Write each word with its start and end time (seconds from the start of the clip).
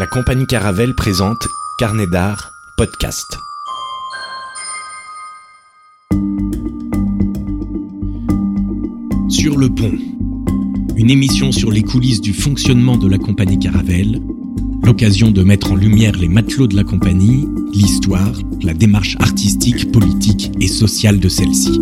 La 0.00 0.06
compagnie 0.06 0.46
Caravelle 0.46 0.94
présente 0.94 1.46
Carnet 1.78 2.06
d'art, 2.06 2.52
podcast. 2.78 3.36
Sur 9.28 9.58
le 9.58 9.68
pont, 9.68 9.92
une 10.96 11.10
émission 11.10 11.52
sur 11.52 11.70
les 11.70 11.82
coulisses 11.82 12.22
du 12.22 12.32
fonctionnement 12.32 12.96
de 12.96 13.10
la 13.10 13.18
compagnie 13.18 13.58
Caravelle, 13.58 14.22
l'occasion 14.82 15.32
de 15.32 15.42
mettre 15.42 15.72
en 15.72 15.76
lumière 15.76 16.16
les 16.16 16.28
matelots 16.28 16.66
de 16.66 16.76
la 16.76 16.84
compagnie, 16.84 17.46
l'histoire, 17.74 18.32
la 18.62 18.72
démarche 18.72 19.18
artistique, 19.20 19.92
politique 19.92 20.50
et 20.62 20.68
sociale 20.68 21.20
de 21.20 21.28
celle-ci. 21.28 21.78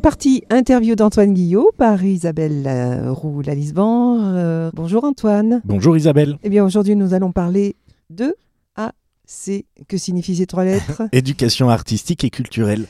C'est 0.00 0.02
parti, 0.02 0.44
interview 0.48 0.94
d'Antoine 0.94 1.34
Guillot 1.34 1.72
par 1.76 2.02
Isabelle 2.02 2.64
euh, 2.66 3.12
Roux-Lalisban. 3.12 4.32
Euh, 4.34 4.70
bonjour 4.72 5.04
Antoine. 5.04 5.60
Bonjour 5.66 5.94
Isabelle. 5.94 6.38
Eh 6.42 6.48
bien 6.48 6.64
aujourd'hui 6.64 6.96
nous 6.96 7.12
allons 7.12 7.32
parler 7.32 7.76
de 8.08 8.34
AC. 8.76 9.66
Que 9.88 9.98
signifient 9.98 10.36
ces 10.36 10.46
trois 10.46 10.64
lettres? 10.64 11.02
Éducation 11.12 11.68
artistique 11.68 12.24
et 12.24 12.30
culturelle. 12.30 12.86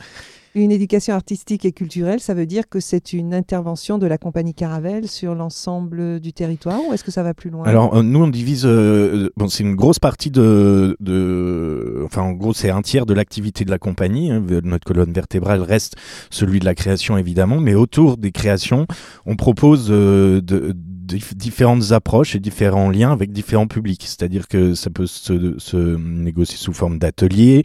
Une 0.56 0.72
éducation 0.72 1.14
artistique 1.14 1.64
et 1.64 1.70
culturelle, 1.70 2.18
ça 2.18 2.34
veut 2.34 2.46
dire 2.46 2.68
que 2.68 2.80
c'est 2.80 3.12
une 3.12 3.34
intervention 3.34 3.98
de 3.98 4.06
la 4.08 4.18
compagnie 4.18 4.52
Caravelle 4.52 5.06
sur 5.06 5.36
l'ensemble 5.36 6.18
du 6.18 6.32
territoire 6.32 6.80
ou 6.88 6.92
est-ce 6.92 7.04
que 7.04 7.12
ça 7.12 7.22
va 7.22 7.34
plus 7.34 7.50
loin? 7.50 7.64
Alors 7.66 7.94
euh, 7.96 8.02
nous 8.02 8.20
on 8.20 8.26
divise, 8.26 8.66
euh, 8.66 9.30
bon 9.36 9.48
c'est 9.48 9.62
une 9.62 9.76
grosse 9.76 10.00
partie 10.00 10.32
de, 10.32 10.96
de, 10.98 12.02
enfin 12.04 12.22
en 12.22 12.32
gros 12.32 12.52
c'est 12.52 12.70
un 12.70 12.82
tiers 12.82 13.06
de 13.06 13.14
l'activité 13.14 13.64
de 13.64 13.70
la 13.70 13.78
compagnie. 13.78 14.32
hein. 14.32 14.42
Notre 14.64 14.84
colonne 14.84 15.12
vertébrale 15.12 15.62
reste 15.62 15.94
celui 16.30 16.58
de 16.58 16.64
la 16.64 16.74
création 16.74 17.16
évidemment, 17.16 17.60
mais 17.60 17.74
autour 17.74 18.16
des 18.16 18.32
créations 18.32 18.86
on 19.26 19.36
propose 19.36 19.86
euh, 19.90 20.40
de, 20.40 20.74
dif- 21.10 21.34
différentes 21.34 21.92
approches 21.92 22.36
et 22.36 22.40
différents 22.40 22.90
liens 22.90 23.12
avec 23.12 23.32
différents 23.32 23.66
publics. 23.66 24.02
C'est-à-dire 24.04 24.48
que 24.48 24.74
ça 24.74 24.90
peut 24.90 25.06
se, 25.06 25.96
négocier 25.96 26.56
sous 26.56 26.72
forme 26.72 26.98
d'ateliers, 26.98 27.62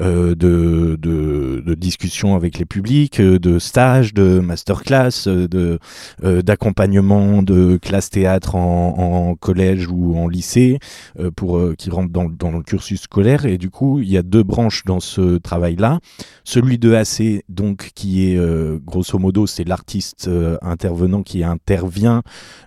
euh, 0.00 0.34
de, 0.34 0.96
de, 1.00 1.74
discussions 1.74 2.34
avec 2.34 2.58
les 2.58 2.64
publics, 2.64 3.20
euh, 3.20 3.38
de 3.38 3.58
stages, 3.58 4.12
de 4.14 4.40
masterclass, 4.40 5.26
euh, 5.26 5.46
de 5.48 5.78
d'accompagnement 6.42 7.42
de 7.42 7.78
classe 7.80 8.10
théâtre 8.10 8.54
en, 8.54 9.34
collège 9.38 9.86
ou 9.88 10.16
en 10.16 10.26
lycée 10.26 10.78
pour 11.36 11.60
qui 11.76 11.90
rentrent 11.90 12.12
dans, 12.12 12.28
dans 12.28 12.50
le 12.50 12.62
cursus 12.62 13.02
scolaire. 13.02 13.44
Et 13.46 13.58
du 13.58 13.70
coup, 13.70 14.00
il 14.00 14.08
y 14.08 14.16
a 14.16 14.22
deux 14.22 14.42
branches 14.42 14.84
dans 14.84 15.00
ce 15.00 15.38
travail-là. 15.38 16.00
Celui 16.44 16.78
de 16.78 16.92
AC, 16.94 17.44
donc, 17.48 17.90
qui 17.94 18.24
est 18.24 18.40
grosso 18.84 19.18
modo, 19.18 19.46
c'est 19.46 19.64
l'artiste 19.64 20.28
intervenant 20.62 21.22
qui 21.22 21.44
intervient 21.44 22.22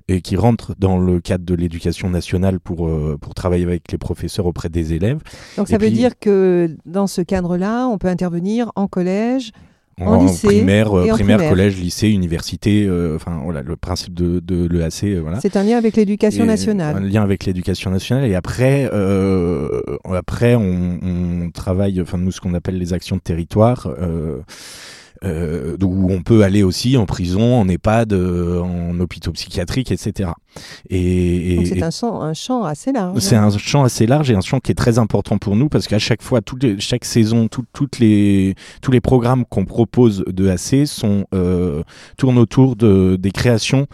et 0.08 0.21
qui 0.22 0.36
rentre 0.36 0.74
dans 0.80 0.98
le 0.98 1.20
cadre 1.20 1.44
de 1.46 1.54
l'éducation 1.56 2.10
nationale 2.10 2.60
pour, 2.60 2.88
euh, 2.88 3.18
pour 3.20 3.34
travailler 3.34 3.64
avec 3.66 3.92
les 3.92 3.98
professeurs 3.98 4.46
auprès 4.46 4.70
des 4.70 4.94
élèves. 4.94 5.20
Donc 5.58 5.68
ça 5.68 5.76
et 5.76 5.78
veut 5.80 5.88
puis- 5.88 5.96
dire 5.96 6.18
que 6.20 6.76
dans 6.86 7.08
ce 7.08 7.22
cadre-là, 7.22 7.88
on 7.88 7.98
peut 7.98 8.08
intervenir 8.08 8.72
en 8.76 8.88
collège, 8.88 9.52
En 10.00 10.24
lycée 10.24 10.48
primaire, 10.48 10.92
en 10.94 11.06
primaire, 11.10 11.48
collège, 11.50 11.78
lycée, 11.78 12.10
université, 12.10 12.86
euh, 12.88 13.16
enfin 13.18 13.40
voilà, 13.44 13.62
le 13.62 13.76
principe 13.76 14.14
de, 14.16 14.40
de 14.40 14.68
l'EAC, 14.68 15.04
euh, 15.04 15.20
voilà. 15.22 15.40
c'est 15.42 15.56
un 15.58 15.64
lien 15.64 15.78
avec 15.78 15.96
l'éducation 15.96 16.44
Et 16.44 16.48
Un 16.48 16.52
nationale. 16.52 17.04
lien 17.08 17.22
avec 17.22 17.46
l'éducation 17.46 17.92
nationale. 17.92 18.26
Et 18.26 18.34
après, 18.34 18.90
euh, 18.94 19.70
après 20.12 20.56
on, 20.56 20.98
on 21.04 21.52
travaille, 21.52 22.02
enfin 22.02 22.18
nous, 22.18 22.32
ce 22.32 22.42
qu'on 22.42 22.54
appelle 22.56 22.78
les 22.80 22.94
actions 22.94 23.18
de 23.18 23.22
territoire. 23.22 23.90
Euh, 25.24 25.78
où 25.84 26.12
on 26.12 26.24
peut 26.24 26.44
aller 26.44 26.64
aussi 26.64 26.98
en 26.98 27.06
prison, 27.06 27.60
en 27.60 27.68
EHPAD, 27.68 28.14
euh, 28.14 28.60
en 28.60 29.00
hôpitaux 29.00 29.32
psychiatriques, 29.32 29.92
etc. 29.92 30.32
Et, 30.90 31.54
et- 31.62 31.66
c'est 31.66 31.84
un, 31.84 31.92
champ- 31.92 32.22
un 32.22 32.34
champ 32.34 32.64
assez 32.64 32.92
large. 32.92 33.20
c'est 33.20 33.36
un 33.36 33.50
champ 33.58 33.84
assez 33.84 34.08
large 34.08 34.32
et 34.32 34.36
un 34.36 34.42
champ 34.42 34.60
qui 34.60 34.72
est 34.72 34.76
très 34.76 34.98
important 35.00 35.38
pour 35.38 35.56
nous 35.56 35.70
parce 35.70 35.88
qu'à 35.88 36.00
chaque 36.00 36.22
fois, 36.24 36.42
toutes 36.42 36.64
les- 36.64 36.80
chaque 36.80 37.06
saison, 37.06 37.48
tout- 37.48 37.66
toutes 37.74 38.00
les, 38.00 38.56
tous 38.82 38.92
les 38.92 39.02
programmes 39.02 39.46
qu'on 39.46 39.66
propose 39.66 40.24
de 40.28 40.50
AC 40.50 40.86
sont, 40.88 41.26
euh, 41.36 41.84
tournent 42.18 42.40
autour 42.40 42.76
de, 42.76 43.16
des 43.20 43.32
créations 43.32 43.88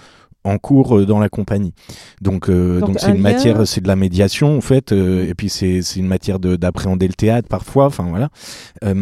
en 0.47 0.57
cours 0.57 0.97
euh, 0.97 1.05
dans 1.05 1.19
la 1.19 1.29
compagnie. 1.29 1.73
Donc, 2.21 2.49
euh, 2.49 2.79
Donc, 2.79 2.97
c'est 2.99 3.07
un 3.07 3.09
une 3.09 3.15
lien- 3.17 3.21
matière, 3.33 3.67
c'est 3.67 3.81
de 3.81 3.87
la 3.87 3.95
médiation 3.95 4.57
en 4.57 4.61
fait, 4.61 4.91
euh, 4.91 5.27
et 5.29 5.33
puis 5.33 5.49
c'est 5.49 5.81
c'est 5.81 5.99
une 5.99 6.07
matière 6.07 6.39
de- 6.39 6.55
d'appréhender 6.55 7.07
le 7.07 7.13
théâtre 7.13 7.47
parfois. 7.47 7.85
Enfin 7.85 8.05
voilà. 8.09 8.29
Euh, 8.83 8.93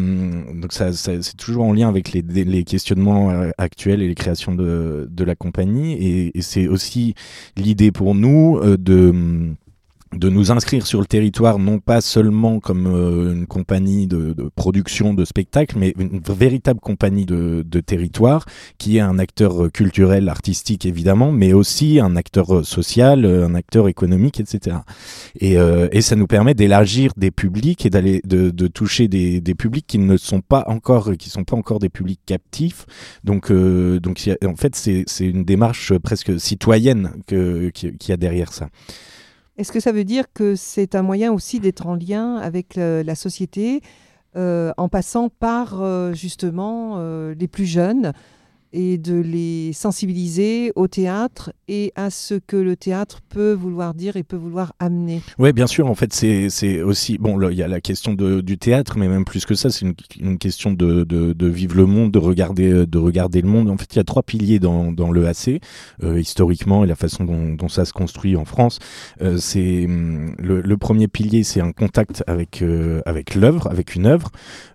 donc 0.61 0.73
ça, 0.73 0.91
ça- 0.93 1.21
c'est 1.21 1.37
toujours 1.37 1.65
en 1.65 1.73
lien 1.73 1.87
avec 1.89 2.11
les, 2.13 2.21
les 2.21 2.63
questionnements 2.63 3.29
euh, 3.31 3.49
actuels 3.57 4.01
et 4.01 4.07
les 4.07 4.15
créations 4.15 4.53
de, 4.55 5.07
de 5.09 5.23
la 5.23 5.35
compagnie, 5.35 5.93
et, 5.93 6.37
et 6.37 6.41
c'est 6.41 6.67
aussi 6.67 7.13
l'idée 7.57 7.91
pour 7.91 8.15
nous 8.15 8.59
euh, 8.61 8.77
de 8.77 9.13
de 10.13 10.29
nous 10.29 10.51
inscrire 10.51 10.87
sur 10.87 10.99
le 10.99 11.05
territoire, 11.05 11.59
non 11.59 11.79
pas 11.79 11.99
seulement 11.99 12.59
comme 12.59 12.87
euh, 12.87 13.33
une 13.33 13.47
compagnie 13.47 14.07
de, 14.07 14.33
production 14.55 15.13
de 15.13 15.25
spectacles, 15.25 15.77
mais 15.77 15.93
une 15.97 16.19
véritable 16.19 16.79
compagnie 16.79 17.25
de, 17.25 17.63
territoire, 17.85 18.45
qui 18.77 18.97
est 18.97 19.01
un 19.01 19.19
acteur 19.19 19.65
euh, 19.65 19.69
culturel, 19.69 20.29
artistique 20.29 20.85
évidemment, 20.85 21.31
mais 21.31 21.53
aussi 21.53 21.99
un 21.99 22.15
acteur 22.15 22.55
euh, 22.55 22.63
social, 22.63 23.25
un 23.25 23.55
acteur 23.55 23.87
économique, 23.87 24.39
etc. 24.39 24.77
Et, 25.39 25.57
euh, 25.57 25.87
et 25.91 26.01
ça 26.01 26.15
nous 26.15 26.27
permet 26.27 26.53
d'élargir 26.53 27.11
des 27.17 27.31
publics 27.31 27.85
et 27.85 27.89
d'aller 27.89 28.21
de, 28.23 28.49
de 28.49 28.67
toucher 28.67 29.07
des, 29.07 29.41
des 29.41 29.55
publics 29.55 29.85
qui 29.87 29.97
ne 29.97 30.17
sont 30.17 30.41
pas 30.41 30.63
encore, 30.67 31.11
qui 31.17 31.29
sont 31.29 31.43
pas 31.43 31.55
encore 31.55 31.79
des 31.79 31.89
publics 31.89 32.21
captifs. 32.25 32.85
Donc, 33.23 33.51
euh, 33.51 33.99
donc 33.99 34.25
y 34.25 34.35
en 34.45 34.55
fait, 34.55 34.75
c'est 34.75 35.25
une 35.25 35.43
démarche 35.43 35.97
presque 35.97 36.39
citoyenne 36.39 37.11
que, 37.27 37.69
qui, 37.69 37.95
qui 37.97 38.11
a 38.11 38.17
derrière 38.17 38.53
ça. 38.53 38.69
Est-ce 39.57 39.71
que 39.71 39.79
ça 39.79 39.91
veut 39.91 40.03
dire 40.03 40.25
que 40.33 40.55
c'est 40.55 40.95
un 40.95 41.01
moyen 41.01 41.31
aussi 41.31 41.59
d'être 41.59 41.87
en 41.87 41.95
lien 41.95 42.35
avec 42.37 42.75
le- 42.75 43.03
la 43.03 43.15
société 43.15 43.81
euh, 44.35 44.73
en 44.77 44.89
passant 44.89 45.29
par 45.29 45.81
euh, 45.81 46.13
justement 46.13 46.95
euh, 46.97 47.33
les 47.39 47.47
plus 47.47 47.65
jeunes 47.65 48.11
et 48.75 48.97
de 48.97 49.15
les 49.15 49.71
sensibiliser 49.71 50.73
au 50.75 50.87
théâtre 50.87 51.53
et 51.69 51.93
à 51.95 52.09
ce 52.09 52.35
que 52.35 52.57
le 52.57 52.75
théâtre 52.75 53.21
peut 53.29 53.53
vouloir 53.53 53.93
dire 53.93 54.17
et 54.17 54.23
peut 54.23 54.35
vouloir 54.35 54.73
amener 54.79 55.21
Oui, 55.39 55.53
bien 55.53 55.65
sûr. 55.65 55.87
En 55.87 55.95
fait, 55.95 56.13
c'est 56.13 56.81
aussi 56.81 57.17
bon. 57.17 57.39
Il 57.49 57.57
y 57.57 57.63
a 57.63 57.69
la 57.69 57.79
question 57.79 58.13
de, 58.13 58.41
du 58.41 58.57
théâtre, 58.57 58.97
mais 58.97 59.07
même 59.07 59.23
plus 59.23 59.45
que 59.45 59.55
ça, 59.55 59.69
c'est 59.69 59.85
une, 59.85 59.93
une 60.19 60.37
question 60.37 60.73
de, 60.73 61.05
de, 61.05 61.31
de 61.31 61.47
vivre 61.47 61.77
le 61.77 61.85
monde, 61.85 62.11
de 62.11 62.19
regarder, 62.19 62.85
de 62.85 62.97
regarder 62.97 63.41
le 63.41 63.47
monde. 63.47 63.69
En 63.69 63.77
fait, 63.77 63.93
il 63.93 63.95
y 63.95 63.99
a 63.99 64.03
trois 64.03 64.23
piliers 64.23 64.59
dans, 64.59 64.91
dans 64.91 65.11
l'EAC 65.11 65.61
euh, 66.03 66.19
historiquement 66.19 66.83
et 66.83 66.87
la 66.87 66.95
façon 66.95 67.23
dont, 67.23 67.53
dont 67.53 67.69
ça 67.69 67.85
se 67.85 67.93
construit 67.93 68.35
en 68.35 68.43
France. 68.43 68.79
Euh, 69.21 69.37
c'est 69.37 69.85
hum, 69.85 70.35
le, 70.37 70.59
le 70.59 70.77
premier 70.77 71.07
pilier, 71.07 71.43
c'est 71.43 71.61
un 71.61 71.71
contact 71.71 72.23
avec 72.27 72.61
euh, 72.61 73.01
avec 73.05 73.35
l'œuvre, 73.35 73.67
avec 73.71 73.95
une 73.95 74.05
œuvre. 74.05 74.31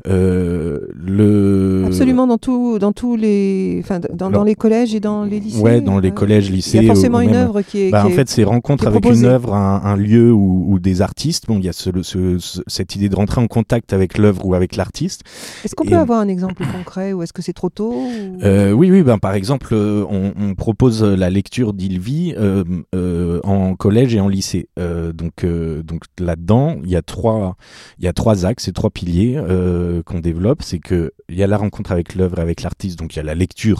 Le 0.06 1.84
Absolument 1.86 2.26
dans, 2.26 2.38
tout, 2.38 2.78
dans 2.78 2.92
tous 2.92 3.16
les, 3.16 3.82
enfin, 3.90 4.00
dans, 4.12 4.26
Alors- 4.26 4.40
dans 4.40 4.44
les 4.44 4.54
collèges 4.54 4.94
et 4.94 5.00
dans 5.00 5.24
les 5.24 5.40
lycées. 5.40 5.60
Ouais, 5.60 5.80
dans 5.80 5.98
les 5.98 6.10
euh, 6.10 6.12
collèges, 6.12 6.50
lycées. 6.50 6.78
Il 6.78 6.84
y 6.84 6.90
a 6.90 6.92
forcément 6.94 7.20
une 7.20 7.34
œuvre 7.34 7.62
qui 7.62 7.82
est. 7.82 7.90
Bah, 7.90 8.00
qui 8.02 8.06
en 8.06 8.10
est- 8.10 8.14
fait, 8.14 8.28
c'est 8.28 8.44
rencontre 8.44 8.86
avec 8.86 9.04
une 9.04 9.24
œuvre, 9.24 9.54
un, 9.54 9.82
un 9.84 9.96
lieu 9.96 10.32
ou, 10.32 10.78
des 10.78 11.02
artistes. 11.02 11.46
Bon, 11.46 11.58
il 11.58 11.64
y 11.64 11.68
a 11.68 11.72
ce- 11.72 11.90
ce- 12.02 12.38
ce- 12.38 12.60
cette 12.66 12.96
idée 12.96 13.08
de 13.08 13.16
rentrer 13.16 13.40
en 13.40 13.46
contact 13.46 13.92
avec 13.92 14.16
l'œuvre 14.18 14.46
ou 14.46 14.54
avec 14.54 14.76
l'artiste. 14.76 15.22
Est-ce 15.64 15.74
qu'on 15.74 15.84
et- 15.84 15.90
peut 15.90 15.96
avoir 15.98 16.20
un 16.20 16.28
exemple 16.28 16.62
concret 16.72 17.12
ou 17.12 17.22
est-ce 17.22 17.32
que 17.32 17.42
c'est 17.42 17.52
trop 17.52 17.68
tôt 17.68 17.92
ou- 17.92 18.38
Euh, 18.42 18.72
oui, 18.72 18.90
oui. 18.90 19.02
Ben, 19.02 19.18
par 19.18 19.34
exemple, 19.34 19.68
euh, 19.72 20.04
on, 20.08 20.32
on 20.40 20.54
propose 20.54 21.02
la 21.02 21.28
lecture 21.30 21.72
d'Ilvi 21.74 22.34
euh, 22.38 22.64
euh, 22.94 23.40
en 23.44 23.74
collège 23.74 24.14
et 24.14 24.20
en 24.20 24.28
lycée. 24.28 24.68
Donc, 25.14 25.44
donc 25.84 26.04
là-dedans, 26.18 26.76
il 26.84 26.90
y 26.90 26.96
a 26.96 27.02
trois, 27.02 27.56
il 27.98 28.04
y 28.04 28.08
a 28.08 28.12
trois 28.12 28.46
axes 28.46 28.68
et 28.68 28.72
trois 28.72 28.90
piliers 28.90 29.40
qu'on 30.06 30.20
développe. 30.20 30.62
C'est 30.62 30.78
que 30.78 31.12
il 31.28 31.36
y 31.36 31.42
a 31.42 31.46
la 31.46 31.56
rencontre 31.56 31.92
avec 31.92 32.14
l'œuvre, 32.14 32.38
et 32.38 32.42
avec 32.42 32.62
l'artiste. 32.62 32.98
Donc, 32.98 33.14
il 33.14 33.18
y 33.18 33.20
a 33.20 33.24
la 33.24 33.34
lecture 33.34 33.79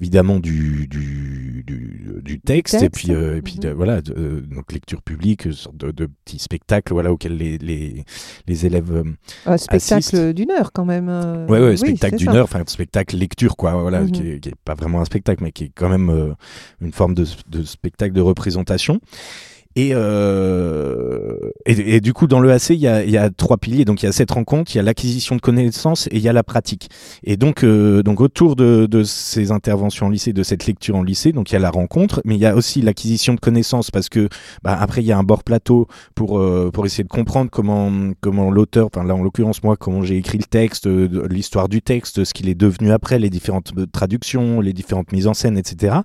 évidemment 0.00 0.38
du, 0.40 0.86
du, 0.88 1.64
du, 1.66 2.20
du 2.22 2.40
texte, 2.40 2.82
et 2.82 2.90
puis, 2.90 3.12
euh, 3.12 3.38
et 3.38 3.42
puis 3.42 3.58
Mhm. 3.62 3.72
voilà, 3.72 4.02
de- 4.02 4.12
euh, 4.16 4.40
donc 4.42 4.72
lecture 4.72 5.00
publique, 5.02 5.52
sorte 5.52 5.76
de, 5.76 5.90
de 5.90 6.06
petits 6.24 6.38
spectacles 6.38 6.92
voilà, 6.92 7.12
auxquels 7.12 7.36
les, 7.36 7.56
les, 7.58 8.04
les 8.46 8.66
élèves 8.66 8.92
euh, 8.92 9.04
Un 9.46 9.56
spectacle 9.56 10.34
d'une 10.34 10.50
heure 10.50 10.72
quand 10.72 10.84
même. 10.84 11.08
Ouais, 11.48 11.58
ouais, 11.60 11.70
oui, 11.70 11.78
spectacle 11.78 12.16
d'une 12.16 12.28
heure, 12.30 12.44
enfin 12.44 12.62
spectacle 12.66 13.16
lecture, 13.16 13.56
quoi, 13.56 13.72
voilà, 13.80 14.02
Mhm. 14.02 14.10
qui, 14.10 14.22
est, 14.28 14.40
qui 14.40 14.48
est 14.50 14.54
pas 14.64 14.74
vraiment 14.74 15.00
un 15.00 15.04
spectacle, 15.06 15.42
mais 15.42 15.52
qui 15.52 15.64
est 15.64 15.72
quand 15.74 15.88
même 15.88 16.34
une 16.80 16.92
forme 16.92 17.14
de, 17.14 17.24
de 17.48 17.62
spectacle 17.62 18.12
de 18.14 18.20
représentation. 18.20 19.00
Et, 19.76 19.90
euh, 19.92 21.36
et, 21.66 21.96
et, 21.96 22.00
du 22.00 22.14
coup, 22.14 22.26
dans 22.26 22.40
le 22.40 22.50
AC, 22.50 22.70
il 22.70 22.76
y 22.76 22.88
a, 22.88 23.04
il 23.04 23.10
y 23.10 23.18
a 23.18 23.28
trois 23.28 23.58
piliers. 23.58 23.84
Donc, 23.84 24.02
il 24.02 24.06
y 24.06 24.08
a 24.08 24.12
cette 24.12 24.30
rencontre, 24.30 24.74
il 24.74 24.78
y 24.78 24.80
a 24.80 24.82
l'acquisition 24.82 25.36
de 25.36 25.40
connaissances 25.42 26.06
et 26.06 26.16
il 26.16 26.22
y 26.22 26.30
a 26.30 26.32
la 26.32 26.42
pratique. 26.42 26.88
Et 27.24 27.36
donc, 27.36 27.62
euh, 27.62 28.02
donc 28.02 28.22
autour 28.22 28.56
de, 28.56 28.86
de, 28.86 29.02
ces 29.02 29.50
interventions 29.52 30.06
en 30.06 30.08
lycée, 30.08 30.32
de 30.32 30.42
cette 30.42 30.66
lecture 30.66 30.96
en 30.96 31.02
lycée, 31.02 31.32
donc 31.32 31.50
il 31.50 31.52
y 31.52 31.56
a 31.56 31.58
la 31.58 31.70
rencontre, 31.70 32.22
mais 32.24 32.36
il 32.36 32.40
y 32.40 32.46
a 32.46 32.56
aussi 32.56 32.80
l'acquisition 32.80 33.34
de 33.34 33.40
connaissances 33.40 33.90
parce 33.90 34.08
que 34.08 34.30
bah, 34.62 34.78
après, 34.80 35.02
il 35.02 35.06
y 35.06 35.12
a 35.12 35.18
un 35.18 35.24
bord 35.24 35.44
plateau 35.44 35.88
pour, 36.14 36.38
euh, 36.38 36.70
pour 36.72 36.86
essayer 36.86 37.04
de 37.04 37.08
comprendre 37.08 37.50
comment, 37.50 37.92
comment 38.22 38.50
l'auteur, 38.50 38.86
enfin 38.86 39.04
là 39.04 39.14
en 39.14 39.22
l'occurrence 39.22 39.62
moi, 39.62 39.76
comment 39.76 40.00
j'ai 40.00 40.16
écrit 40.16 40.38
le 40.38 40.44
texte, 40.44 40.86
euh, 40.86 41.28
l'histoire 41.28 41.68
du 41.68 41.82
texte, 41.82 42.24
ce 42.24 42.32
qu'il 42.32 42.48
est 42.48 42.54
devenu 42.54 42.92
après, 42.92 43.18
les 43.18 43.28
différentes 43.28 43.74
traductions, 43.92 44.62
les 44.62 44.72
différentes 44.72 45.12
mises 45.12 45.26
en 45.26 45.34
scène, 45.34 45.58
etc. 45.58 45.96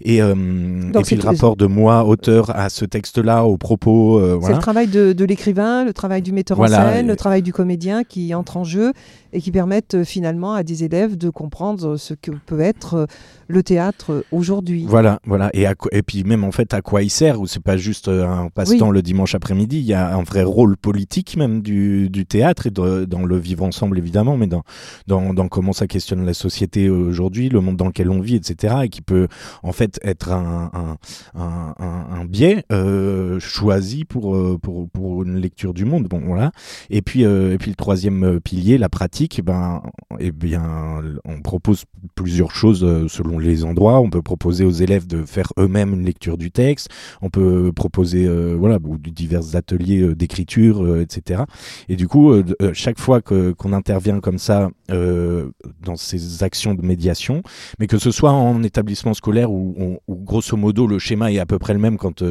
Et, 0.00 0.16
et 0.16 1.02
puis 1.04 1.16
le 1.16 1.22
rapport 1.22 1.54
de 1.54 1.66
moi, 1.66 2.04
auteur, 2.04 2.50
à 2.56 2.68
ce 2.68 2.84
texte-là, 3.12 3.44
aux 3.44 3.56
propos. 3.56 4.20
C'est 4.42 4.52
le 4.52 4.58
travail 4.58 4.86
de, 4.86 5.12
de 5.12 5.24
l'écrivain, 5.24 5.84
le 5.84 5.92
travail 5.92 6.22
du 6.22 6.32
metteur 6.32 6.60
en 6.60 6.66
scène, 6.66 7.06
le 7.06 7.16
travail 7.16 7.42
du 7.42 7.52
comédien 7.52 8.04
qui 8.04 8.34
entre 8.34 8.56
en 8.56 8.64
jeu 8.64 8.92
et 9.32 9.40
qui 9.40 9.50
permettent 9.50 9.94
euh, 9.94 10.04
finalement 10.04 10.54
à 10.54 10.62
des 10.62 10.84
élèves 10.84 11.16
de 11.16 11.30
comprendre 11.30 11.96
ce 11.96 12.14
que 12.14 12.30
peut 12.46 12.60
être 12.60 12.94
euh, 12.94 13.06
le 13.48 13.62
théâtre 13.62 14.24
aujourd'hui. 14.32 14.84
Voilà, 14.86 15.20
voilà. 15.24 15.50
Et, 15.54 15.66
et 15.92 16.02
puis 16.02 16.24
même 16.24 16.44
en 16.44 16.52
fait 16.52 16.74
à 16.74 16.82
quoi 16.82 17.02
il 17.02 17.10
sert, 17.10 17.40
ou 17.40 17.46
c'est 17.46 17.62
pas 17.62 17.76
juste 17.76 18.08
euh, 18.08 18.26
un 18.26 18.48
passe-temps 18.48 18.90
le 18.90 19.02
dimanche 19.02 19.34
après-midi, 19.34 19.78
il 19.78 19.84
y 19.84 19.94
a 19.94 20.16
un 20.16 20.22
vrai 20.22 20.42
rôle 20.42 20.76
politique 20.76 21.36
même 21.36 21.62
du, 21.62 22.10
du 22.10 22.26
théâtre 22.26 22.66
et 22.66 22.70
dans 22.70 23.24
le 23.24 23.38
vivre 23.38 23.64
ensemble 23.64 23.98
évidemment, 23.98 24.36
mais 24.36 24.46
dans, 24.46 24.62
dans, 25.06 25.34
dans 25.34 25.48
comment 25.48 25.72
ça 25.72 25.86
questionne 25.86 26.24
la 26.24 26.34
société 26.34 26.88
aujourd'hui, 26.90 27.48
le 27.48 27.60
monde 27.60 27.76
dans 27.76 27.86
lequel 27.86 28.10
on 28.10 28.20
vit, 28.20 28.36
etc. 28.36 28.74
Et 28.84 28.88
qui 28.88 29.02
peut 29.02 29.28
en 29.62 29.72
fait 29.72 29.98
être 30.02 30.32
un, 30.32 30.70
un, 30.72 31.40
un, 31.40 31.74
un 32.20 32.24
biais 32.24 32.64
euh, 32.72 33.38
choisi 33.40 34.04
pour, 34.04 34.36
pour, 34.60 34.88
pour 34.90 35.22
une 35.22 35.36
lecture 35.36 35.74
du 35.74 35.84
monde. 35.84 36.04
Bon, 36.08 36.20
voilà. 36.24 36.52
Et 36.90 37.02
puis, 37.02 37.24
euh, 37.24 37.54
et 37.54 37.58
puis 37.58 37.70
le 37.70 37.76
troisième 37.76 38.40
pilier, 38.40 38.78
la 38.78 38.88
pratique 38.88 39.21
ben, 39.42 39.82
eh 40.18 40.32
bien, 40.32 41.02
on 41.24 41.40
propose 41.42 41.84
plusieurs 42.14 42.54
choses 42.54 42.84
euh, 42.84 43.08
selon 43.08 43.38
les 43.38 43.64
endroits. 43.64 44.00
On 44.00 44.10
peut 44.10 44.22
proposer 44.22 44.64
aux 44.64 44.70
élèves 44.70 45.06
de 45.06 45.24
faire 45.24 45.52
eux-mêmes 45.58 45.94
une 45.94 46.04
lecture 46.04 46.38
du 46.38 46.50
texte. 46.50 46.88
On 47.20 47.30
peut 47.30 47.72
proposer, 47.72 48.26
euh, 48.26 48.54
voilà, 48.58 48.78
divers 48.98 49.56
ateliers 49.56 50.00
euh, 50.00 50.14
d'écriture, 50.14 50.98
etc. 50.98 51.42
Et 51.88 51.96
du 51.96 52.08
coup, 52.08 52.32
chaque 52.72 52.98
fois 52.98 53.20
qu'on 53.20 53.72
intervient 53.72 54.20
comme 54.20 54.38
ça 54.38 54.70
dans 54.88 55.96
ces 55.96 56.42
actions 56.42 56.74
de 56.74 56.82
médiation, 56.82 57.42
mais 57.78 57.86
que 57.86 57.98
ce 57.98 58.10
soit 58.10 58.32
en 58.32 58.62
établissement 58.62 59.14
scolaire 59.14 59.50
ou, 59.50 59.98
grosso 60.08 60.56
modo 60.56 60.86
le 60.86 60.98
schéma 60.98 61.32
est 61.32 61.38
à 61.38 61.46
peu 61.46 61.58
près 61.58 61.72
le 61.72 61.78
même 61.78 61.96
quand 61.96 62.22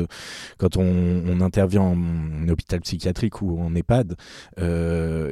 quand 0.58 0.78
on, 0.78 1.42
intervient 1.42 1.82
en, 1.82 2.50
hôpital 2.50 2.82
psychiatrique 2.82 3.42
ou 3.42 3.60
en 3.60 3.74
EHPAD, 3.76 4.16
il 4.58 4.64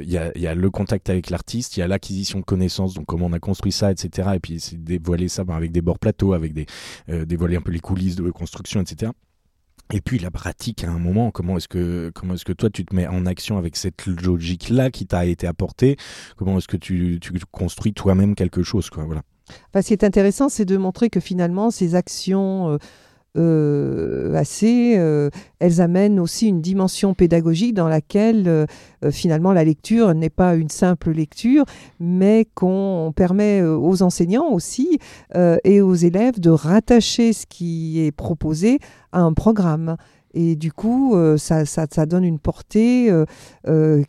y 0.08 0.40
y, 0.40 0.48
a, 0.48 0.56
le 0.56 0.70
contact 0.70 1.10
avec 1.10 1.30
l'artiste 1.30 1.49
il 1.54 1.80
y 1.80 1.84
a 1.84 1.88
l'acquisition 1.88 2.40
de 2.40 2.46
connaissances, 2.46 2.94
donc 2.94 3.06
comment 3.06 3.28
on 3.28 3.34
a 3.34 3.40
construit 3.40 3.72
ça, 3.72 3.92
etc. 3.92 4.30
Et 4.36 4.40
puis 4.40 4.60
c'est 4.60 4.82
dévoiler 4.82 5.28
ça 5.28 5.44
ben, 5.44 5.56
avec 5.56 5.72
des 5.72 5.82
bords 5.82 6.00
plateaux, 6.00 6.34
avec 6.34 6.54
des 6.54 6.66
euh, 7.10 7.26
dévoiler 7.26 7.56
un 7.58 7.62
peu 7.62 7.72
les 7.72 7.80
coulisses 7.80 8.16
de 8.16 8.30
construction, 8.32 8.82
etc. 8.82 9.12
Et 9.92 10.02
puis 10.02 10.20
la 10.20 10.30
pratique 10.30 10.84
à 10.84 10.92
un 10.92 11.00
moment, 11.00 11.32
comment 11.32 11.58
est-ce 11.58 11.68
que 11.68 12.12
comment 12.14 12.36
est-ce 12.36 12.46
que 12.46 12.54
toi 12.54 12.70
tu 12.70 12.86
te 12.86 12.96
mets 12.96 13.08
en 13.08 13.26
action 13.26 13.58
avec 13.58 13.76
cette 13.76 14.06
logique 14.06 14.70
là 14.70 14.92
qui 14.92 15.08
t'a 15.08 15.26
été 15.26 15.48
apportée? 15.48 15.98
Comment 16.38 16.60
est-ce 16.60 16.68
que 16.68 16.78
tu, 16.78 17.20
construis 17.52 17.94
toi-même 17.94 18.36
quelque 18.36 18.62
chose 18.62 18.90
Voilà. 18.96 19.24
ce 19.74 19.88
qui 19.88 19.94
est 19.94 20.04
intéressant, 20.04 20.48
c'est 20.48 20.66
de 20.66 20.78
montrer 20.78 21.10
que 21.10 21.20
finalement 21.20 21.72
ces 21.72 21.96
actions 21.96 22.70
euh, 22.70 22.78
euh, 23.38 24.34
assez, 24.34 24.96
euh, 24.98 25.30
elles 25.60 25.82
amènent 25.82 26.20
aussi 26.20 26.48
une 26.48 26.62
dimension 26.62 27.14
pédagogique 27.14 27.76
dans 27.76 27.88
laquelle 27.88 28.48
euh, 28.48 28.66
finalement 29.12 29.54
la 29.54 29.64
lecture 29.64 30.16
n'est 30.16 30.32
pas 30.32 30.56
une 30.56 30.70
simple 30.70 31.12
lecture, 31.12 31.66
mais 32.00 32.48
qu'on 32.56 33.14
permet 33.16 33.62
aux 33.62 34.02
enseignants 34.02 34.52
aussi 34.52 35.00
et 35.36 35.82
aux 35.82 35.96
élèves 35.96 36.40
de 36.40 36.50
rattacher 36.50 37.34
ce 37.34 37.46
qui 37.46 38.04
est 38.06 38.12
proposé 38.12 38.80
à 39.12 39.22
un 39.22 39.34
programme. 39.34 39.96
Et 40.34 40.56
du 40.56 40.72
coup, 40.72 41.16
ça, 41.38 41.66
ça, 41.66 41.88
ça, 41.90 42.06
donne 42.06 42.24
une 42.24 42.40
portée 42.40 43.12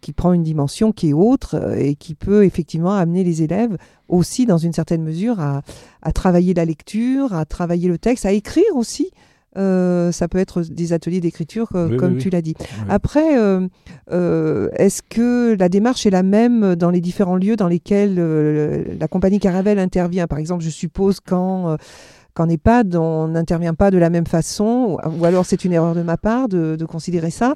qui 0.01 0.13
prend 0.13 0.33
une 0.33 0.43
dimension 0.43 0.93
qui 0.93 1.11
est 1.11 1.13
autre 1.13 1.77
et 1.79 1.95
qui 1.95 2.15
peut 2.15 2.45
effectivement 2.45 2.93
amener 2.95 3.25
les 3.25 3.43
élèves 3.43 3.77
aussi, 4.09 4.45
dans 4.45 4.59
une 4.59 4.73
certaine 4.73 5.03
mesure, 5.03 5.41
à, 5.41 5.63
à 6.03 6.13
travailler 6.13 6.53
la 6.53 6.65
lecture, 6.65 7.33
à 7.33 7.45
travailler 7.45 7.89
le 7.89 7.97
texte, 7.97 8.27
à 8.27 8.33
écrire 8.33 8.75
aussi. 8.75 9.11
Euh, 9.57 10.13
ça 10.13 10.29
peut 10.29 10.39
être 10.39 10.63
des 10.63 10.93
ateliers 10.93 11.21
d'écriture, 11.21 11.69
comme 11.71 12.19
tu 12.19 12.31
l'as 12.31 12.43
dit. 12.43 12.55
Après, 12.89 13.39
euh, 13.39 13.67
euh, 14.13 14.69
est-ce 14.77 15.03
que 15.03 15.57
la 15.59 15.69
démarche 15.69 16.07
est 16.07 16.11
la 16.11 16.23
même 16.23 16.77
dans 16.77 16.91
les 16.91 17.01
différents 17.01 17.37
lieux 17.37 17.57
dans 17.57 17.69
lesquels 17.69 18.17
la 18.99 19.09
compagnie 19.09 19.41
Caravelle 19.41 19.79
intervient? 19.79 20.27
Par 20.27 20.39
exemple, 20.39 20.63
je 20.63 20.71
suppose 20.71 21.21
quand 21.21 21.77
qu'en 22.35 22.49
EHPAD, 22.49 22.97
on 22.97 23.29
n'intervient 23.29 23.75
pas 23.75 23.91
de 23.91 23.99
la 23.99 24.11
même 24.11 24.27
façon, 24.27 24.99
ou 25.19 25.25
alors 25.25 25.47
c'est 25.47 25.65
une 25.65 25.73
erreur 25.73 25.95
de 25.95 26.03
ma 26.03 26.17
part 26.17 26.49
de, 26.49 26.77
de 26.77 26.85
considérer 26.85 27.31
ça. 27.31 27.55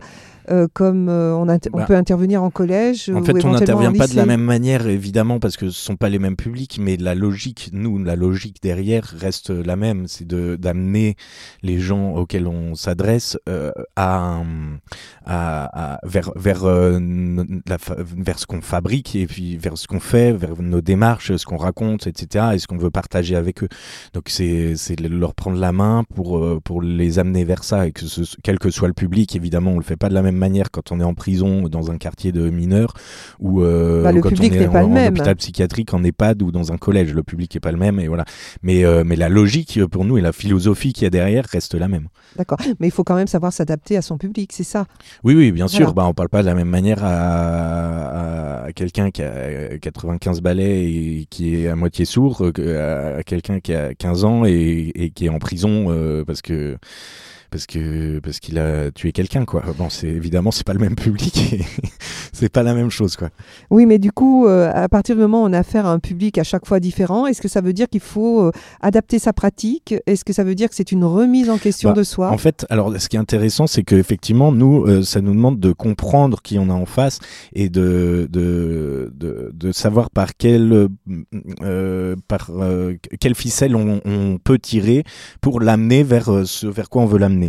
Euh, 0.50 0.68
comme 0.72 1.08
euh, 1.08 1.34
on, 1.34 1.48
on 1.48 1.78
bah. 1.78 1.84
peut 1.86 1.96
intervenir 1.96 2.42
en 2.42 2.50
collège. 2.50 3.10
En 3.14 3.22
fait, 3.22 3.44
on 3.44 3.52
n'intervient 3.52 3.92
pas 3.92 4.06
de 4.06 4.16
la 4.16 4.26
même 4.26 4.42
manière, 4.42 4.86
évidemment, 4.86 5.40
parce 5.40 5.56
que 5.56 5.70
ce 5.70 5.80
ne 5.80 5.94
sont 5.94 5.96
pas 5.96 6.08
les 6.08 6.18
mêmes 6.18 6.36
publics, 6.36 6.78
mais 6.80 6.96
la 6.96 7.14
logique, 7.14 7.70
nous, 7.72 8.02
la 8.02 8.16
logique 8.16 8.62
derrière 8.62 9.04
reste 9.04 9.50
la 9.50 9.76
même, 9.76 10.06
c'est 10.06 10.26
d'amener 10.26 11.16
les 11.62 11.78
gens 11.78 12.14
auxquels 12.14 12.46
on 12.46 12.74
s'adresse 12.74 13.38
euh, 13.48 13.72
à, 13.96 14.42
à, 15.24 15.98
vers, 16.04 16.30
vers, 16.36 16.64
la, 16.64 17.76
vers 17.98 18.38
ce 18.38 18.46
qu'on 18.46 18.60
fabrique 18.60 19.16
et 19.16 19.26
puis 19.26 19.56
vers 19.56 19.78
ce 19.78 19.86
qu'on 19.86 20.00
fait, 20.00 20.32
vers 20.32 20.60
nos 20.60 20.80
démarches, 20.80 21.34
ce 21.36 21.46
qu'on 21.46 21.56
raconte, 21.56 22.06
etc., 22.06 22.46
et 22.54 22.58
ce 22.58 22.66
qu'on 22.66 22.76
veut 22.76 22.90
partager 22.90 23.36
avec 23.36 23.62
eux. 23.62 23.68
Donc, 24.12 24.28
c'est 24.28 24.74
leur 25.00 25.34
prendre 25.34 25.58
la 25.58 25.72
main 25.72 26.04
pour, 26.14 26.60
pour 26.62 26.82
les 26.82 27.18
amener 27.18 27.44
vers 27.44 27.64
ça, 27.64 27.86
et 27.86 27.92
que 27.92 28.06
ce, 28.06 28.22
quel 28.42 28.58
que 28.58 28.70
soit 28.70 28.88
le 28.88 28.94
public, 28.94 29.34
évidemment, 29.36 29.70
on 29.70 29.74
ne 29.74 29.80
le 29.80 29.84
fait 29.84 29.96
pas 29.96 30.08
de 30.08 30.14
la 30.14 30.22
même 30.22 30.33
manière 30.36 30.70
quand 30.70 30.92
on 30.92 31.00
est 31.00 31.04
en 31.04 31.14
prison 31.14 31.68
dans 31.68 31.90
un 31.90 31.98
quartier 31.98 32.32
de 32.32 32.50
mineurs 32.50 32.94
ou 33.40 33.62
euh, 33.62 34.02
bah, 34.02 34.12
quand 34.12 34.32
on 34.32 34.42
est 34.42 34.66
en, 34.66 34.74
en, 34.74 35.06
hôpital 35.06 35.36
psychiatrique, 35.36 35.94
en 35.94 36.02
EHPAD 36.02 36.42
ou 36.42 36.52
dans 36.52 36.72
un 36.72 36.76
collège. 36.76 37.14
Le 37.14 37.22
public 37.22 37.54
n'est 37.54 37.60
pas 37.60 37.72
le 37.72 37.78
même 37.78 38.00
et 38.00 38.08
voilà. 38.08 38.24
Mais, 38.62 38.84
euh, 38.84 39.04
mais 39.04 39.16
la 39.16 39.28
logique 39.28 39.84
pour 39.86 40.04
nous 40.04 40.18
et 40.18 40.20
la 40.20 40.32
philosophie 40.32 40.92
qu'il 40.92 41.04
y 41.04 41.06
a 41.06 41.10
derrière 41.10 41.44
reste 41.50 41.74
la 41.74 41.88
même. 41.88 42.08
D'accord. 42.36 42.58
Mais 42.80 42.88
il 42.88 42.90
faut 42.90 43.04
quand 43.04 43.16
même 43.16 43.26
savoir 43.26 43.52
s'adapter 43.52 43.96
à 43.96 44.02
son 44.02 44.18
public, 44.18 44.52
c'est 44.52 44.64
ça? 44.64 44.86
Oui, 45.22 45.34
oui, 45.34 45.52
bien 45.52 45.68
sûr. 45.68 45.94
Bah, 45.94 46.06
on 46.06 46.14
parle 46.14 46.28
pas 46.28 46.42
de 46.42 46.46
la 46.46 46.54
même 46.54 46.68
manière 46.68 47.00
à, 47.02 48.66
quelqu'un 48.74 49.10
qui 49.10 49.22
a 49.22 49.78
95 49.78 50.40
balais 50.40 50.84
et 50.84 51.26
qui 51.30 51.56
est 51.56 51.68
à 51.68 51.76
moitié 51.76 52.04
sourd 52.04 52.52
qu'à 52.52 53.22
quelqu'un 53.24 53.60
qui 53.60 53.74
a 53.74 53.94
15 53.94 54.24
ans 54.24 54.44
et, 54.44 54.92
et 54.94 55.10
qui 55.10 55.26
est 55.26 55.28
en 55.28 55.38
prison 55.38 55.86
euh, 55.88 56.24
parce 56.24 56.42
que 56.42 56.76
parce 57.50 57.66
que 57.66 58.18
parce 58.20 58.40
qu'il 58.40 58.58
a 58.58 58.90
tué 58.90 59.12
quelqu'un 59.12 59.44
quoi. 59.44 59.62
Bon, 59.78 59.88
c'est 59.90 60.08
évidemment 60.08 60.50
c'est 60.50 60.66
pas 60.66 60.72
le 60.72 60.78
même 60.78 60.96
public, 60.96 61.62
c'est 62.32 62.48
pas 62.48 62.62
la 62.62 62.74
même 62.74 62.90
chose 62.90 63.16
quoi. 63.16 63.30
Oui, 63.70 63.86
mais 63.86 63.98
du 63.98 64.12
coup, 64.12 64.46
euh, 64.46 64.70
à 64.72 64.88
partir 64.88 65.14
du 65.14 65.20
moment 65.22 65.42
où 65.42 65.46
on 65.46 65.52
a 65.52 65.58
affaire 65.58 65.86
à 65.86 65.92
un 65.92 65.98
public 65.98 66.38
à 66.38 66.44
chaque 66.44 66.66
fois 66.66 66.80
différent, 66.80 67.26
est-ce 67.26 67.40
que 67.40 67.48
ça 67.48 67.60
veut 67.60 67.72
dire 67.72 67.88
qu'il 67.88 68.00
faut 68.00 68.42
euh, 68.42 68.52
adapter 68.80 69.18
sa 69.18 69.32
pratique? 69.32 69.94
Est-ce 70.06 70.24
que 70.24 70.32
ça 70.32 70.44
veut 70.44 70.54
dire 70.54 70.68
que 70.68 70.74
c'est 70.74 70.92
une 70.92 71.04
remise 71.04 71.50
en 71.50 71.58
question 71.58 71.90
bah, 71.90 71.96
de 71.96 72.02
soi? 72.02 72.30
En 72.30 72.38
fait, 72.38 72.66
alors 72.70 72.92
ce 72.98 73.08
qui 73.08 73.16
est 73.16 73.20
intéressant, 73.20 73.66
c'est 73.66 73.82
qu'effectivement, 73.82 74.52
nous, 74.52 74.84
euh, 74.84 75.02
ça 75.02 75.20
nous 75.20 75.34
demande 75.34 75.60
de 75.60 75.72
comprendre 75.72 76.42
qui 76.42 76.58
on 76.58 76.70
a 76.70 76.74
en 76.74 76.86
face 76.86 77.18
et 77.54 77.68
de 77.68 78.28
de, 78.30 79.12
de, 79.14 79.50
de 79.52 79.72
savoir 79.72 80.10
par 80.10 80.36
quelle 80.36 80.88
par 82.28 82.50
quelle 83.20 83.34
ficelle 83.34 83.76
on, 83.76 84.00
on, 84.04 84.38
peut 84.38 84.58
tirer 84.58 85.04
pour 85.40 85.60
l'amener 85.60 86.02
vers 86.02 86.46
ce 86.46 86.66
vers 86.66 86.88
quoi 86.88 87.02
on 87.02 87.06
veut 87.06 87.18
l'amener. 87.18 87.43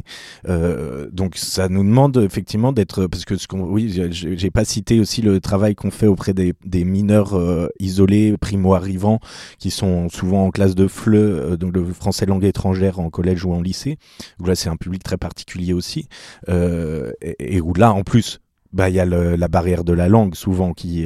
Euh, 0.47 1.09
donc 1.11 1.37
ça 1.37 1.69
nous 1.69 1.83
demande 1.83 2.17
effectivement 2.17 2.71
d'être 2.71 3.07
parce 3.07 3.25
que 3.25 3.37
ce 3.37 3.47
qu'on 3.47 3.63
oui 3.63 4.01
j'ai 4.11 4.51
pas 4.51 4.65
cité 4.65 4.99
aussi 4.99 5.21
le 5.21 5.39
travail 5.39 5.75
qu'on 5.75 5.91
fait 5.91 6.07
auprès 6.07 6.33
des, 6.33 6.53
mineurs 6.85 7.35
euh, 7.35 7.67
isolés 7.79 8.35
primo 8.37 8.73
arrivants 8.73 9.19
qui 9.59 9.71
sont 9.71 10.09
souvent 10.09 10.45
en 10.45 10.51
classe 10.51 10.75
de 10.75 10.87
FLE 10.87 11.15
euh, 11.15 11.57
donc 11.57 11.75
le 11.75 11.85
français 11.93 12.25
langue 12.25 12.45
étrangère 12.45 12.99
en 12.99 13.09
collège 13.09 13.45
ou 13.45 13.53
en 13.53 13.61
lycée. 13.61 13.97
Là 14.43 14.55
c'est 14.55 14.69
un 14.69 14.77
public 14.77 15.03
très 15.03 15.17
particulier 15.17 15.73
aussi. 15.73 16.07
Et, 16.47 17.55
et, 17.55 17.61
où 17.61 17.73
là 17.73 17.93
en 17.93 18.03
plus 18.03 18.39
bah, 18.75 18.89
il 18.89 18.95
y 18.95 18.99
a 18.99 19.05
la 19.05 19.47
barrière 19.47 19.83
de 19.83 19.93
la 19.93 20.07
langue 20.07 20.35
souvent 20.35 20.73
qui, 20.73 21.05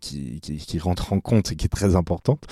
qui, 0.00 0.40
qui, 0.40 0.78
rentre 0.78 1.12
en 1.12 1.20
compte 1.20 1.52
et 1.52 1.56
qui 1.56 1.66
est 1.66 1.68
très 1.68 1.96
importante. 1.96 2.44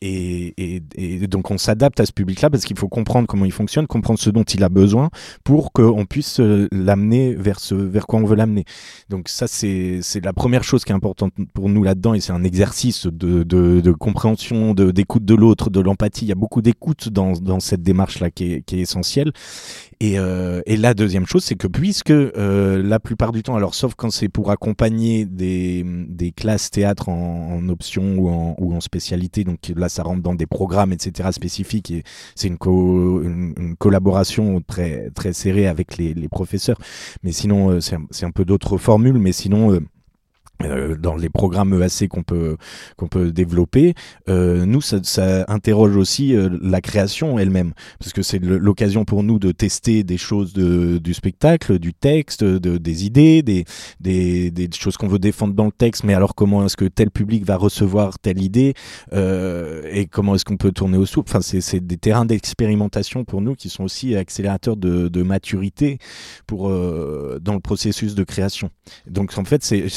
Et, 0.00 0.54
et, 0.96 1.26
donc 1.26 1.50
on 1.50 1.58
s'adapte 1.58 2.00
à 2.00 2.06
ce 2.06 2.12
public-là 2.12 2.50
parce 2.50 2.64
qu'il 2.64 2.76
faut 2.76 2.88
comprendre 2.88 3.26
comment 3.26 3.44
il 3.44 3.52
fonctionne, 3.52 3.86
comprendre 3.86 4.18
ce 4.18 4.30
dont 4.30 4.42
il 4.42 4.64
a 4.64 4.68
besoin 4.68 5.10
pour 5.44 5.72
qu'on 5.72 6.04
puisse 6.04 6.40
l'amener 6.40 7.34
vers 7.34 7.60
ce 7.60 7.74
vers 7.74 8.06
quoi 8.06 8.20
on 8.20 8.24
veut 8.24 8.36
l'amener. 8.36 8.64
Donc 9.08 9.28
ça 9.28 9.46
c'est 9.46 10.00
la 10.22 10.32
première 10.32 10.64
chose 10.64 10.84
qui 10.84 10.92
est 10.92 10.94
importante 10.94 11.32
pour 11.54 11.68
nous 11.68 11.82
là-dedans 11.82 12.14
et 12.14 12.20
c'est 12.20 12.32
un 12.32 12.44
exercice 12.44 13.06
de, 13.06 13.42
de, 13.42 13.80
de 13.80 13.92
compréhension, 13.92 14.74
d'écoute 14.74 15.24
de, 15.24 15.34
l'autre, 15.34 15.70
de 15.70 15.80
l'empathie. 15.80 16.24
Il 16.24 16.28
y 16.28 16.32
a 16.32 16.36
beaucoup 16.36 16.62
d'écoute 16.62 17.08
dans, 17.08 17.32
dans 17.32 17.60
cette 17.60 17.82
démarche-là 17.82 18.30
qui 18.30 18.52
est, 18.52 18.62
qui 18.62 18.78
est 18.78 18.80
essentielle. 18.80 19.32
Et, 20.00 20.18
euh, 20.18 20.62
et, 20.66 20.76
la 20.76 20.94
deuxième 20.94 21.26
chose, 21.26 21.44
c'est 21.44 21.54
que 21.54 21.68
puisque 21.68 22.10
euh, 22.10 22.82
la 22.82 22.98
plupart 23.12 23.32
du 23.32 23.42
temps, 23.42 23.56
alors 23.56 23.74
sauf 23.74 23.94
quand 23.94 24.10
c'est 24.10 24.28
pour 24.28 24.50
accompagner 24.50 25.26
des, 25.26 25.84
des 26.08 26.32
classes 26.32 26.70
théâtre 26.70 27.10
en, 27.10 27.52
en 27.52 27.68
option 27.68 28.16
ou 28.16 28.28
en, 28.30 28.54
ou 28.58 28.74
en, 28.74 28.80
spécialité, 28.80 29.44
donc 29.44 29.58
là 29.76 29.90
ça 29.90 30.02
rentre 30.02 30.22
dans 30.22 30.34
des 30.34 30.46
programmes, 30.46 30.92
etc. 30.92 31.28
spécifiques, 31.32 31.90
et 31.90 32.04
c'est 32.34 32.48
une, 32.48 32.56
une, 32.64 33.54
une, 33.58 33.76
collaboration 33.76 34.62
très, 34.66 35.10
très 35.10 35.34
serrée 35.34 35.66
avec 35.66 35.98
les, 35.98 36.14
les 36.14 36.28
professeurs. 36.28 36.78
Mais 37.22 37.32
sinon, 37.32 37.70
euh, 37.70 37.80
c'est 37.80 37.96
un, 37.96 38.28
un, 38.28 38.30
peu 38.30 38.44
d'autres 38.44 38.78
formules, 38.78 39.18
mais 39.18 39.32
sinon... 39.32 39.78
Euh, 40.64 40.96
dans 40.96 41.16
les 41.16 41.28
programmes 41.28 41.82
EAC 41.82 42.08
qu'on 42.08 42.22
peut 42.22 42.56
qu'on 42.96 43.08
peut 43.08 43.32
développer, 43.32 43.94
euh, 44.28 44.64
nous 44.64 44.80
ça, 44.80 45.44
interroge 45.48 45.96
aussi 45.96 46.36
euh, 46.36 46.50
la 46.62 46.80
création 46.80 47.38
elle-même 47.38 47.72
parce 47.98 48.12
que 48.12 48.22
c'est 48.22 48.38
l'occasion 48.38 49.04
pour 49.04 49.22
nous 49.22 49.38
de 49.38 49.50
tester 49.52 50.04
des 50.04 50.18
choses 50.18 50.52
de, 50.52 50.98
du 50.98 51.14
spectacle, 51.14 51.78
du 51.78 51.94
texte, 51.94 52.44
de, 52.44 52.78
des 52.78 53.04
idées, 53.04 53.42
des, 53.42 53.64
des, 54.00 54.50
des 54.50 54.68
choses 54.72 54.96
qu'on 54.96 55.08
veut 55.08 55.18
défendre 55.18 55.54
dans 55.54 55.66
le 55.66 55.72
texte, 55.72 56.04
mais 56.04 56.14
alors 56.14 56.34
comment 56.34 56.64
est-ce 56.64 56.76
que 56.76 56.84
tel 56.84 57.10
public 57.10 57.44
va 57.44 57.56
recevoir 57.56 58.18
telle 58.18 58.40
idée 58.40 58.74
et 59.12 60.06
comment 60.10 60.34
est-ce 60.34 60.44
qu'on 60.44 60.56
peut 60.56 60.72
tourner 60.72 60.98
au 60.98 61.06
souple. 61.06 61.30
Enfin 61.30 61.40
c'est 61.42 61.80
des 61.84 61.96
terrains 61.96 62.24
d'expérimentation 62.24 63.24
pour 63.24 63.40
nous 63.40 63.54
qui 63.54 63.68
sont 63.68 63.84
aussi 63.84 64.16
accélérateurs 64.16 64.76
de, 64.76 65.08
de 65.08 65.22
maturité 65.22 65.98
pour 66.46 66.68
dans 66.68 67.54
le 67.54 67.60
processus 67.60 68.14
de 68.14 68.24
création. 68.24 68.70
Donc 69.06 69.36
en 69.36 69.44
fait 69.44 69.64
c'est 69.64 69.88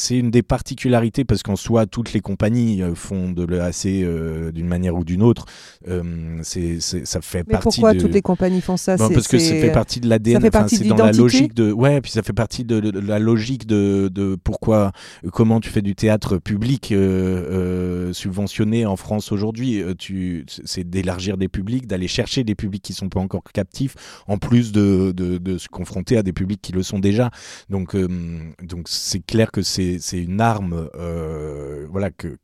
c'est 0.00 0.16
une 0.16 0.30
des 0.30 0.42
particularités 0.42 1.24
parce 1.24 1.42
qu'en 1.42 1.56
soi, 1.56 1.86
toutes 1.86 2.12
les 2.12 2.20
compagnies 2.20 2.82
euh, 2.82 2.94
font 2.94 3.30
de 3.30 3.44
l'EAC 3.44 3.86
euh, 3.86 4.50
d'une 4.50 4.66
manière 4.66 4.96
ou 4.96 5.04
d'une 5.04 5.22
autre. 5.22 5.44
Euh, 5.88 6.38
c'est, 6.42 6.80
ça 6.80 7.20
fait 7.20 7.44
Mais 7.46 7.52
partie. 7.52 7.64
Pourquoi 7.64 7.94
toutes 7.94 8.14
les 8.14 8.22
compagnies 8.22 8.62
font 8.62 8.76
ça? 8.76 8.96
Parce 8.96 9.28
que 9.28 9.38
ça 9.38 9.54
fait 9.54 9.72
partie 9.72 10.00
de 10.00 10.08
l'ADN. 10.08 10.40
C'est 10.68 10.84
dans 10.84 10.96
la 10.96 11.12
logique 11.12 11.54
de. 11.54 11.70
Ouais, 11.70 12.00
puis 12.00 12.10
ça 12.10 12.22
fait 12.22 12.32
partie 12.32 12.64
de, 12.64 12.78
la 13.00 13.18
logique 13.18 13.66
de, 13.66 14.08
de, 14.12 14.36
pourquoi, 14.42 14.92
comment 15.32 15.60
tu 15.60 15.68
fais 15.68 15.82
du 15.82 15.94
théâtre 15.94 16.38
public 16.38 16.94
subventionné 18.12 18.86
en 18.86 18.96
France 18.96 19.32
aujourd'hui. 19.32 19.82
Tu, 19.98 20.46
c'est 20.64 20.88
d'élargir 20.88 21.36
des 21.36 21.48
publics, 21.48 21.86
d'aller 21.86 22.08
chercher 22.08 22.42
des 22.42 22.54
publics 22.54 22.82
qui 22.82 22.94
sont 22.94 23.08
pas 23.08 23.20
encore 23.20 23.42
captifs, 23.52 23.94
en 24.26 24.38
plus 24.38 24.72
de, 24.72 25.12
de, 25.14 25.38
de 25.38 25.58
se 25.58 25.68
confronter 25.68 26.16
à 26.16 26.22
des 26.22 26.32
publics 26.32 26.62
qui 26.62 26.72
le 26.72 26.82
sont 26.82 26.98
déjà. 26.98 27.30
Donc, 27.68 27.96
donc 27.96 28.86
c'est 28.86 29.24
clair 29.24 29.50
que 29.50 29.62
c'est 29.62 29.89
c'est 29.98 30.18
une 30.18 30.40
arme 30.40 30.88
euh, 30.94 31.86
voilà, 31.90 32.10
que, 32.10 32.36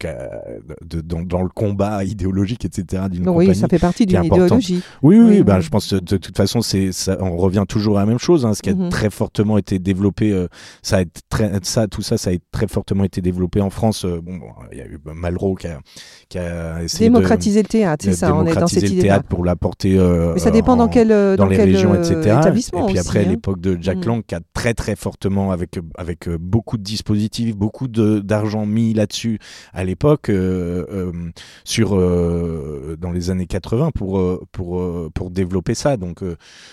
de, 0.85 1.00
dans, 1.00 1.23
dans, 1.23 1.43
le 1.43 1.49
combat 1.49 2.05
idéologique, 2.05 2.65
etc. 2.65 3.05
d'une 3.11 3.29
Oui, 3.29 3.55
ça 3.55 3.69
fait 3.69 3.79
partie 3.79 4.07
d'une 4.07 4.25
idéologie. 4.25 4.83
Oui, 5.03 5.19
oui, 5.19 5.25
oui 5.29 5.43
bah, 5.43 5.61
je 5.61 5.69
pense 5.69 5.88
que 5.91 5.97
de, 5.97 6.17
toute 6.17 6.37
façon, 6.37 6.61
ça, 6.62 7.17
on 7.21 7.37
revient 7.37 7.65
toujours 7.69 7.99
à 7.99 8.00
la 8.00 8.07
même 8.07 8.19
chose. 8.19 8.47
Hein, 8.47 8.55
ce 8.55 8.62
qui 8.62 8.71
a 8.71 8.75
mhm. 8.75 8.88
très 8.88 9.11
fortement 9.11 9.59
été 9.59 9.79
développé, 9.79 10.33
euh, 10.33 10.49
ça, 10.83 10.99
a 10.99 11.05
très, 11.29 11.53
ça, 11.62 11.87
tout 11.87 12.03
ça, 12.03 12.17
ça 12.17 12.31
a 12.31 12.35
très 12.50 12.69
fortement 12.69 13.05
été 13.05 13.21
développé 13.21 13.61
en 13.61 13.71
France. 13.71 14.05
Euh, 14.05 14.21
bon, 14.23 14.41
il 14.73 14.79
y 14.79 14.81
a 14.81 14.87
eu 14.87 14.99
Malraux 15.05 15.55
qui 15.55 15.67
a, 15.67 15.81
qui 16.29 16.38
a 16.38 16.83
essayé 16.83 17.11
démocratiser 17.11 17.62
le 17.62 17.69
théâtre, 17.69 18.05
c'est 18.05 18.15
ça. 18.15 18.35
On 18.35 18.47
est 18.47 18.55
dans 18.55 18.67
cette 18.67 18.85
idée. 18.85 18.97
le 18.97 19.03
théâtre 19.03 19.26
pour 19.29 19.45
l'apporter. 19.45 19.99
Mais 20.35 20.41
ça 20.41 20.50
dépend 20.50 20.76
dans 20.76 20.88
quel, 20.88 21.09
dans, 21.09 21.37
dans 21.37 21.47
les 21.47 21.57
quel 21.57 21.71
régions, 21.71 21.95
etc. 21.95 22.41
Et 22.47 22.87
puis 22.87 22.99
après, 22.99 23.25
hein. 23.25 23.29
l'époque 23.29 23.61
de 23.61 23.76
Jack 23.81 23.97
Mhm. 23.97 24.07
Lang 24.07 24.23
qui 24.26 24.35
a 24.35 24.41
très 24.55 24.75
très 24.75 24.97
fortement 24.97 25.50
avec 25.50 25.79
avec 25.97 26.29
beaucoup 26.29 26.76
de 26.76 26.83
dispositifs, 26.83 27.36
beaucoup 27.45 27.88
d'argent 27.88 28.66
mis 28.66 28.95
là-dessus 28.95 29.38
à 29.73 29.85
l'époque 29.85 30.28
euh, 30.28 30.85
euh, 30.90 31.12
sur 31.64 31.95
euh, 31.95 32.97
dans 32.99 33.12
les 33.12 33.31
années 33.31 33.47
80 33.47 33.90
pour 33.93 34.40
pour 34.52 35.11
pour 35.12 35.31
développer 35.31 35.75
ça. 35.75 35.97
Donc 35.97 36.23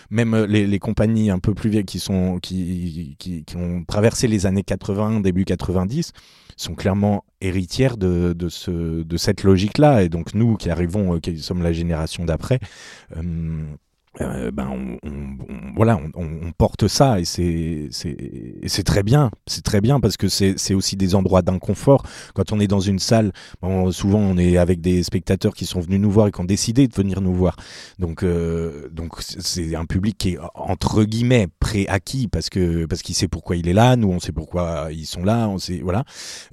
même 0.09 0.35
les, 0.45 0.79
compagnies 0.79 1.29
un 1.29 1.39
peu 1.39 1.53
plus 1.53 1.69
vieilles 1.69 1.85
qui 1.85 1.99
sont 1.99 2.39
qui, 2.41 3.15
qui, 3.19 3.45
ont 3.55 3.83
traversé 3.85 4.27
les 4.27 4.45
années 4.45 4.63
80 4.63 5.21
début 5.21 5.45
90 5.45 6.11
sont 6.55 6.75
clairement 6.75 7.23
héritières 7.41 7.97
de, 7.97 8.33
de, 8.33 8.49
ce, 8.49 9.03
de 9.03 9.17
cette 9.17 9.43
logique-là. 9.43 10.03
Et 10.03 10.09
donc 10.09 10.33
nous 10.33 10.55
qui 10.55 10.69
arrivons, 10.69 11.19
qui 11.19 11.39
sommes 11.39 11.63
la 11.63 11.73
génération 11.73 12.25
d'après, 12.25 12.59
euh, 14.21 14.51
ben 14.51 14.69
on, 14.69 15.09
on, 15.09 15.73
voilà, 15.75 15.99
on, 16.15 16.51
porte 16.55 16.87
ça 16.87 17.19
et 17.19 17.25
c'est 17.25 17.89
très 18.85 19.01
bien, 19.01 19.31
c'est 19.47 19.63
très 19.63 19.81
bien 19.81 19.99
parce 19.99 20.17
que 20.17 20.27
c'est 20.27 20.73
aussi 20.73 20.95
des 20.95 21.15
endroits 21.15 21.41
d'inconfort. 21.41 22.03
Quand 22.35 22.51
on 22.51 22.59
est 22.59 22.67
dans 22.67 22.79
une 22.79 22.99
salle, 22.99 23.31
bon, 23.61 23.91
souvent 23.91 24.19
on 24.19 24.37
est 24.37 24.57
avec 24.57 24.81
des 24.81 25.01
spectateurs 25.01 25.55
qui 25.55 25.65
sont 25.65 25.79
venus 25.79 25.99
nous 25.99 26.11
voir 26.11 26.27
et 26.27 26.31
qui 26.31 26.39
ont 26.41 26.45
décidé 26.45 26.87
de 26.87 26.93
venir 26.93 27.21
nous 27.21 27.33
voir. 27.33 27.55
Donc 27.97 28.23
euh, 28.23 28.87
donc 28.91 29.15
c'est 29.21 29.75
un 29.75 29.85
public 29.85 30.17
qui 30.17 30.33
est 30.33 30.37
entre 30.53 31.03
guillemets 31.03 31.47
préacquis 31.59 32.27
parce 32.27 32.49
que 32.49 32.85
parce 32.85 33.01
qu'il 33.01 33.15
sait 33.15 33.27
pourquoi 33.27 33.55
il 33.55 33.67
est 33.67 33.73
là, 33.73 33.95
nous 33.95 34.09
on 34.09 34.19
sait 34.19 34.31
pourquoi 34.31 34.89
ils 34.91 35.07
sont 35.07 35.23
là, 35.23 35.49
on 35.49 35.57
sait 35.57 35.81
voilà. 35.83 36.03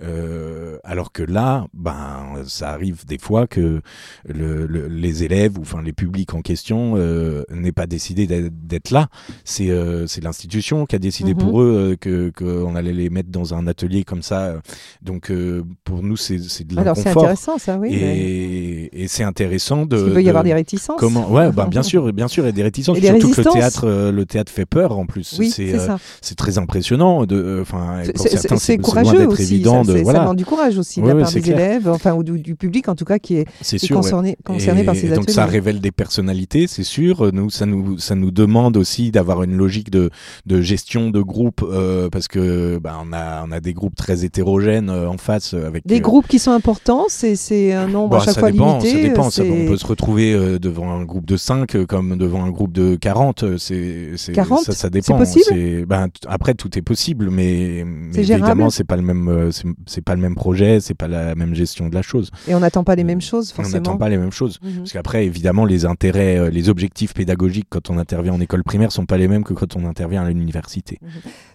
Euh, 0.03 0.79
alors 0.83 1.13
que 1.13 1.23
là, 1.23 1.67
ben 1.75 2.43
ça 2.47 2.71
arrive 2.71 3.05
des 3.05 3.19
fois 3.19 3.47
que 3.47 3.83
le, 4.27 4.67
le, 4.67 4.89
les 4.89 5.25
élèves 5.25 5.59
ou 5.59 5.63
enfin 5.63 5.83
les 5.83 5.93
publics 5.93 6.33
en 6.35 6.41
question 6.41 6.95
euh, 6.97 7.45
n'est 7.51 7.73
pas 7.73 7.87
décidé 7.87 8.27
d'être 8.27 8.91
là. 8.91 9.09
C'est 9.45 9.71
euh, 9.71 10.07
l'institution 10.23 10.87
qui 10.87 10.97
a 10.97 10.99
décidé 10.99 11.35
Mhm. 11.35 11.39
pour 11.41 11.63
eux 11.63 11.91
euh, 11.93 11.97
que 11.97 12.31
qu'on 12.37 12.75
allait 12.77 12.93
les 12.93 13.11
mettre 13.11 13.31
dans 13.31 13.55
un 13.55 13.67
atelier 13.67 14.05
comme 14.05 14.23
ça. 14.23 14.55
Donc 15.03 15.31
euh, 15.31 15.63
pour 15.85 16.03
nous, 16.03 16.17
c'est 16.17 16.37
de 16.39 16.79
Alors 16.79 16.97
c'est 16.97 17.05
l'inconfort. 17.05 17.23
intéressant 17.25 17.59
ça, 17.59 17.79
oui. 17.79 17.91
mais- 17.93 18.91
Et, 18.93 19.09
c'est 19.09 19.25
intéressant 19.25 19.87
de. 19.87 19.97
Il 20.09 20.13
peut 20.15 20.21
y 20.21 20.25
de- 20.25 20.29
avoir 20.29 20.45
des 20.45 20.55
réticences. 20.55 20.97
Comment 20.99 21.31
Ouais, 21.31 21.51
bah, 21.53 21.67
bien 21.71 21.83
sûr, 21.83 22.13
bien 22.13 22.29
sûr, 22.29 22.47
et 22.47 22.53
des 22.53 22.63
réticences. 22.63 22.97
Et 22.99 23.01
des 23.01 23.07
surtout 23.09 23.31
que 23.33 23.41
le 23.41 23.51
théâtre, 23.53 23.85
euh, 23.87 24.13
le 24.13 24.25
théâtre 24.27 24.53
fait 24.53 24.67
peur 24.67 24.97
en 24.99 25.07
plus. 25.07 25.37
Oui, 25.39 25.51
c'est 25.51 25.69
c'est 25.73 25.75
euh, 25.79 25.87
ça. 25.87 25.99
c'est 26.21 26.37
très 26.37 26.59
impressionnant. 26.59 27.25
Euh, 27.31 27.63
enfin, 27.63 28.03
C'est- 28.15 28.77
loin 28.77 28.83
courageux 28.83 29.19
d'être 29.19 29.33
aussi. 29.33 29.43
évident. 29.55 29.85
ça, 29.85 29.93
de, 29.95 29.99
voilà, 30.03 30.19
ça 30.19 30.23
demande 30.25 30.37
du 30.37 30.45
courage 30.45 30.79
aussi 30.79 31.01
de 31.01 31.07
Ouais, 31.07 31.15
la 31.15 31.23
part 31.23 31.33
des 31.33 31.41
clair. 31.41 31.59
élèves, 31.59 31.89
enfin 31.89 32.15
ou 32.15 32.23
du, 32.23 32.39
du 32.41 32.55
public 32.57 32.89
en 32.89 32.95
tout 32.95 33.05
cas 33.05 33.19
qui 33.19 33.37
est, 33.37 33.47
c'est 33.61 33.79
qui 33.79 33.85
est 33.85 33.89
sûr. 33.89 33.97
ouais. 33.97 34.03
concerné, 34.03 34.37
concerné 34.45 34.85
par 34.85 34.95
ces 34.95 35.07
ateliers. 35.07 35.17
donc 35.17 35.31
ça 35.31 35.47
révèle 35.47 35.81
des 35.81 35.91
personnalités, 35.93 36.67
c'est 36.67 36.83
sûr. 36.85 37.33
Nous, 37.41 37.51
ça 37.51 37.65
nous, 37.67 37.99
ça 37.99 38.15
nous 38.15 38.31
demande 38.31 38.77
aussi 38.77 39.11
d'avoir 39.11 39.43
une 39.43 39.57
logique 39.57 39.91
de, 39.91 40.11
de 40.47 40.61
gestion 40.61 41.11
de 41.11 41.21
groupe 41.21 41.63
euh, 41.63 42.09
parce 42.11 42.29
que 42.29 42.79
bah, 42.79 42.99
on 43.03 43.13
a, 43.13 43.45
on 43.47 43.53
a 43.53 43.61
des 43.61 43.73
groupes 43.73 43.95
très 43.97 44.25
hétérogènes 44.25 44.91
euh, 44.91 45.09
en 45.09 45.17
face 45.19 45.55
euh, 45.55 45.67
avec 45.67 45.87
Des 45.87 46.01
groupes 46.01 46.29
qui 46.29 46.39
sont 46.39 46.51
importants, 46.53 47.07
c'est 47.09 47.35
c'est 47.37 47.73
un 47.73 47.89
nombre 47.89 48.11
Bah, 48.11 48.17
à 48.19 48.25
chaque 48.25 48.35
ça 48.35 48.41
fois 48.41 48.51
dépend, 48.53 48.79
limité. 48.79 48.91
ça 49.03 49.09
dépend. 49.09 49.31
ça- 49.31 49.43
on 49.43 49.67
peut 49.67 49.77
se 49.77 49.87
retrouver 49.87 50.59
devant 50.59 50.93
un 50.93 51.05
groupe 51.05 51.25
de 51.27 51.37
5 51.37 51.75
euh, 51.75 51.87
comme 51.87 52.17
devant 52.19 52.45
un 52.45 52.51
groupe 52.51 52.73
de 52.73 52.97
40. 52.97 53.43
euh, 53.45 53.57
C'est, 53.59 54.11
c'est- 54.17 54.33
40? 54.33 54.65
ça, 54.65 54.73
ça 54.73 54.91
dépend. 54.91 55.17
possible 55.17 55.87
ben, 55.87 56.09
t- 56.09 56.21
après, 56.29 56.55
tout 56.55 56.77
est 56.79 56.83
possible, 56.83 57.31
mais, 57.31 57.85
évidemment, 58.15 58.71
c'est 58.71 58.85
pas 58.85 58.97
le 58.97 59.03
même, 59.03 59.51
c'est, 59.87 60.03
pas 60.05 60.15
le 60.15 60.21
même 60.21 60.35
projet, 60.35 60.81
c'est 60.81 60.95
pas 60.95 61.09
la 61.09 61.35
même 61.35 61.55
gestion 61.55 61.89
de 61.89 61.95
la 61.95 62.03
chose. 62.03 62.31
Et 62.49 62.55
on 62.55 62.61
n'attend 62.61 62.85
pas 62.85 62.95
les 62.95 63.05
mêmes 63.05 63.21
choses 63.21 63.51
On 63.53 63.63
forcément. 63.63 63.77
n'attend 63.79 63.97
pas 63.97 64.09
les 64.09 64.19
mêmes 64.19 64.33
choses. 64.33 64.59
Mhm. 64.63 64.79
Parce 64.79 64.93
qu'après, 64.93 65.25
évidemment, 65.27 65.65
les 65.65 65.85
intérêts, 65.87 66.51
les 66.51 66.69
objectifs 66.69 67.15
pédagogiques 67.15 67.30
quand 67.69 67.91
on 67.91 67.99
intervient 67.99 68.35
en 68.35 68.41
école 68.41 68.63
primaire 68.65 68.93
sont 68.93 69.07
pas 69.07 69.19
les 69.19 69.29
mêmes 69.29 69.45
que 69.45 69.55
quand 69.55 69.77
on 69.77 69.85
intervient 69.87 70.23
à 70.23 70.29
l'université. 70.29 70.99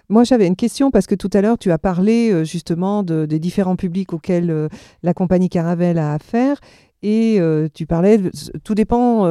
Moi, 0.09 0.23
j'avais 0.23 0.47
une 0.47 0.55
question 0.55 0.91
parce 0.91 1.07
que 1.07 1.15
tout 1.15 1.29
à 1.33 1.41
l'heure, 1.41 1.57
tu 1.57 1.71
as 1.71 1.77
parlé 1.77 2.31
euh, 2.31 2.43
justement 2.43 3.03
de- 3.03 3.25
des 3.25 3.39
différents 3.39 3.75
publics 3.75 4.13
auxquels 4.13 4.51
euh, 4.51 4.67
la 5.03 5.13
compagnie 5.13 5.49
Caravelle 5.49 5.97
a 5.97 6.13
affaire. 6.13 6.59
Et 7.01 7.37
euh, 7.39 7.67
tu 7.73 7.85
parlais, 7.85 8.19
tout 8.63 8.75
dépend 8.75 9.27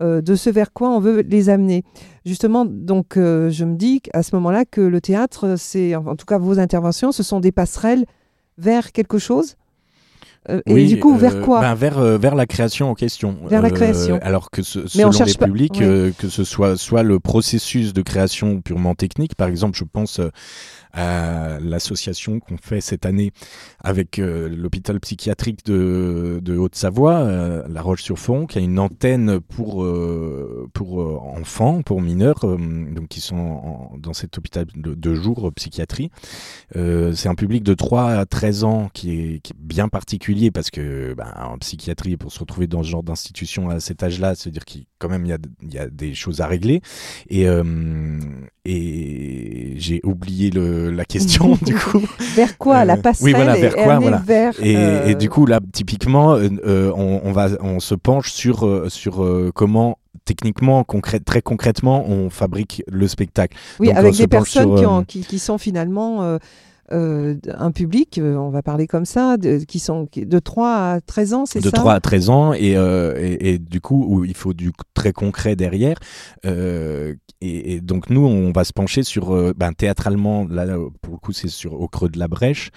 de 0.00 0.34
ce 0.34 0.50
vers 0.50 0.72
quoi 0.72 0.90
on 0.90 1.00
veut 1.00 1.20
les 1.22 1.48
amener. 1.48 1.82
Justement, 2.26 2.66
donc, 2.66 3.14
je 3.16 3.64
me 3.64 3.76
dis 3.76 4.02
à 4.12 4.22
ce 4.22 4.34
moment-là 4.36 4.64
que 4.66 4.82
le 4.82 5.00
théâtre, 5.00 5.54
c'est, 5.56 5.94
en 5.94 6.16
tout 6.16 6.26
cas 6.26 6.36
vos 6.38 6.58
interventions, 6.58 7.12
ce 7.12 7.22
sont 7.22 7.40
des 7.40 7.52
passerelles 7.52 8.04
vers 8.58 8.92
quelque 8.92 9.18
chose? 9.18 9.56
Euh, 10.48 10.60
et 10.66 10.72
Oui, 10.74 10.86
du 10.86 10.98
coup, 10.98 11.16
vers 11.16 11.36
euh, 11.36 11.40
quoi 11.40 11.60
ben, 11.60 11.74
vers, 11.74 11.98
euh, 11.98 12.18
vers 12.18 12.34
la 12.34 12.46
création 12.46 12.90
en 12.90 12.94
question. 12.94 13.36
Vers 13.48 13.62
la 13.62 13.70
création. 13.70 14.18
alors 14.22 14.50
que 14.50 14.62
ce, 14.62 14.86
selon 14.86 15.10
les 15.10 15.34
pas- 15.34 15.46
publics, 15.46 15.78
que 15.80 16.28
ce 16.28 16.44
soit 16.44 16.76
soit 16.76 17.02
le 17.02 17.20
processus 17.20 17.92
de 17.92 18.02
création 18.02 18.60
purement 18.60 18.94
technique, 18.94 19.34
par 19.34 19.48
exemple, 19.48 19.76
je 19.76 19.84
pense 19.84 20.20
à 20.96 21.58
l'association 21.60 22.40
qu'on 22.40 22.56
fait 22.56 22.80
cette 22.80 23.06
année 23.06 23.32
avec 23.84 24.16
l'hôpital 24.18 24.98
psychiatrique 25.00 25.64
de, 25.66 26.56
Haute-Savoie, 26.56 27.64
La 27.68 27.82
Roche-sur-Fonds, 27.82 28.46
qui 28.46 28.58
a 28.58 28.60
une 28.60 28.78
antenne 28.78 29.40
pour, 29.40 29.86
pour 30.72 30.98
enfants, 31.36 31.82
pour 31.82 32.00
mineurs, 32.00 32.40
donc 32.40 33.08
qui 33.08 33.20
sont 33.20 33.90
dans 33.98 34.14
cet 34.14 34.38
hôpital 34.38 34.66
de, 34.74 34.94
de 34.94 35.14
jour 35.14 35.52
psychiatrie. 35.54 36.10
c'est 36.74 37.28
un 37.28 37.34
public 37.34 37.62
de 37.62 37.74
3 37.74 38.12
à 38.12 38.26
13 38.26 38.64
ans 38.64 38.90
qui 38.92 39.10
est, 39.12 39.52
bien 39.58 39.88
particulier 39.88 40.50
parce 40.50 40.70
que 40.70 41.14
ben, 41.14 41.32
en 41.36 41.58
psychiatrie, 41.58 42.16
pour 42.16 42.32
se 42.32 42.38
retrouver 42.38 42.66
dans 42.66 42.82
ce 42.82 42.88
genre 42.88 43.02
d'institution 43.02 43.68
à 43.68 43.80
cet 43.80 44.02
âge-là, 44.02 44.34
c'est-à-dire 44.34 44.64
qu'il 44.64 44.86
quand 44.98 45.08
même 45.08 45.26
il 45.26 45.28
y 45.28 45.32
a, 45.32 45.38
y 45.70 45.78
a, 45.78 45.88
des 45.88 46.14
choses 46.14 46.40
à 46.40 46.46
régler. 46.46 46.80
Euh, 47.32 48.18
et 48.64 49.74
j'ai 49.76 50.00
oublié 50.04 50.50
le, 50.50 50.85
la 50.90 51.04
question 51.04 51.58
du 51.62 51.74
coup. 51.74 52.02
vers 52.34 52.56
quoi 52.58 52.84
la 52.84 52.96
passerelle 52.96 53.24
Oui, 53.24 53.32
voilà, 53.34 53.54
vers 53.54 53.74
quoi 53.76 53.98
voilà. 53.98 54.16
Vers, 54.18 54.52
et, 54.62 54.72
et, 54.72 54.76
euh, 54.76 55.14
du 55.14 55.28
coup 55.30 55.46
là, 55.46 55.60
typiquement, 55.72 56.34
euh, 56.34 56.90
on, 56.96 57.20
on, 57.24 57.32
va, 57.32 57.48
on 57.60 57.80
se 57.80 57.94
penche 57.94 58.32
sur 58.32 58.84
sur 58.90 59.24
comment 59.54 59.98
techniquement, 60.24 60.82
concrète, 60.84 61.24
très 61.24 61.40
concrètement, 61.42 62.04
on 62.08 62.30
fabrique 62.30 62.82
le 62.90 63.06
spectacle. 63.06 63.56
Oui, 63.78 63.88
Donc, 63.88 63.96
avec 63.96 64.16
des 64.16 64.26
personnes 64.26 64.64
sur, 64.64 64.74
qui, 64.76 64.84
euh, 64.84 64.88
ont- 64.88 65.04
qui- 65.04 65.20
qui 65.20 65.38
sont 65.38 65.56
finalement 65.58 66.22
euh, 66.22 66.26
euh, 66.34 66.38
un 66.90 67.72
public, 67.72 68.18
euh, 68.18 68.36
on 68.36 68.50
va 68.50 68.62
parler 68.62 68.86
comme 68.86 69.04
ça, 69.04 69.36
de, 69.36 69.58
qui 69.58 69.78
sont 69.78 70.08
de 70.14 70.38
3 70.38 70.68
à 70.68 71.00
13 71.00 71.34
ans, 71.34 71.46
c'est 71.46 71.60
de 71.60 71.64
ça? 71.64 71.72
3 71.72 71.94
à 71.94 72.00
13 72.00 72.30
ans 72.30 72.52
et, 72.52 72.76
euh, 72.76 73.14
et, 73.18 73.54
et 73.54 73.58
du 73.58 73.80
coup 73.80 74.04
où 74.08 74.24
il 74.24 74.34
faut 74.34 74.54
du 74.54 74.72
très 74.94 75.12
concret 75.12 75.56
derrière 75.56 75.98
Euh, 76.44 77.14
et, 77.40 77.74
et 77.74 77.80
donc 77.80 78.08
nous 78.08 78.24
on 78.24 78.52
va 78.52 78.64
se 78.64 78.72
pencher 78.72 79.02
sur 79.02 79.34
euh, 79.34 79.52
ben, 79.56 79.72
théâtralement 79.72 80.46
là 80.48 80.76
pour 81.02 81.14
le 81.14 81.18
coup 81.18 81.32
c'est 81.32 81.48
sur 81.48 81.74
au 81.80 81.88
creux 81.88 82.08
de 82.08 82.18
la 82.18 82.28
brèche 82.28 82.70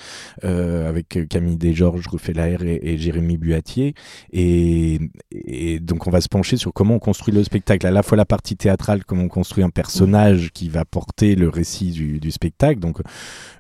euh, 0.44 0.90
avec 0.90 1.28
Camille 1.30 1.56
Desgeorges 1.58 2.08
refait 2.08 2.34
la 2.34 2.46
R 2.58 2.64
et, 2.64 2.80
et 2.82 2.98
Jérémy 2.98 3.38
Buatier 3.38 3.94
et, 4.34 5.00
et 5.32 5.80
donc 5.80 6.08
on 6.08 6.10
va 6.12 6.20
se 6.20 6.28
pencher 6.28 6.58
sur 6.58 6.74
comment 6.74 6.96
on 6.96 7.00
construit 7.00 7.34
le 7.34 7.44
spectacle 7.44 7.86
à 7.88 7.92
la 7.92 8.04
fois 8.04 8.18
la 8.18 8.26
partie 8.26 8.58
théâtrale 8.58 9.06
comment 9.06 9.24
on 9.24 9.28
construit 9.30 9.64
un 9.64 9.70
personnage 9.70 10.52
qui 10.54 10.68
va 10.68 10.84
porter 10.84 11.36
le 11.36 11.48
récit 11.48 11.92
du, 11.92 12.20
du 12.20 12.32
spectacle 12.32 12.80
donc 12.80 13.00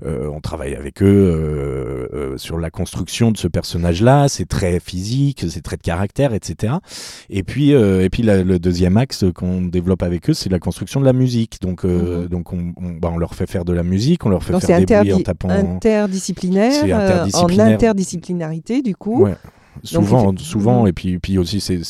euh, 0.03 0.27
on 0.39 0.41
travaille 0.41 0.73
avec 0.73 1.03
eux 1.03 1.05
euh, 1.05 2.07
euh, 2.13 2.37
sur 2.37 2.57
la 2.57 2.69
construction 2.69 3.31
de 3.31 3.37
ce 3.37 3.49
personnage-là. 3.49 4.29
C'est 4.29 4.47
très 4.47 4.79
physique, 4.79 5.45
c'est 5.49 5.59
très 5.61 5.75
de 5.75 5.81
caractère, 5.81 6.33
etc. 6.33 6.75
Et 7.29 7.43
puis, 7.43 7.73
euh, 7.73 8.03
et 8.05 8.09
puis 8.09 8.23
la- 8.23 8.41
le 8.43 8.57
deuxième 8.57 8.95
axe 8.95 9.25
qu'on 9.35 9.61
développe 9.61 10.01
avec 10.01 10.29
eux, 10.29 10.33
c'est 10.33 10.49
la 10.49 10.59
construction 10.59 11.01
de 11.01 11.05
la 11.05 11.11
musique. 11.13 11.57
Donc, 11.61 11.83
euh, 11.83 12.21
Mhm. 12.23 12.27
donc 12.29 12.53
on, 12.53 12.73
on- 12.77 12.91
bah, 12.91 13.09
on 13.13 13.17
leur 13.17 13.35
fait 13.35 13.47
faire 13.47 13.65
de 13.65 13.73
la 13.73 13.83
musique, 13.83 14.25
on 14.25 14.29
leur 14.29 14.41
fait 14.43 14.53
Donc 14.53 14.61
faire 14.63 14.79
des 14.79 14.85
bruits 14.95 15.13
en 15.13 15.19
tapant. 15.19 15.49
interdisciplinaire, 15.49 16.85
euh, 16.85 16.93
en 16.93 16.99
interdisciplinaire. 17.01 17.67
interdisciplinarité 17.75 18.81
du 18.81 18.95
coup. 18.95 19.23
Ouais. 19.23 19.35
Souvent, 19.83 20.35
souvent, 20.37 20.81
Mhm. 20.83 20.87
et 20.87 20.93
puis, 20.93 21.19
puis 21.19 21.37
aussi, 21.37 21.59
c'est- 21.61 21.83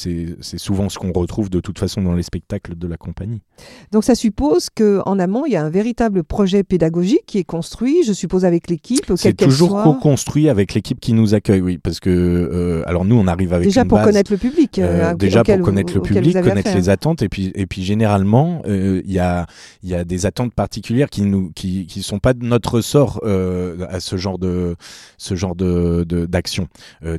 souvent 0.57 0.89
ce 0.89 0.97
qu'on 0.99 1.11
retrouve 1.11 1.49
de 1.49 1.59
toute 1.59 1.79
façon 1.79 2.01
dans 2.01 2.13
les 2.13 2.23
spectacles 2.23 2.75
de 2.77 2.87
la 2.87 2.97
compagnie. 2.97 3.41
Donc 3.91 4.03
ça 4.03 4.15
suppose 4.15 4.69
qu'en 4.69 5.19
amont, 5.19 5.45
il 5.45 5.53
y 5.53 5.55
a 5.55 5.63
un 5.63 5.69
véritable 5.69 6.23
projet 6.23 6.63
pédagogique 6.63 7.23
qui 7.25 7.37
est 7.39 7.43
construit, 7.43 8.03
je 8.03 8.13
suppose 8.13 8.45
avec 8.45 8.69
l'équipe, 8.69 9.11
C'est 9.15 9.33
toujours 9.35 9.81
co-construit 9.83 10.49
avec 10.49 10.73
l'équipe 10.73 10.99
qui 10.99 11.13
nous 11.13 11.33
accueille, 11.33 11.61
oui, 11.61 11.77
parce 11.77 11.99
que 11.99 12.09
euh, 12.09 12.83
alors 12.85 13.05
nous, 13.05 13.15
on 13.15 13.27
arrive 13.27 13.53
avec 13.53 13.67
Déjà 13.67 13.81
une 13.81 13.87
pour 13.87 13.97
base- 13.97 14.07
connaître 14.07 14.31
le 14.31 14.37
public. 14.37 14.79
Euh, 14.79 15.11
euh, 15.11 15.15
déjà 15.15 15.43
pour 15.43 15.59
connaître 15.61 15.93
le 15.93 15.99
vous- 15.99 16.05
public, 16.05 16.33
connaître 16.41 16.73
les 16.75 16.89
attentes, 16.89 17.21
et 17.21 17.29
puis, 17.29 17.51
et 17.55 17.65
puis 17.65 17.83
généralement, 17.83 18.61
euh, 18.67 19.01
il 19.05 19.11
y, 19.11 19.19
a, 19.19 19.45
il 19.83 19.89
y 19.89 19.95
a 19.95 20.03
des 20.03 20.25
attentes 20.25 20.53
particulières 20.53 21.09
qui 21.09 21.21
nous 21.23 21.51
qui, 21.55 21.85
qui 21.87 22.01
sont 22.03 22.19
pas 22.19 22.33
de 22.33 22.45
notre 22.45 22.75
ressort 22.75 23.21
à 23.25 23.99
ce 23.99 24.17
genre 24.17 24.37
de 24.39 24.75
ce 25.17 25.35
genre 25.35 25.55
de 25.55 26.05
d'action. 26.09 26.67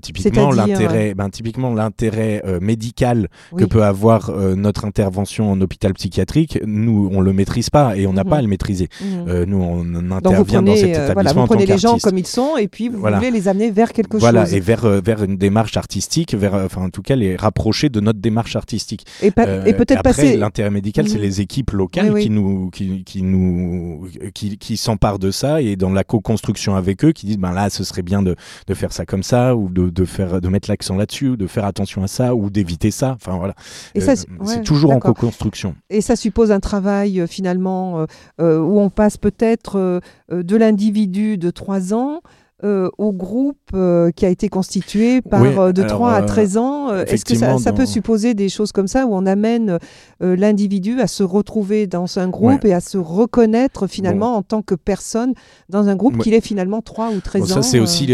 Typiquement 0.03 0.51
l'intérêt, 0.67 1.15
ben, 1.15 1.29
typiquement 1.31 1.75
l'intérêt 1.75 2.43
euh, 2.47 2.59
médical 2.61 3.29
que 3.57 3.65
peut 3.65 3.85
avoir 3.85 4.31
euh, 4.31 4.55
notre 4.55 4.85
intervention 4.85 5.51
en 5.51 5.61
hôpital 5.61 5.93
psychiatrique, 5.95 6.59
nous 6.67 7.11
on 7.13 7.21
le 7.21 7.33
maîtrise 7.33 7.71
pas 7.71 7.97
et 7.97 8.07
on 8.07 8.13
n'a 8.13 8.25
Mhm. 8.25 8.31
pas 8.31 8.37
à 8.39 8.43
le 8.43 8.49
maîtriser. 8.49 8.89
Mhm. 9.01 9.25
Euh, 9.29 9.47
nous 9.47 9.59
on 9.63 10.11
intervient 10.13 10.63
dans 10.63 10.73
prenez, 10.73 10.77
cet 10.77 10.97
euh, 10.97 11.05
établissement 11.05 11.15
voilà, 11.15 11.33
vous 11.33 11.39
en 11.39 11.43
tant 11.47 11.55
prenez 11.55 11.67
les 11.67 11.79
gens 11.79 11.99
comme 11.99 12.19
ils 12.19 12.27
sont 12.27 12.57
et 12.57 12.69
puis 12.69 12.89
vous 12.89 12.99
Voilà. 13.01 13.19
voulez 13.19 13.31
les 13.31 13.49
amener 13.49 13.71
vers 13.71 13.93
quelque 13.93 14.17
Voilà, 14.19 14.45
chose. 14.45 14.55
et 14.55 14.61
vers, 14.61 14.85
euh, 14.85 15.01
vers 15.05 15.23
une 15.23 15.37
démarche 15.37 15.77
artistique, 15.77 16.35
vers, 16.35 16.55
euh, 16.55 16.67
enfin 16.67 16.83
en 16.83 16.91
tout 16.91 17.03
cas 17.03 17.17
les 17.17 17.37
rapprocher 17.37 17.89
de 17.89 18.01
notre 18.01 18.19
démarche 18.21 18.57
artistique. 18.57 19.07
Et, 19.23 19.31
pa- 19.31 19.47
Euh, 19.47 19.65
et 19.65 19.73
peut-être 19.75 19.99
après, 20.01 20.11
passer. 20.11 20.37
L'intérêt 20.37 20.71
médical, 20.71 21.09
c'est 21.09 21.17
Mhm. 21.17 21.23
les 21.23 21.41
équipes 21.41 21.71
locales 21.73 22.07
Oui, 22.07 22.13
oui. 22.15 22.23
qui 22.25 22.31
nous, 22.31 22.71
qui, 22.71 23.05
qui 23.05 23.23
nous, 23.23 24.07
qui, 24.35 24.59
qui 24.59 24.77
s'emparent 24.77 25.19
de 25.19 25.31
ça 25.31 25.61
et 25.63 25.77
dans 25.77 25.91
la 25.93 26.05
co-construction 26.05 26.75
avec 26.77 27.05
eux, 27.05 27.13
qui 27.13 27.27
disent 27.27 27.39
ben 27.39 27.53
là, 27.53 27.71
ce 27.71 27.85
serait 27.85 28.03
bien 28.03 28.23
de, 28.23 28.37
de 28.67 28.75
faire 28.75 28.93
ça 28.93 29.05
comme 29.07 29.23
ça 29.23 29.57
ou 29.57 29.69
de, 29.69 29.91
de 29.91 30.05
faire, 30.05 30.41
de 30.41 30.49
mettre 30.51 30.69
l'accent 30.69 30.97
là-dessus, 30.97 31.37
de 31.37 31.47
faire 31.47 31.65
attention 31.65 32.03
à 32.03 32.09
ça 32.09 32.35
ou 32.35 32.51
d'éviter 32.51 32.91
ça. 32.91 33.13
Enfin 33.13 33.37
voilà, 33.37 33.55
Et 33.95 34.01
Euh, 34.01 34.15
ça, 34.15 34.15
c'est 34.45 34.63
toujours 34.63 34.93
en 34.93 34.99
co-construction. 34.99 35.75
Et 35.89 36.01
ça 36.01 36.17
suppose 36.17 36.51
un 36.53 36.61
travail 36.61 37.21
euh, 37.21 37.27
finalement 37.27 38.07
euh, 38.41 38.59
où 38.59 38.79
on 38.81 38.91
passe 38.91 39.17
peut-être 39.17 40.01
de 40.31 40.57
l'individu 40.57 41.39
de 41.39 41.51
3 41.51 41.95
ans 41.95 42.21
euh, 42.65 42.89
au 42.99 43.13
groupe 43.13 43.57
euh, 43.75 44.11
qui 44.11 44.27
a 44.27 44.29
été 44.29 44.49
constitué 44.49 45.23
par 45.23 45.43
Oui, 45.43 45.49
euh, 45.57 45.73
de 45.73 45.83
alors, 45.83 45.99
3 45.99 46.13
à 46.13 46.23
euh, 46.23 46.27
13 46.27 46.57
ans. 46.57 46.95
Est-ce 47.05 47.25
que 47.25 47.35
ça, 47.35 47.73
peut 47.73 47.87
supposer 47.87 48.35
des 48.35 48.49
choses 48.49 48.73
comme 48.73 48.89
ça 48.89 49.07
où 49.07 49.15
on 49.15 49.27
amène 49.27 49.79
l'individu 50.21 51.01
à 51.01 51.07
se 51.07 51.23
retrouver 51.23 51.87
dans 51.87 52.19
un 52.19 52.29
groupe 52.29 52.65
et 52.65 52.75
à 52.75 52.81
se 52.81 52.99
reconnaître 52.99 53.87
finalement 53.87 54.37
en 54.37 54.43
tant 54.43 54.63
que 54.63 54.75
personne 54.75 55.35
dans 55.69 55.89
un 55.89 55.97
groupe 55.97 56.11
Ouais. 56.11 56.25
qu'il 56.25 56.35
est 56.35 56.41
finalement 56.41 56.83
3 56.83 57.11
ou 57.11 57.21
13 57.21 57.43
Bon, 57.43 57.47
ans 57.47 57.55
ça, 57.55 57.63
c'est 57.63 57.79
aussi 57.79 58.09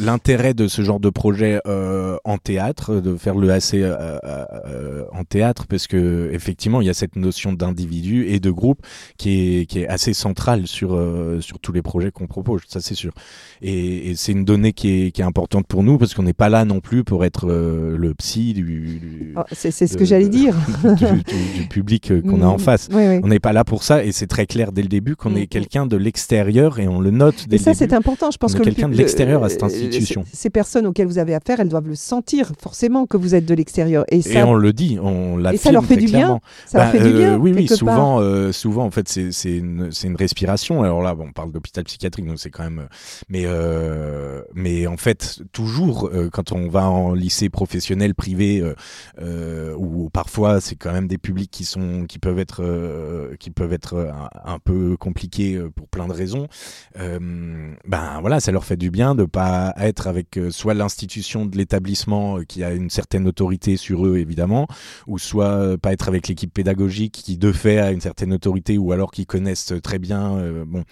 l'intérêt 0.00 0.54
de 0.54 0.68
ce 0.68 0.80
genre 0.80 1.00
de 1.00 1.10
projet 1.10 1.60
en 1.66 2.38
théâtre, 2.38 2.94
de 2.94 3.16
faire 3.16 3.34
le 3.36 3.50
AC 3.50 3.74
euh, 3.74 5.04
en 5.12 5.24
théâtre, 5.24 5.66
parce 5.66 5.86
que 5.86 6.30
effectivement, 6.32 6.80
il 6.80 6.86
y 6.86 6.90
a 6.90 6.94
cette 6.94 7.16
notion 7.16 7.52
d'individu 7.52 8.26
et 8.28 8.40
de 8.40 8.50
groupe 8.50 8.80
qui 9.18 9.60
est, 9.60 9.66
qui 9.66 9.80
est 9.80 9.88
assez 9.88 10.14
centrale 10.14 10.66
sur, 10.66 10.98
sur 11.40 11.58
tous 11.58 11.72
les 11.72 11.82
projets 11.82 12.10
qu'on 12.10 12.26
propose, 12.26 12.62
ça 12.68 12.80
c'est 12.80 12.94
sûr. 12.94 13.12
Et, 13.60 13.91
et 13.92 14.14
c'est 14.16 14.32
une 14.32 14.44
donnée 14.44 14.72
qui 14.72 15.06
est, 15.06 15.10
qui 15.10 15.20
est 15.20 15.24
importante 15.24 15.66
pour 15.66 15.82
nous, 15.82 15.98
parce 15.98 16.14
qu'on 16.14 16.22
n'est 16.22 16.32
pas 16.32 16.48
là 16.48 16.64
non 16.64 16.80
plus 16.80 17.04
pour 17.04 17.24
être 17.24 17.48
euh, 17.50 17.96
le 17.96 18.14
psy 18.14 18.52
du, 18.54 18.62
du, 18.62 19.34
oh, 19.36 19.40
c'est 19.52 19.70
ce 19.70 19.96
que 19.96 20.04
j'allais 20.04 20.28
dire. 20.28 20.54
du- 20.84 20.94
du- 20.94 21.60
du 21.62 21.68
public 21.68 22.10
euh, 22.10 22.20
qu'on 22.22 22.42
a 22.42 22.46
en 22.46 22.56
Mm, 22.56 22.60
face. 22.60 22.88
oui, 22.92 23.02
oui. 23.08 23.20
On 23.22 23.28
n'est 23.28 23.40
pas 23.40 23.52
là 23.52 23.64
pour 23.64 23.82
ça, 23.82 24.04
et 24.04 24.12
c'est 24.12 24.26
très 24.26 24.46
clair 24.46 24.72
dès 24.72 24.82
le 24.82 24.88
début 24.88 25.16
qu'on 25.16 25.34
est 25.36 25.44
mm. 25.44 25.46
quelqu'un 25.46 25.86
de 25.86 25.96
l'extérieur, 25.96 26.78
et 26.78 26.88
on 26.88 27.00
le 27.00 27.10
note 27.10 27.46
dès 27.48 27.56
Et 27.56 27.58
le 27.58 27.64
ça, 27.64 27.74
c'est 27.74 27.92
important. 27.92 28.30
Je 28.30 28.38
pense 28.38 28.54
On 28.54 28.58
que 28.58 28.62
quelqu'un 28.64 28.88
de 28.88 28.96
l'extérieur 28.96 29.42
à 29.44 29.48
cette 29.48 29.62
euh, 29.62 29.66
institution. 29.66 30.24
Ces, 30.32 30.50
personnes 30.50 30.86
auxquelles 30.86 31.06
vous 31.06 31.18
avez 31.18 31.34
affaire, 31.34 31.60
elles 31.60 31.68
doivent 31.68 31.88
le 31.88 31.94
sentir 31.94 32.52
forcément 32.60 33.06
que 33.06 33.16
vous 33.16 33.34
êtes 33.34 33.46
de 33.46 33.54
l'extérieur. 33.54 34.04
Et, 34.10 34.18
Et 34.18 34.22
ça, 34.22 34.46
on 34.46 34.54
le 34.54 34.72
dit, 34.72 34.98
on 35.02 35.36
l'affirme 35.36 35.54
et 35.54 35.58
ça 35.58 35.72
leur 35.72 35.84
fait 35.84 35.96
du 35.96 36.06
bien. 36.06 36.40
ça 36.66 36.78
leur 36.78 36.86
Bah, 36.92 36.98
fait 36.98 37.04
du 37.08 37.12
bien. 37.16 37.36
oui, 37.38 37.52
oui, 37.54 37.68
souvent, 37.68 38.20
euh, 38.20 38.52
souvent 38.52 38.84
en 38.84 38.90
fait, 38.90 39.08
c'est 39.08 39.56
une, 39.56 39.90
une 40.04 40.16
respiration. 40.16 40.82
Alors 40.82 41.02
là, 41.02 41.14
bon, 41.14 41.26
on 41.28 41.32
parle 41.32 41.52
d'hôpital 41.52 41.84
psychiatrique, 41.84 42.26
donc 42.26 42.38
c'est 42.38 42.50
quand 42.50 42.62
même. 42.64 42.86
Mais, 43.28 43.42
euh, 43.46 43.81
mais 44.54 44.86
en 44.86 44.96
fait, 44.96 45.42
toujours, 45.52 46.10
euh, 46.12 46.28
quand 46.30 46.52
on 46.52 46.68
va 46.68 46.88
en 46.88 47.14
lycée 47.14 47.48
professionnel, 47.48 48.14
privé, 48.14 48.60
euh, 48.60 48.74
euh, 49.20 49.74
ou 49.76 50.10
parfois 50.10 50.60
c'est 50.60 50.76
quand 50.76 50.92
même 50.92 51.08
des 51.08 51.18
publics 51.18 51.50
qui 51.50 51.64
sont, 51.64 52.04
qui 52.06 52.18
peuvent 52.18 52.38
être, 52.38 52.62
euh, 52.62 53.36
qui 53.38 53.50
peuvent 53.50 53.72
être 53.72 53.94
euh, 53.94 54.12
un, 54.44 54.54
un 54.54 54.58
peu 54.58 54.96
compliqués 54.96 55.54
euh, 55.54 55.70
pour 55.70 55.88
plein 55.88 56.06
de 56.06 56.12
raisons. 56.12 56.48
Euh, 56.98 57.18
ben 57.86 58.18
voilà, 58.20 58.40
ça 58.40 58.52
leur 58.52 58.64
fait 58.64 58.76
du 58.76 58.90
bien 58.90 59.14
de 59.14 59.24
pas 59.24 59.74
être 59.78 60.06
avec 60.06 60.36
euh, 60.38 60.50
soit 60.50 60.74
l'institution 60.74 61.46
de 61.46 61.56
l'établissement 61.56 62.38
euh, 62.38 62.44
qui 62.44 62.62
a 62.64 62.72
une 62.72 62.90
certaine 62.90 63.26
autorité 63.26 63.76
sur 63.76 64.06
eux 64.06 64.18
évidemment, 64.18 64.66
ou 65.06 65.18
soit 65.18 65.46
euh, 65.46 65.76
pas 65.76 65.92
être 65.92 66.08
avec 66.08 66.28
l'équipe 66.28 66.52
pédagogique 66.52 67.12
qui 67.12 67.36
de 67.36 67.52
fait 67.52 67.78
a 67.78 67.90
une 67.90 68.00
certaine 68.00 68.32
autorité, 68.32 68.78
ou 68.78 68.92
alors 68.92 69.10
qui 69.10 69.26
connaissent 69.26 69.72
très 69.82 69.98
bien, 69.98 70.36
euh, 70.36 70.64
bon, 70.66 70.84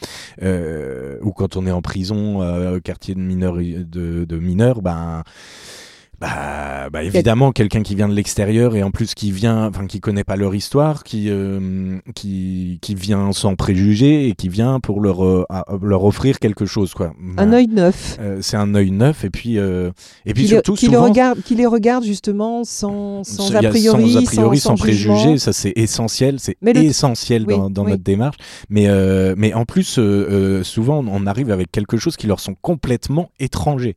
euh, 0.42 1.18
ou 1.22 1.32
quand 1.32 1.56
on 1.56 1.66
est 1.66 1.70
en 1.70 1.82
prison, 1.82 2.42
euh, 2.42 2.79
quartier 2.80 3.14
de 3.14 3.20
mineurs, 3.20 3.56
de, 3.56 4.38
mineurs, 4.38 4.82
ben 4.82 5.22
bah, 6.20 6.88
bah, 6.92 7.02
évidemment 7.02 7.52
quelqu'un 7.52 7.82
qui 7.82 7.94
vient 7.94 8.08
de 8.08 8.14
l'extérieur 8.14 8.76
et 8.76 8.82
en 8.82 8.90
plus 8.90 9.14
qui 9.14 9.32
vient 9.32 9.66
enfin 9.66 9.86
qui 9.86 10.00
connaît 10.00 10.24
pas 10.24 10.36
leur 10.36 10.54
histoire 10.54 11.02
qui 11.02 11.26
euh, 11.30 11.98
qui 12.14 12.78
qui 12.82 12.94
vient 12.94 13.32
sans 13.32 13.54
préjugés 13.56 14.28
et 14.28 14.34
qui 14.34 14.48
vient 14.48 14.80
pour 14.80 15.00
leur 15.00 15.24
euh, 15.24 15.44
leur 15.82 16.04
offrir 16.04 16.38
quelque 16.38 16.66
chose 16.66 16.92
quoi 16.94 17.14
Un 17.38 17.52
œil 17.52 17.68
neuf. 17.68 18.18
euh, 18.20 18.38
c'est 18.42 18.56
un 18.56 18.74
œil 18.74 18.90
neuf 18.90 19.24
et 19.24 19.30
puis 19.30 19.58
euh, 19.58 19.90
et 20.26 20.34
puis 20.34 20.42
Qui, 20.44 20.48
surtout 20.48 20.72
les, 20.72 20.78
qui 20.78 20.86
les 20.88 20.92
souvent 20.94 21.04
regarde, 21.08 21.38
qui 21.42 21.54
les 21.54 21.66
regarde 21.66 22.04
justement 22.04 22.64
sans, 22.64 23.24
sans 23.24 23.54
a 23.54 23.62
priori, 23.62 23.80
sans, 24.12 24.16
a 24.18 24.22
priori, 24.22 24.58
sans, 24.58 24.74
préjugés, 24.74 25.38
ça 25.38 25.52
c'est 25.52 25.72
essentiel, 25.76 26.36
c'est 26.38 26.56
le- 26.60 26.76
essentiel 26.76 27.44
Oui, 27.46 27.54
dans, 27.56 27.70
dans 27.70 27.84
oui. 27.84 27.92
notre 27.92 28.02
démarche. 28.02 28.36
Mais, 28.68 28.88
euh, 28.88 29.34
mais 29.36 29.54
en 29.54 29.64
plus, 29.64 29.98
souvent, 30.62 31.04
on 31.06 31.26
arrive 31.26 31.50
avec 31.50 31.70
quelque 31.72 31.96
chose 31.96 32.16
qui 32.16 32.26
leur 32.26 32.40
sont 32.40 32.54
complètement 32.60 33.30
étrangers. 33.38 33.96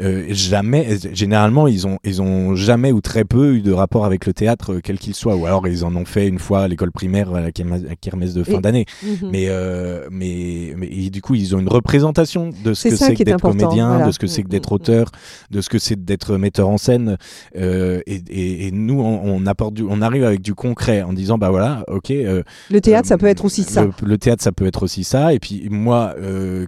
Euh, 0.00 0.26
jamais, 0.30 0.96
généralement, 1.12 1.57
ils 1.66 1.86
ont, 1.86 1.98
ils 2.04 2.22
ont 2.22 2.54
jamais 2.54 2.92
ou 2.92 3.00
très 3.00 3.24
peu 3.24 3.54
eu 3.56 3.60
de 3.62 3.72
rapport 3.72 4.04
avec 4.04 4.26
le 4.26 4.32
théâtre, 4.32 4.74
euh, 4.74 4.80
quel 4.82 4.98
qu'il 4.98 5.14
soit. 5.14 5.34
Ou 5.36 5.46
alors, 5.46 5.66
ils 5.66 5.84
en 5.84 5.94
ont 5.96 6.04
fait 6.04 6.28
une 6.28 6.38
fois 6.38 6.60
à 6.60 6.68
l'école 6.68 6.92
primaire, 6.92 7.34
à 7.34 7.40
la 7.40 7.50
kermesse 7.50 8.34
de 8.34 8.44
fin 8.44 8.60
d'année. 8.60 8.86
Mhm. 9.02 9.30
Mais, 9.32 9.46
euh, 9.48 10.06
mais, 10.10 10.74
mais 10.76 10.86
et 10.88 11.10
du 11.10 11.20
coup, 11.22 11.34
ils 11.34 11.56
ont 11.56 11.58
une 11.58 11.68
représentation 11.68 12.50
de 12.64 12.74
ce 12.74 12.88
que 12.88 12.96
c'est 12.96 13.14
que 13.14 13.22
d'être 13.24 13.40
comédien, 13.40 13.88
voilà. 13.88 14.06
de 14.06 14.12
ce 14.12 14.18
que 14.18 14.26
c'est 14.26 14.42
que 14.42 14.48
Mm, 14.48 14.50
d'être 14.50 14.70
mm, 14.72 14.74
auteur, 14.74 15.10
de 15.50 15.60
ce 15.60 15.68
que 15.68 15.78
c'est 15.78 16.04
d'être 16.04 16.36
metteur 16.36 16.68
en 16.68 16.78
scène. 16.78 17.16
Euh, 17.56 18.00
et, 18.06 18.20
et- 18.28 18.66
et 18.68 18.70
nous, 18.70 19.00
on, 19.00 19.20
on 19.24 19.46
apporte 19.46 19.74
du, 19.74 19.84
on 19.88 20.00
arrive 20.02 20.24
avec 20.24 20.40
du 20.42 20.54
concret 20.54 21.02
en 21.02 21.12
disant, 21.12 21.38
bah 21.38 21.50
voilà, 21.50 21.84
ok. 21.88 22.10
euh, 22.10 22.42
Le 22.70 22.80
théâtre, 22.80 23.08
ça 23.08 23.18
peut 23.18 23.26
être 23.26 23.44
aussi 23.44 23.62
ça. 23.62 23.84
Le, 23.84 23.90
le 24.06 24.18
théâtre, 24.18 24.42
ça 24.42 24.52
peut 24.52 24.66
être 24.66 24.82
aussi 24.82 25.04
ça. 25.04 25.32
Et 25.34 25.38
puis 25.38 25.68
moi, 25.70 26.14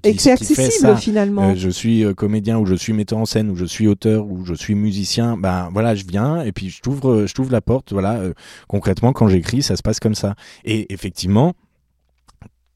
qui, 0.03 0.09
Et 0.11 0.15
que 0.15 0.23
c'est 0.23 0.33
accessible 0.33 0.71
ça, 0.73 0.97
finalement. 0.97 1.55
je 1.55 1.69
suis 1.69 2.05
comédien 2.17 2.59
ou 2.59 2.67
je 2.67 2.75
suis 2.75 2.93
metteur 2.93 3.19
en 3.19 3.27
scène 3.27 3.51
ou 3.51 3.57
je 3.57 3.65
suis 3.65 3.87
auteur 3.89 4.27
ou 4.27 4.45
je 4.45 4.55
suis 4.55 4.75
musicien, 4.81 5.37
ben 5.37 5.69
voilà, 5.73 5.95
je 5.95 6.05
viens 6.05 6.43
et 6.43 6.51
puis 6.53 6.69
je 6.71 6.81
t'ouvre, 6.81 7.27
je 7.27 7.33
t'ouvre 7.35 7.53
la 7.53 7.61
porte. 7.61 7.93
Voilà, 7.93 8.15
euh, 8.17 8.33
concrètement, 8.69 9.13
quand 9.13 9.29
j'écris, 9.29 9.63
ça 9.63 9.77
se 9.77 9.83
passe 9.83 10.01
comme 10.01 10.15
ça. 10.17 10.35
Et 10.65 10.93
effectivement. 10.93 11.55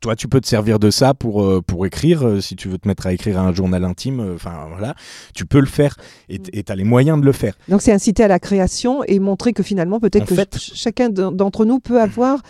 Toi, 0.01 0.17
tu 0.17 0.29
peux 0.29 0.39
te 0.43 0.47
servir 0.47 0.79
de 0.79 0.91
ça 0.91 1.15
pour, 1.15 1.43
euh, 1.43 1.63
pour 1.67 1.87
écrire, 1.87 2.27
euh, 2.29 2.39
si 2.43 2.57
tu 2.57 2.69
veux 2.69 2.77
te 2.77 2.87
mettre 2.87 3.07
à 3.07 3.15
écrire 3.15 3.41
un 3.41 3.55
journal 3.55 3.83
intime, 3.87 4.33
enfin 4.35 4.67
voilà, 4.69 4.95
tu 5.35 5.47
peux 5.47 5.61
le 5.61 5.65
faire 5.67 5.97
et 6.29 6.39
Mm. 6.39 6.43
tu 6.63 6.73
as 6.73 6.75
les 6.77 6.85
moyens 6.85 7.19
de 7.19 7.25
le 7.25 7.33
faire. 7.33 7.55
Donc 7.71 7.81
c'est 7.81 7.91
inciter 7.93 8.23
à 8.23 8.29
la 8.29 8.39
création 8.39 9.03
et 9.05 9.19
montrer 9.19 9.55
que 9.55 9.63
finalement 9.63 10.01
peut-être 10.01 10.27
que 10.27 10.35
fait- 10.35 10.59
chacun 10.59 11.09
d'en- 11.09 11.33
d'entre 11.33 11.65
nous 11.65 11.81
peut 11.81 12.03
avoir, 12.03 12.41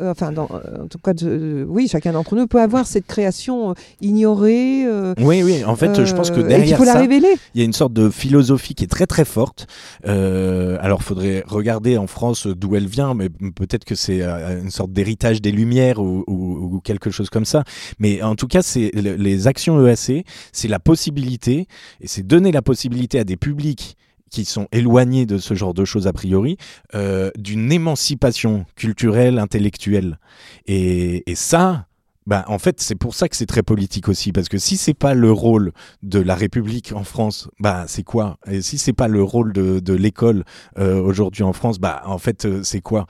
euh, 0.00 0.10
enfin 0.10 0.32
dans- 0.32 0.48
euh, 0.52 0.84
en 0.84 0.86
tout 0.88 0.98
cas, 0.98 1.12
de- 1.14 1.64
oui, 1.68 1.88
chacun 1.88 2.12
d'entre 2.12 2.34
nous 2.36 2.46
peut 2.46 2.60
avoir 2.60 2.86
cette 2.86 3.06
création 3.06 3.70
euh, 3.70 3.74
ignorée. 4.00 4.84
euh, 4.86 5.14
Oui, 5.18 5.42
oui, 5.42 5.64
en 5.64 5.76
fait, 5.76 6.04
je 6.04 6.14
pense 6.14 6.30
que 6.30 6.40
derrière 6.40 6.78
faut 6.78 6.84
la 6.84 6.94
ça, 6.94 6.98
révéler. 7.00 7.28
il 7.54 7.60
y 7.60 7.62
a 7.62 7.64
une 7.64 7.72
sorte 7.72 7.92
de 7.92 8.10
philosophie 8.10 8.74
qui 8.74 8.84
est 8.84 8.88
très 8.88 9.06
très 9.06 9.24
forte. 9.24 9.66
Euh, 10.06 10.76
alors, 10.80 11.02
faudrait 11.02 11.44
regarder 11.46 11.96
en 11.96 12.06
France 12.06 12.46
d'où 12.46 12.76
elle 12.76 12.86
vient, 12.86 13.14
mais 13.14 13.28
peut-être 13.28 13.84
que 13.84 13.94
c'est 13.94 14.22
une 14.22 14.70
sorte 14.70 14.92
d'héritage 14.92 15.40
des 15.42 15.52
Lumières 15.52 15.98
ou, 16.00 16.24
ou- 16.26 16.74
ou 16.76 16.80
quelque 16.80 17.10
chose 17.10 17.30
comme 17.30 17.44
ça. 17.44 17.64
Mais 17.98 18.22
en 18.22 18.34
tout 18.34 18.46
cas, 18.48 18.62
c'est 18.62 18.90
le- 18.94 19.14
les 19.16 19.46
actions 19.46 19.84
EAC, 19.86 20.24
c'est 20.52 20.68
la 20.68 20.78
possibilité 20.78 21.66
et 22.00 22.06
c'est 22.08 22.26
donner 22.26 22.52
la 22.52 22.62
possibilité 22.62 23.18
à 23.18 23.24
des 23.24 23.36
publics 23.36 23.96
qui 24.30 24.44
sont 24.44 24.68
éloignés 24.72 25.26
de 25.26 25.38
ce 25.38 25.54
genre 25.54 25.74
de 25.74 25.84
choses 25.84 26.06
a 26.06 26.12
priori, 26.12 26.56
euh, 26.94 27.30
d'une 27.36 27.70
émancipation 27.72 28.64
culturelle, 28.76 29.38
intellectuelle. 29.38 30.18
Et, 30.66 31.30
et 31.30 31.34
ça, 31.34 31.86
bah, 32.26 32.44
en 32.46 32.58
fait, 32.58 32.80
c'est 32.80 32.94
pour 32.94 33.14
ça 33.14 33.28
que 33.28 33.34
c'est 33.34 33.46
très 33.46 33.62
politique 33.62 34.08
aussi, 34.08 34.30
parce 34.30 34.48
que 34.48 34.58
si 34.58 34.76
c'est 34.76 34.94
pas 34.94 35.14
le 35.14 35.32
rôle 35.32 35.72
de 36.02 36.20
la 36.20 36.34
République 36.36 36.92
en 36.94 37.02
France, 37.02 37.48
bah 37.58 37.86
c'est 37.88 38.04
quoi? 38.04 38.36
Et 38.46 38.62
si 38.62 38.78
c'est 38.78 38.92
pas 38.92 39.08
le 39.08 39.22
rôle 39.22 39.52
de, 39.52 39.80
de 39.80 39.94
l'école 39.94 40.44
euh, 40.78 41.00
aujourd'hui 41.00 41.42
en 41.42 41.52
France, 41.52 41.80
bah 41.80 42.02
en 42.04 42.18
fait 42.18 42.44
euh, 42.44 42.62
c'est 42.62 42.82
quoi? 42.82 43.06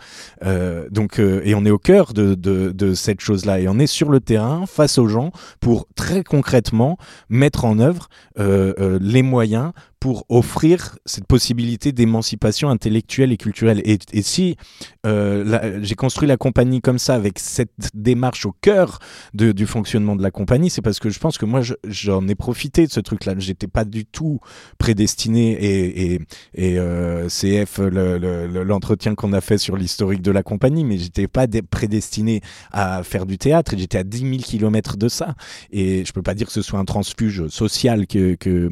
Donc 0.90 1.18
et 1.18 1.54
on 1.54 1.64
est 1.66 1.70
au 1.70 1.78
cœur 1.78 2.14
de, 2.14 2.34
de, 2.34 2.94
cette 2.94 3.20
chose-là 3.20 3.60
et 3.60 3.68
on 3.68 3.78
est 3.78 3.86
sur 3.86 4.08
le 4.10 4.20
terrain 4.20 4.64
face 4.66 4.96
aux 4.96 5.06
gens 5.06 5.32
pour 5.60 5.86
très 5.94 6.24
concrètement 6.24 6.96
mettre 7.28 7.64
en 7.64 7.78
œuvre 7.78 8.08
les 8.38 9.22
moyens 9.22 9.72
pour 10.00 10.24
offrir 10.30 10.98
cette 11.04 11.26
possibilité 11.26 11.92
d'émancipation 11.92 12.70
intellectuelle 12.70 13.32
et 13.32 13.36
culturelle. 13.36 13.82
Et, 13.84 13.98
si 14.22 14.56
euh, 15.06 15.78
j'ai 15.82 15.94
construit 15.94 16.26
la 16.26 16.36
compagnie 16.38 16.80
comme 16.80 16.98
ça, 16.98 17.14
avec 17.14 17.38
cette 17.38 17.70
démarche 17.94 18.46
au 18.46 18.52
cœur 18.60 18.98
du 19.34 19.66
fonctionnement 19.66 20.16
de 20.16 20.22
la 20.22 20.30
compagnie, 20.30 20.70
c'est 20.70 20.80
parce 20.82 20.98
que 20.98 21.10
je 21.10 21.18
pense 21.18 21.36
que 21.36 21.44
moi, 21.44 21.60
je- 21.60 21.74
j'en 21.86 22.26
ai 22.28 22.34
profité 22.34 22.86
de 22.86 22.90
ce 22.90 23.00
truc-là. 23.00 23.34
J'étais 23.38 23.66
pas 23.66 23.84
du 23.84 24.06
tout 24.06 24.40
prédestiné 24.78 25.52
et, 25.52 26.14
et, 26.54 26.78
euh, 26.78 27.28
CF, 27.28 27.78
le- 27.78 28.18
le- 28.18 28.46
le- 28.46 28.64
l'entretien 28.64 29.14
qu'on 29.14 29.32
a 29.34 29.40
fait 29.40 29.58
sur 29.58 29.76
l'historique 29.76 30.22
de 30.22 30.30
la 30.30 30.42
compagnie, 30.42 30.84
mais 30.84 30.96
j'étais 30.98 31.28
pas 31.28 31.46
prédestiné 31.70 32.40
à 32.72 33.02
faire 33.02 33.26
du 33.26 33.36
théâtre 33.38 33.74
j'étais 33.76 33.98
à 33.98 34.04
10 34.04 34.20
000 34.20 34.36
kilomètres 34.42 34.96
de 34.96 35.08
ça. 35.08 35.34
Et 35.72 36.04
je 36.04 36.12
peux 36.12 36.22
pas 36.22 36.34
dire 36.34 36.46
que 36.46 36.52
ce 36.52 36.62
soit 36.62 36.78
un 36.78 36.84
transfuge 36.84 37.48
social 37.48 38.06
que, 38.06 38.34
que, 38.34 38.70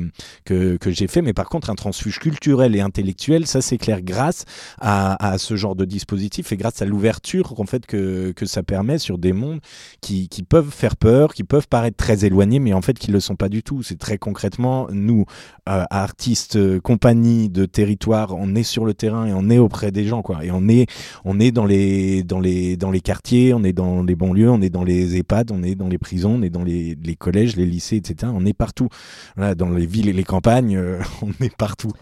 que 0.76 0.90
j'ai 0.90 1.06
fait, 1.06 1.17
mais 1.22 1.33
par 1.33 1.48
contre, 1.48 1.70
un 1.70 1.74
transfuge 1.74 2.18
culturel 2.18 2.74
et 2.76 2.81
intellectuel, 2.81 3.46
ça 3.46 3.61
c'est 3.61 3.78
clair, 3.78 4.02
grâce 4.02 4.44
à, 4.81 5.33
à 5.33 5.38
ce 5.38 5.57
genre 5.57 5.76
de 5.76 5.85
dispositif 5.85 6.52
et 6.52 6.57
grâce 6.57 6.83
à 6.83 6.85
l'ouverture 6.85 7.59
en 7.59 7.66
fait 7.66 7.87
que, 7.87 8.33
que 8.33 8.46
ça 8.46 8.62
permet 8.62 8.98
sur 8.98 9.18
des 9.18 9.33
mondes 9.33 9.61
qui, 10.00 10.28
qui 10.28 10.42
peuvent 10.42 10.70
faire 10.70 10.96
peur, 10.96 11.35
qui 11.35 11.44
peuvent 11.44 11.68
paraître 11.68 11.96
très 11.96 12.24
éloignés, 12.24 12.59
mais 12.59 12.72
en 12.72 12.83
fait 12.83 12.98
qui 12.98 13.11
ne 13.11 13.14
le 13.14 13.20
sont 13.20 13.37
pas 13.37 13.48
du 13.48 13.62
tout. 13.62 13.83
C'est 13.83 13.98
très 13.98 14.18
concrètement, 14.18 14.88
nous, 14.90 15.24
euh, 15.68 15.85
artistes, 15.90 16.57
euh, 16.57 16.81
compagnies 16.81 17.48
de 17.48 17.64
territoire, 17.66 18.35
on 18.37 18.54
est 18.54 18.62
sur 18.62 18.85
le 18.85 18.94
terrain 18.94 19.26
et 19.26 19.33
on 19.35 19.50
est 19.50 19.59
auprès 19.59 19.90
des 19.90 20.04
gens, 20.04 20.22
quoi. 20.22 20.44
Et 20.44 20.50
on 20.50 20.68
est, 20.68 20.87
on 21.24 21.40
est 21.40 21.50
dans 21.50 21.66
les, 21.66 22.22
dans 22.22 22.40
les, 22.40 22.76
dans 22.76 22.90
les 22.90 23.00
quartiers, 23.00 23.54
on 23.54 23.64
est 23.64 23.72
dans 23.72 24.02
les 24.02 24.14
banlieues, 24.14 24.50
on 24.50 24.61
est 24.61 24.70
dans 24.70 24.85
les 24.85 25.16
EHPAD, 25.16 25.50
on 25.50 25.62
est 25.62 25.74
dans 25.74 25.88
les 25.88 25.98
prisons, 25.98 26.37
on 26.37 26.42
est 26.42 26.50
dans 26.50 26.64
les, 26.64 26.96
les 27.02 27.16
collèges, 27.16 27.57
les 27.57 27.66
lycées, 27.66 27.96
etc. 27.96 28.33
On 28.35 28.46
est 28.46 28.52
partout. 28.52 28.88
Voilà, 29.37 29.54
dans 29.54 29.70
les 29.70 29.87
villes 29.87 30.09
et 30.09 30.12
les 30.12 30.24
campagnes, 30.24 30.76
euh, 30.76 31.00
on 31.22 31.30
est 31.44 31.54
partout. 31.56 31.92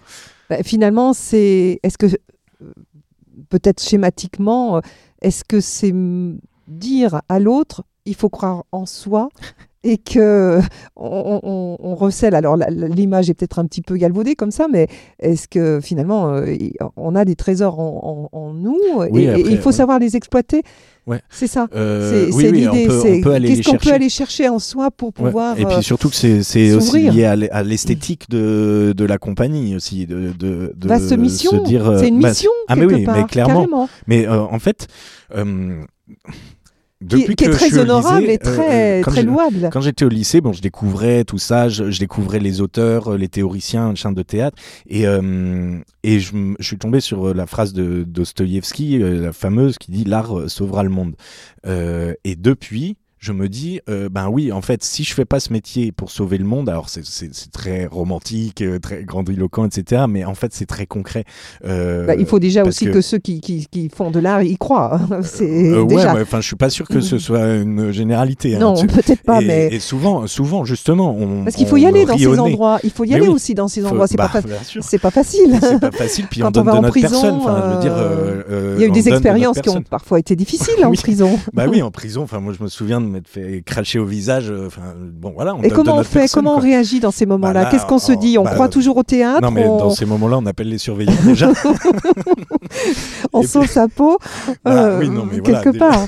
Bah, 0.51 0.63
finalement, 0.63 1.13
c'est. 1.13 1.81
Est-ce 1.83 1.99
que. 1.99 2.07
euh, 2.07 2.73
Peut-être 3.51 3.83
schématiquement, 3.83 4.79
euh, 4.79 4.81
est-ce 5.21 5.45
que 5.45 5.61
c'est 5.61 5.93
dire 6.69 7.21
à 7.29 7.39
l'autre, 7.39 7.85
il 8.07 8.15
faut 8.15 8.29
croire 8.29 8.65
en 8.73 8.87
soi 8.87 9.29
et 9.85 9.99
que 9.99 10.59
on, 10.97 11.39
on- 11.45 11.77
on 11.79 11.95
recèle. 11.95 12.35
Alors 12.35 12.57
l'image 12.57 13.31
est 13.31 13.35
peut-être 13.35 13.61
un 13.61 13.67
petit 13.67 13.83
peu 13.83 13.97
galvaudée 13.97 14.35
comme 14.35 14.51
ça, 14.51 14.67
mais 14.73 14.89
est-ce 15.21 15.47
que 15.47 15.79
finalement 15.81 16.31
euh, 16.35 16.57
on 16.97 17.15
a 17.15 17.25
des 17.25 17.37
trésors 17.37 17.79
en, 17.79 18.29
en- 18.33 18.37
en 18.37 18.53
nous 18.53 18.79
Oui, 19.13 19.27
et, 19.27 19.41
il 19.49 19.59
faut 19.59 19.69
ouais. 19.69 19.73
savoir 19.77 19.99
les 20.01 20.17
exploiter 20.17 20.63
Ouais. 21.07 21.21
C'est 21.31 21.47
ça. 21.47 21.69
Euh, 21.73 22.27
c'est 22.27 22.35
oui, 22.35 22.49
oui, 22.51 22.61
l'idée. 22.63 22.89
c'est 22.91 23.21
Qu'est-ce 23.21 23.63
qu'on 23.63 23.73
peut 23.75 23.79
chercher. 23.79 23.93
aller 23.93 24.09
chercher 24.09 24.49
en 24.49 24.59
soi 24.59 24.91
pour 24.91 25.11
Ouais. 25.21 25.27
pouvoir. 25.27 25.57
Et 25.57 25.65
euh, 25.65 25.69
puis 25.69 25.85
surtout 25.85 26.09
que 26.09 26.17
c'est 26.17 26.73
aussi 26.73 27.09
lié 27.09 27.25
à 27.27 27.37
l'e- 27.37 27.49
à 27.55 27.63
l'esthétique 27.63 28.29
de, 28.29 28.93
de 28.97 29.05
la 29.05 29.17
compagnie 29.19 29.77
aussi, 29.77 30.05
de, 30.09 30.33
de, 30.37 31.17
mission. 31.17 31.53
se 31.53 31.57
dire. 31.69 31.89
euh, 31.89 31.99
c'est 32.01 32.09
une 32.09 32.21
bah, 32.21 32.31
mission. 32.31 32.51
ah 32.67 32.75
mais 32.75 32.87
oui, 32.87 32.95
mais 32.97 33.05
part, 33.05 33.27
clairement. 33.29 33.55
carrément. 33.55 33.89
Mais 34.09 34.27
euh, 34.27 34.41
en 34.41 34.59
fait, 34.59 34.89
euh, 35.37 35.81
depuis 37.03 37.37
qui 37.37 37.45
est 37.45 37.49
que 37.49 37.53
très 37.53 37.79
honorable 37.79 38.29
et 38.31 38.39
très, 38.39 39.01
euh, 39.01 39.03
très 39.03 39.23
louable. 39.23 39.69
Quand 39.73 39.83
j'étais 39.83 40.05
au 40.05 40.09
lycée, 40.09 40.41
bon, 40.41 40.53
je 40.53 40.63
découvrais 40.63 41.25
tout 41.25 41.39
ça, 41.39 41.69
je, 41.69 41.91
je 41.91 41.99
découvrais 42.01 42.39
les 42.39 42.61
auteurs, 42.61 43.13
euh, 43.13 43.17
les 43.19 43.29
théoriciens, 43.29 43.91
les 43.91 43.97
chaînes 43.97 44.15
de 44.15 44.23
théâtre, 44.23 44.57
et, 44.89 45.07
euh, 45.07 45.79
et 46.03 46.21
je, 46.21 46.55
suis 46.61 46.79
tombé 46.79 47.01
sur 47.01 47.29
euh, 47.29 47.35
la 47.35 47.47
phrase 47.47 47.75
de 47.75 48.05
Dostoïevski, 48.05 49.03
euh, 49.03 49.21
la 49.21 49.33
fameuse, 49.33 49.77
qui 49.77 49.91
dit 49.91 50.05
l'art 50.05 50.39
euh, 50.39 50.49
sauvera 50.49 50.83
le 50.83 50.91
monde. 50.91 51.17
Euh, 51.67 52.15
et 52.25 52.35
depuis, 52.35 52.97
je 53.19 53.33
me 53.33 53.49
dis, 53.49 53.81
euh, 53.89 54.09
ben 54.11 54.29
oui, 54.29 54.53
en 54.53 54.61
fait, 54.61 54.85
si 54.85 55.03
je 55.03 55.15
fais 55.15 55.25
pas 55.25 55.41
ce 55.41 55.53
métier 55.53 55.91
pour 55.91 56.11
sauver 56.11 56.37
le 56.39 56.45
monde, 56.45 56.69
alors 56.69 56.89
c'est- 56.91 57.05
c'est 57.05 57.35
c'est 57.35 57.51
très 57.51 57.87
romantique, 57.87 58.61
euh, 58.63 58.79
très 58.79 59.05
grandiloquent, 59.05 59.65
etc., 59.67 60.03
mais 60.09 60.25
en 60.25 60.35
fait, 60.35 60.53
c'est 60.53 60.67
très 60.67 60.87
concret. 60.87 61.25
Euh, 61.65 62.07
Bah, 62.07 62.15
il 62.15 62.27
faut 62.27 62.39
déjà 62.39 62.63
aussi 62.65 62.85
que, 62.87 62.91
que- 62.93 63.01
ceux 63.01 63.19
qui, 63.19 63.41
qui, 63.41 63.67
qui 63.71 63.89
font 63.89 64.11
de 64.11 64.19
l'art 64.21 64.43
y 64.43 64.57
croient. 64.59 65.01
c'est 65.23 65.45
Euh, 65.73 65.83
ouais, 65.83 65.97
déjà. 65.97 66.15
enfin, 66.21 66.41
je 66.41 66.47
suis 66.47 66.57
pas 66.57 66.69
sûr 66.71 66.87
que 66.87 67.01
ce 67.01 67.19
soit 67.19 67.55
une 67.55 67.91
généralité. 67.91 68.57
hein, 68.57 68.59
non, 68.61 68.75
peut-être 68.87 69.23
pas, 69.23 69.41
et, 69.41 69.47
mais. 69.47 69.69
et 69.73 69.81
souvent, 69.81 70.27
souvent, 70.27 70.65
justement, 70.65 71.17
on, 71.17 71.45
Parce 71.45 71.57
qu'il 71.57 71.67
faut 71.67 71.79
y 71.79 71.87
aller 71.87 72.05
dans 72.05 72.19
ces 72.19 72.39
endroits. 72.39 72.79
Il 72.85 72.91
faut 72.91 73.05
y 73.05 73.09
Mais 73.11 73.15
aller 73.17 73.29
oui. 73.29 73.35
aussi 73.35 73.55
dans 73.55 73.69
ces 73.69 73.81
Faut- 73.81 73.89
endroits. 73.89 74.07
C'est 74.07 74.17
bah, 74.19 74.29
pas, 74.33 74.43
fa- 74.43 74.49
c'est 74.83 74.99
pas 74.99 75.11
facile. 75.11 75.59
C'est 75.61 75.81
pas 75.81 75.91
facile, 75.91 76.27
puis 76.31 76.41
Quand 76.43 76.49
on 76.49 76.51
donne 76.51 76.63
on 76.63 76.67
va 76.67 76.73
de 76.73 76.79
en 76.79 76.83
notre 76.83 76.93
prison, 76.93 77.09
personne. 77.11 77.35
Enfin, 77.37 77.81
dire, 77.81 77.95
Il 78.77 78.81
y 78.83 78.85
a 78.85 78.87
eu 78.89 78.91
des 78.91 79.09
expériences 79.09 79.61
qui 79.61 79.71
ont 79.71 79.83
parfois 79.83 80.19
été 80.19 80.37
difficiles 80.37 80.75
en 80.85 80.91
Oui. 80.91 80.97
prison. 80.99 81.39
Bah 81.55 81.65
oui, 81.69 81.81
en 81.83 81.91
prison. 81.91 82.23
Enfin, 82.23 82.41
moi, 82.41 82.53
je 82.57 82.63
me 82.63 82.69
souviens 82.69 83.01
m'être 83.07 83.29
fait 83.29 83.63
cracher 83.65 83.99
au 83.99 84.05
visage. 84.05 84.51
euh, 84.51 84.67
Enfin, 84.67 84.95
bon, 84.97 85.33
voilà. 85.35 85.55
On 85.55 85.63
Et 85.63 85.71
comment 85.71 85.97
on 85.97 86.03
fait 86.03 86.21
personne, 86.21 86.43
Comment 86.43 86.57
on 86.57 86.61
réagit 86.61 87.01
dans 87.01 87.11
ces 87.11 87.27
moments-là 87.27 87.65
là, 87.65 87.69
Qu'est-ce 87.71 87.87
qu'on 87.87 87.99
se 87.99 88.13
oh, 88.13 88.17
dit 88.17 88.39
On 88.39 88.45
bah, 88.45 88.53
croit 88.55 88.69
toujours 88.69 88.97
au 88.97 89.03
théâtre 89.03 89.43
Non, 89.43 89.51
mais 89.51 89.67
On, 89.67 89.79
dans 89.79 89.91
ces 89.91 90.05
moments-là, 90.07 90.39
on 90.39 90.47
appelle 90.47 90.69
les 90.69 90.79
surveillants 90.79 91.13
déjà. 91.25 91.53
on 93.39 93.43
et 93.43 93.47
sauve 93.47 93.67
sa 93.71 93.89
peau 93.89 94.19
Voilà, 94.65 94.85
euh, 94.87 94.99
oui, 95.01 95.09
non, 95.09 95.25
mais 95.31 95.41
voilà, 95.41 95.63
quelque 95.63 95.79
part. 95.79 96.07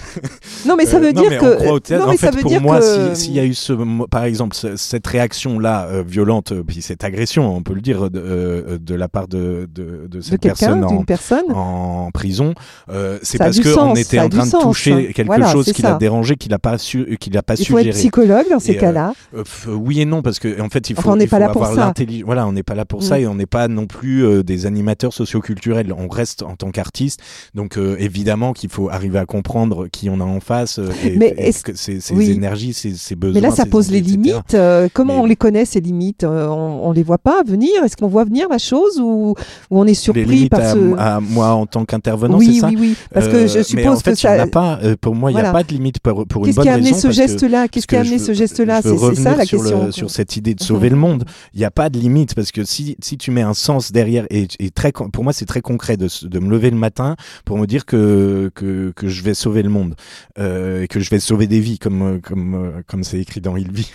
Non, 0.66 0.74
mais 0.76 0.86
ça 0.86 0.96
Euh, 0.96 1.00
veut 1.00 1.12
dire 1.12 1.30
mais 1.30 1.38
que. 1.38 1.46
on 1.46 1.56
croit 1.56 1.72
au 1.72 1.80
théâtre. 1.80 2.02
Non, 2.04 2.08
en 2.08 2.12
mais 2.12 2.16
fait, 2.18 2.26
ça 2.26 2.32
veut 2.32 2.40
pour 2.42 2.50
dire 2.50 2.60
moi, 2.60 2.80
que. 2.80 3.14
si- 3.14 3.24
s'il 3.24 3.34
y 3.34 3.40
a 3.40 3.44
eu 3.44 3.54
ce, 3.54 3.72
par 4.08 4.24
exemple, 4.24 4.54
ce- 4.56 4.76
cette 4.76 5.06
réaction-là 5.06 5.86
euh, 5.90 6.02
violente, 6.06 6.52
puis 6.66 6.82
cette 6.82 7.04
agression, 7.04 7.54
on 7.54 7.62
peut 7.62 7.74
le 7.74 7.80
dire, 7.80 8.10
de, 8.10 8.78
de 8.80 8.94
la 8.94 9.08
part 9.08 9.28
de, 9.28 9.68
de, 9.74 10.06
de 10.08 10.20
cette 10.20 10.40
personne 10.42 10.84
en, 10.84 11.02
personne. 11.04 11.44
en 11.52 12.10
prison, 12.12 12.54
euh, 12.90 13.18
c'est 13.22 13.38
Ça 13.38 13.44
parce 13.44 13.60
qu'on 13.60 13.94
était 13.94 14.16
ça 14.18 14.24
en 14.24 14.28
train 14.28 14.46
de 14.46 14.62
toucher 14.62 15.12
quelque 15.12 15.26
Voilà, 15.26 15.50
chose 15.52 15.66
qui 15.72 15.82
ça. 15.82 15.90
l'a 15.90 15.96
dérangé, 15.96 16.36
qu'il 16.36 16.50
n'a 16.50 16.58
pas 16.58 16.78
su, 16.78 17.16
qu'il 17.20 17.36
a 17.36 17.42
pas 17.42 17.54
Il 17.54 17.66
faut 17.66 17.78
être 17.78 17.90
psychologue 17.90 18.46
dans 18.50 18.58
ces 18.60 18.76
euh, 18.76 18.80
cas-là. 18.80 19.12
Euh, 19.36 19.42
oui 19.68 20.00
et 20.00 20.04
non 20.04 20.22
parce 20.22 20.38
que 20.38 20.60
en 20.60 20.68
fait 20.68 20.90
il 20.90 20.96
faut, 20.96 21.00
Enfin, 21.10 21.18
on 21.22 21.26
pas 21.26 21.38
là 21.38 21.46
avoir 21.50 21.74
ça. 21.74 21.80
l'intelli- 21.86 22.22
Voilà, 22.22 22.46
on 22.46 22.52
n'est 22.52 22.62
pas 22.62 22.74
là 22.74 22.84
pour 22.84 23.02
ça 23.02 23.16
Mm. 23.18 23.20
et 23.22 23.26
on 23.26 23.34
n'est 23.34 23.46
pas 23.46 23.68
non 23.68 23.86
plus 23.86 24.42
des 24.44 24.66
animateurs 24.66 25.12
socioculturels. 25.12 25.92
On 25.96 26.08
reste 26.08 26.42
en 26.42 26.56
tant 26.56 26.70
qu'artiste. 26.70 27.17
Donc 27.54 27.76
euh, 27.78 27.96
évidemment 27.98 28.52
qu'il 28.52 28.70
faut 28.70 28.88
arriver 28.88 29.18
à 29.18 29.26
comprendre 29.26 29.88
qui 29.88 30.08
on 30.10 30.20
a 30.20 30.24
en 30.24 30.40
face, 30.40 30.78
euh, 30.78 30.90
et, 31.04 31.16
Mais 31.16 31.34
et 31.38 31.52
que 31.52 31.74
ses 31.74 32.00
oui. 32.12 32.30
énergies, 32.30 32.72
ses 32.72 33.14
besoins. 33.16 33.40
Mais 33.40 33.46
là, 33.48 33.54
ça 33.54 33.66
pose 33.66 33.90
les 33.90 34.00
envies, 34.00 34.10
limites. 34.12 34.54
Euh, 34.54 34.88
comment 34.92 35.14
Mais- 35.16 35.20
on 35.22 35.26
les 35.26 35.36
connaît, 35.36 35.64
ces 35.64 35.80
limites 35.80 36.24
On 36.24 36.90
ne 36.90 36.94
les 36.94 37.02
voit 37.02 37.18
pas 37.18 37.42
venir? 37.46 37.70
Est-ce 37.84 37.96
qu'on 37.96 38.08
voit 38.08 38.24
venir 38.24 38.48
la 38.48 38.58
chose 38.58 38.98
ou, 39.00 39.34
ou 39.70 39.80
on 39.80 39.86
est 39.86 39.94
surpris 39.94 40.48
par 40.48 40.60
ce... 40.72 40.96
à 40.98 41.20
moi 41.20 41.48
en 41.50 41.66
tant 41.66 41.84
qu'intervenant, 41.84 42.38
c'est 42.40 42.46
oui, 42.46 42.58
ça? 42.58 42.68
oui, 42.68 42.76
oui. 42.78 42.96
Parce 43.12 43.28
que 43.28 43.46
je 43.46 43.58
mais 43.58 43.62
suppose 43.64 43.96
en 43.98 44.00
fait, 44.00 44.12
que 44.12 44.18
ça... 44.18 44.32
a 44.42 44.46
pas. 44.46 44.78
pour 45.00 45.14
moi, 45.14 45.30
il 45.30 45.34
n'y 45.34 45.40
a 45.40 45.52
pas 45.52 45.62
de 45.62 45.72
limite 45.72 46.00
pour, 46.00 46.26
pour 46.26 46.42
une 46.42 46.46
Qu'est-ce 46.46 46.56
bonne 46.56 46.64
qui 46.64 46.68
a 46.70 46.74
amené 46.74 46.90
raison. 46.92 47.08
ce 47.08 47.10
geste-là? 47.10 47.68
Qu'est-ce 47.68 47.86
qui 47.86 47.96
a 47.96 48.00
amené 48.00 48.18
ce 48.18 48.32
geste-là? 48.32 48.80
C'est 48.82 49.14
ça 49.16 49.36
la 49.36 49.46
question. 49.46 49.90
sur 49.92 50.10
cette 50.10 50.36
idée 50.36 50.54
de 50.54 50.62
sauver 50.62 50.88
le 50.90 50.96
monde. 50.96 51.24
Il 51.54 51.58
n'y 51.58 51.64
a 51.64 51.70
pas 51.70 51.90
de 51.90 51.98
limite 51.98 52.34
parce 52.34 52.52
que 52.52 52.64
si, 52.64 52.96
si 53.02 53.16
tu 53.18 53.30
mets 53.30 53.42
un 53.42 53.54
sens 53.54 53.92
derrière, 53.92 54.26
et, 54.30 54.46
et 54.58 54.70
très, 54.70 54.92
pour 54.92 55.24
moi 55.24 55.32
c'est 55.32 55.44
très 55.46 55.60
concret 55.60 55.96
de, 55.96 56.08
de 56.26 56.38
me 56.38 56.50
lever 56.50 56.70
le 56.70 56.76
matin 56.76 57.07
pour 57.44 57.58
me 57.58 57.66
dire 57.66 57.86
que, 57.86 58.50
je 58.56 59.22
vais 59.22 59.34
sauver 59.34 59.62
le 59.62 59.68
monde 59.68 59.94
euh, 60.38 60.82
et 60.82 60.88
que 60.88 61.00
je 61.00 61.10
vais 61.10 61.20
sauver 61.20 61.46
des 61.46 61.60
vies 61.60 61.78
comme 61.78 62.02
euh, 62.02 62.20
euh, 62.32 63.02
c'est 63.02 63.20
écrit 63.20 63.40
dans 63.40 63.56
Il 63.56 63.72
vit. 63.72 63.92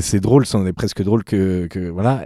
C'est 0.00 0.20
drôle, 0.20 0.46
ça 0.46 0.58
en 0.58 0.66
est 0.66 0.72
presque 0.72 1.02
drôle 1.02 1.24
que, 1.24 1.90
voilà. 1.90 2.24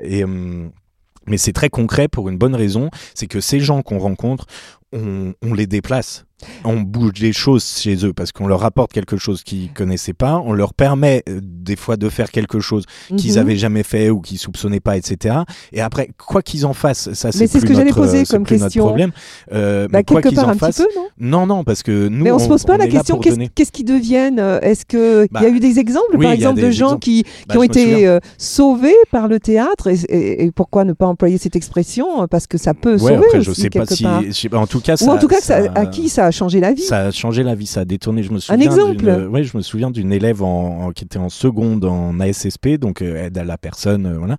Mais 1.26 1.38
c'est 1.38 1.52
très 1.52 1.70
concret 1.70 2.06
pour 2.08 2.28
une 2.28 2.36
bonne 2.36 2.54
raison, 2.54 2.90
c'est 3.14 3.26
que 3.26 3.40
ces 3.40 3.58
gens 3.58 3.80
qu'on 3.80 3.98
rencontre, 3.98 4.46
on, 4.92 5.32
on 5.40 5.54
les 5.54 5.66
déplace. 5.66 6.26
On 6.64 6.80
bouge 6.80 7.12
des 7.20 7.32
choses 7.32 7.64
chez 7.64 8.04
eux 8.04 8.12
parce 8.12 8.32
qu'on 8.32 8.46
leur 8.46 8.64
apporte 8.64 8.92
quelque 8.92 9.16
chose 9.16 9.42
qu'ils 9.44 9.72
connaissaient 9.72 10.12
pas. 10.14 10.42
On 10.44 10.52
leur 10.52 10.74
permet 10.74 11.22
euh, 11.28 11.38
des 11.42 11.76
fois 11.76 11.96
de 11.96 12.08
faire 12.08 12.30
quelque 12.30 12.60
chose 12.60 12.84
qu'ils 13.16 13.32
Mhm. 13.34 13.38
avaient 13.38 13.56
jamais 13.56 13.82
fait 13.82 14.10
ou 14.10 14.20
qu'ils 14.20 14.38
soupçonnaient 14.38 14.80
pas, 14.80 14.96
etc. 14.96 15.36
Et 15.72 15.80
après, 15.80 16.10
quoi 16.18 16.42
qu'ils 16.42 16.66
en 16.66 16.72
fassent, 16.74 17.12
ça 17.14 17.30
c'est 17.32 17.46
ce 17.46 17.58
que 17.64 17.72
j'allais 17.74 17.92
poser 17.92 18.24
comme 18.24 18.44
question. 18.44 18.84
problème. 18.86 19.12
Euh, 19.52 19.86
Bah, 19.88 19.98
mais 19.98 20.04
quoi 20.04 20.20
quelque 20.20 20.28
qu'ils 20.30 20.36
part 20.36 20.48
en 20.48 20.52
un 20.52 20.54
fassent, 20.58 20.76
petit 20.76 20.88
peu, 20.94 21.00
non? 21.00 21.06
Non, 21.18 21.46
non, 21.46 21.64
parce 21.64 21.82
que 21.82 22.08
nous, 22.08 22.24
Mais 22.24 22.30
on, 22.32 22.38
se 22.38 22.48
pose 22.48 22.64
pas 22.64 22.74
on 22.74 22.78
la 22.78 22.88
question 22.88 23.18
qu'est-ce 23.18 23.34
donner. 23.36 23.48
qu'est-ce 23.54 23.72
qu'ils 23.72 23.84
deviennent 23.86 24.38
euh, 24.40 24.60
Est-ce 24.60 24.84
que 24.84 25.24
il 25.24 25.28
Bah, 25.30 25.42
y 25.42 25.46
a 25.46 25.48
eu 25.50 25.60
des 25.60 25.78
exemples, 25.78 26.16
oui, 26.16 26.24
par 26.24 26.32
exemple, 26.32 26.60
de 26.60 26.70
gens 26.70 26.86
exemples. 26.86 27.00
qui, 27.00 27.24
Bah, 27.48 27.54
ont 27.58 27.62
été 27.62 28.06
euh, 28.06 28.18
sauvés 28.38 28.94
par 29.10 29.28
le 29.28 29.38
théâtre 29.40 29.86
et, 29.86 29.94
et- 30.08 30.44
et 30.44 30.50
pourquoi 30.50 30.84
ne 30.84 30.92
pas 30.92 31.06
employer 31.06 31.38
cette 31.38 31.56
expression? 31.56 32.26
Parce 32.28 32.46
que 32.46 32.58
ça 32.58 32.74
peut 32.74 32.94
Ouais, 32.94 32.98
sauver 32.98 33.14
après, 33.16 33.40
je 33.42 33.52
sais 33.52 33.70
pas 33.70 33.86
si. 33.86 34.04
en 34.52 34.66
tout 34.66 34.80
cas, 34.80 34.96
en 35.06 35.18
tout 35.18 35.28
cas, 35.28 35.38
à 35.74 35.86
qui 35.86 36.08
ça 36.08 36.23
a 36.26 36.30
changé 36.30 36.60
la 36.60 36.72
vie 36.72 36.82
Ça 36.82 36.98
a 37.06 37.10
changé 37.10 37.42
la 37.42 37.54
vie, 37.54 37.66
ça 37.66 37.80
a 37.80 37.84
détourné. 37.84 38.22
Je 38.22 38.30
me 38.30 38.36
Un 38.36 38.40
souviens 38.40 38.60
exemple 38.70 38.96
d'une- 38.96 39.08
euh, 39.08 39.28
ouais, 39.28 39.44
je 39.44 39.56
me 39.56 39.62
souviens 39.62 39.90
d'une 39.90 40.12
élève 40.12 40.42
en, 40.42 40.86
en- 40.86 40.90
qui 40.92 41.04
était 41.04 41.18
en 41.18 41.28
seconde 41.28 41.84
en 41.84 42.18
ASSP, 42.20 42.76
donc 42.78 43.02
euh, 43.02 43.26
aide 43.26 43.36
à 43.38 43.44
la 43.44 43.58
personne, 43.58 44.06
euh, 44.06 44.18
voilà, 44.18 44.36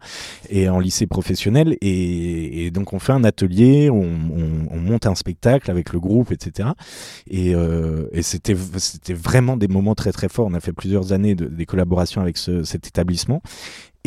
et 0.50 0.70
en 0.70 0.80
lycée 0.80 1.08
professionnel. 1.08 1.78
Et, 1.82 2.66
et 2.66 2.72
donc 2.72 2.94
on 2.94 3.00
fait 3.00 3.14
un 3.14 3.24
atelier, 3.24 3.90
on, 3.90 4.02
on- 4.04 4.68
on 4.72 4.78
monte 4.78 5.06
un 5.08 5.16
spectacle 5.16 5.70
avec 5.72 5.94
le 5.94 6.00
groupe, 6.00 6.32
etc. 6.32 6.70
Et, 7.30 7.54
euh, 7.56 8.08
et 8.12 8.22
c'était 8.22 8.56
c'était 8.78 9.14
vraiment 9.14 9.58
des 9.58 9.68
moments 9.68 9.96
très 9.96 10.12
très 10.12 10.30
forts. 10.30 10.48
On 10.50 10.54
a 10.54 10.60
fait 10.60 10.74
plusieurs 10.74 11.14
années 11.14 11.36
de, 11.36 11.46
des 11.46 11.66
collaborations 11.66 12.22
avec 12.22 12.38
ce- 12.38 12.64
cet 12.64 12.88
établissement. 12.88 13.42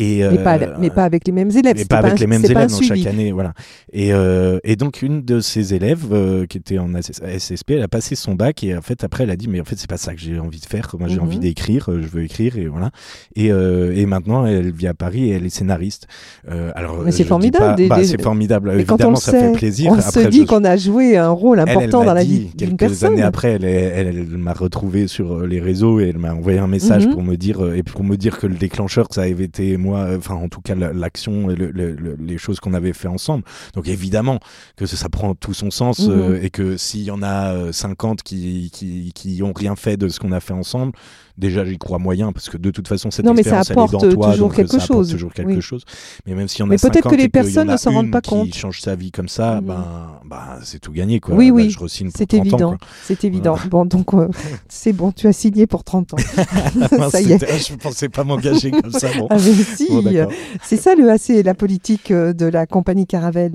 Et, 0.01 0.23
mais, 0.31 0.37
pas, 0.43 0.57
euh, 0.57 0.75
mais 0.79 0.89
pas 0.89 1.03
avec 1.03 1.25
les 1.27 1.33
mêmes 1.33 1.51
élèves. 1.51 1.75
mais 1.77 1.83
pas 1.85 1.97
avec 1.97 2.13
un- 2.13 2.15
les 2.15 2.27
mêmes 2.27 2.45
élèves 2.45 2.69
suivi. 2.69 3.03
chaque 3.03 3.13
année, 3.13 3.31
voilà. 3.33 3.53
Et, 3.91 4.13
euh, 4.13 4.59
et 4.63 4.75
donc 4.77 5.01
une 5.01 5.21
de 5.23 5.39
ces 5.41 5.73
élèves 5.73 6.05
euh, 6.11 6.45
qui 6.45 6.57
était 6.57 6.77
en 6.77 6.93
SS 6.95 7.19
SSP, 7.37 7.71
elle 7.71 7.81
a 7.83 7.87
passé 7.89 8.15
son 8.15 8.33
bac 8.35 8.63
et 8.63 8.77
en 8.77 8.81
fait 8.81 9.03
après 9.03 9.23
elle 9.25 9.29
a 9.31 9.35
dit 9.35 9.47
mais 9.49 9.59
en 9.59 9.65
fait 9.65 9.75
c'est 9.77 9.89
pas 9.89 9.97
ça 9.97 10.13
que 10.13 10.21
j'ai 10.21 10.39
envie 10.39 10.59
de 10.59 10.65
faire. 10.65 10.95
Moi 10.97 11.09
j'ai 11.09 11.17
Mhm. 11.17 11.23
envie 11.23 11.39
d'écrire, 11.39 11.89
euh, 11.91 12.01
je 12.01 12.07
veux 12.07 12.23
écrire 12.23 12.57
et 12.57 12.67
voilà. 12.67 12.91
Et, 13.35 13.51
euh, 13.51 13.93
et 13.95 14.05
maintenant 14.05 14.45
elle 14.45 14.71
vit 14.71 14.87
à 14.87 14.93
Paris 14.93 15.29
et 15.29 15.33
elle 15.33 15.45
est 15.45 15.49
scénariste. 15.49 16.07
Euh, 16.49 16.71
alors 16.75 17.01
Mais 17.03 17.11
c'est 17.11 17.23
formidable, 17.25 17.75
des- 17.75 17.87
bah, 17.87 18.03
c'est 18.03 18.21
formidable. 18.21 18.71
Mais 18.75 18.81
Évidemment 18.83 19.15
ça 19.17 19.31
sait, 19.31 19.39
fait 19.39 19.51
plaisir. 19.51 19.91
on 19.91 19.95
Après, 19.99 20.23
se 20.23 20.27
dit 20.29 20.39
je- 20.41 20.45
qu'on 20.45 20.63
a 20.63 20.77
joué 20.77 21.17
un 21.17 21.29
rôle 21.29 21.59
elle, 21.59 21.65
elle 21.69 21.77
important 21.77 22.05
dans 22.05 22.13
la 22.13 22.23
vie 22.23 22.45
d'une 22.55 22.69
quelques 22.69 22.77
personne. 22.79 23.13
années 23.13 23.21
après, 23.23 23.59
elle, 23.61 24.25
m'a 24.37 24.53
retrouvé 24.53 25.07
sur 25.07 25.41
les 25.45 25.59
réseaux 25.59 25.99
et 25.99 26.09
elle 26.09 26.17
m'a 26.19 26.33
envoyé 26.33 26.59
un 26.59 26.67
message 26.67 27.05
Mhm. 27.07 27.13
pour 27.13 27.23
me 27.23 27.35
dire 27.35 27.73
et 27.73 27.83
pour 27.83 28.03
me 28.03 28.15
dire 28.15 28.37
que 28.39 28.47
le 28.47 28.55
déclencheur 28.55 29.07
ça 29.11 29.23
avait 29.23 29.43
été 29.45 29.75
moi, 29.77 29.88
euh, 29.95 30.17
enfin 30.17 30.35
en 30.35 30.47
tout 30.49 30.61
cas 30.61 30.75
la- 30.75 30.93
l'action 30.93 31.49
et 31.49 31.55
le- 31.55 31.71
le- 31.71 31.93
le- 31.93 32.17
les 32.19 32.37
choses 32.37 32.59
qu'on 32.59 32.73
avait 32.73 32.93
fait 32.93 33.07
ensemble. 33.07 33.43
Donc 33.73 33.87
évidemment 33.87 34.39
que 34.75 34.85
ça, 34.85 35.09
prend 35.09 35.33
tout 35.35 35.53
son 35.53 35.71
sens 35.71 35.99
Mhm. 36.07 36.11
euh, 36.11 36.39
et 36.43 36.49
que 36.49 36.77
s'il 36.77 37.01
y 37.03 37.11
en 37.11 37.21
a 37.23 37.53
euh, 37.53 37.71
50 37.71 38.21
qui, 38.23 38.69
qui 38.73 39.11
qui 39.15 39.41
ont 39.43 39.53
rien 39.53 39.75
fait 39.75 39.97
de 39.97 40.07
ce 40.07 40.19
qu'on 40.19 40.31
a 40.31 40.39
fait 40.39 40.53
ensemble, 40.53 40.93
déjà 41.37 41.63
j'y 41.65 41.77
crois 41.77 41.99
moyen 41.99 42.31
parce 42.31 42.49
que 42.49 42.57
de 42.57 42.69
toute 42.71 42.87
façon 42.87 43.11
cette 43.11 43.25
Non, 43.25 43.33
expérience 43.35 43.69
elle 43.69 43.73
est 43.73 43.75
dans 43.75 43.87
toi, 43.87 43.99
toujours 44.31 44.37
donc, 44.37 44.53
euh, 44.53 44.55
quelque 44.57 44.79
ça 44.79 44.85
chose. 44.85 45.09
toujours 45.09 45.33
quelque 45.33 45.47
Oui. 45.47 45.61
chose. 45.61 45.83
Mais 46.25 46.35
même 46.35 46.47
s'il 46.47 46.59
y 46.59 46.63
en 46.63 46.67
a 46.67 46.69
Mais 46.69 46.77
peut-être 46.77 46.95
50 46.95 47.11
que 47.13 47.17
les 47.17 47.29
personnes 47.29 47.67
ne 47.69 47.77
s'en 47.77 47.91
rendent 47.91 48.11
pas 48.11 48.21
qui 48.21 48.29
compte. 48.29 48.53
change 48.55 48.81
sa 48.81 48.95
vie 48.95 49.11
comme 49.11 49.29
ça, 49.29 49.61
Mhm. 49.61 49.67
ben, 49.67 49.85
ben 50.25 50.59
c'est 50.63 50.79
tout 50.79 50.91
gagné 50.91 51.19
quoi. 51.19 51.35
Oui, 51.35 51.47
Là, 51.47 51.53
oui, 51.53 51.75
C'est 51.87 52.27
30 52.27 52.33
ans, 52.33 52.37
évident, 52.45 52.77
c'est 53.03 53.23
évident. 53.23 53.57
Bon, 53.69 53.85
donc 53.85 54.13
euh, 54.13 54.27
c'est 54.67 54.93
bon, 54.93 55.11
tu 55.11 55.27
as 55.27 55.33
signé 55.33 55.65
pour 55.67 55.83
30 55.83 56.13
ans. 56.13 56.17
Ça 57.11 57.21
y 57.21 57.31
est. 57.31 57.67
Je 57.69 57.75
pensais 57.75 58.09
pas 58.09 58.23
m'engager 58.23 58.71
comme 58.71 58.91
ça. 58.91 59.07
Bon. 59.17 59.27
Ah, 59.29 59.37
si, 59.85 59.91
Bon, 59.91 60.01
d'accord. 60.01 60.31
c'est 60.63 60.77
ça 60.77 60.95
le 60.95 61.09
AC, 61.09 61.43
la 61.43 61.53
politique 61.53 62.11
euh, 62.11 62.33
de 62.33 62.45
la 62.45 62.65
compagnie 62.65 63.07
Caravelle. 63.07 63.53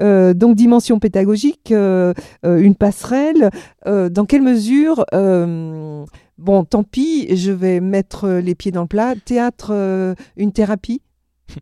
Euh, 0.00 0.34
donc 0.34 0.56
dimension 0.56 0.98
pédagogique, 0.98 1.72
euh, 1.72 2.12
euh, 2.44 2.58
une 2.58 2.74
passerelle. 2.74 3.50
dans 3.86 4.26
quelle 4.26 4.42
mesure, 4.42 5.04
bon, 6.38 6.64
tant 6.64 6.82
pis, 6.82 7.34
je 7.34 7.52
vais 7.52 7.80
mettre 7.80 8.28
les 8.28 8.54
pieds 8.54 8.72
dans 8.72 8.82
le 8.82 8.88
plat. 8.88 9.14
Théâtre, 9.24 9.72
une 10.36 10.52
thérapie? 10.52 11.00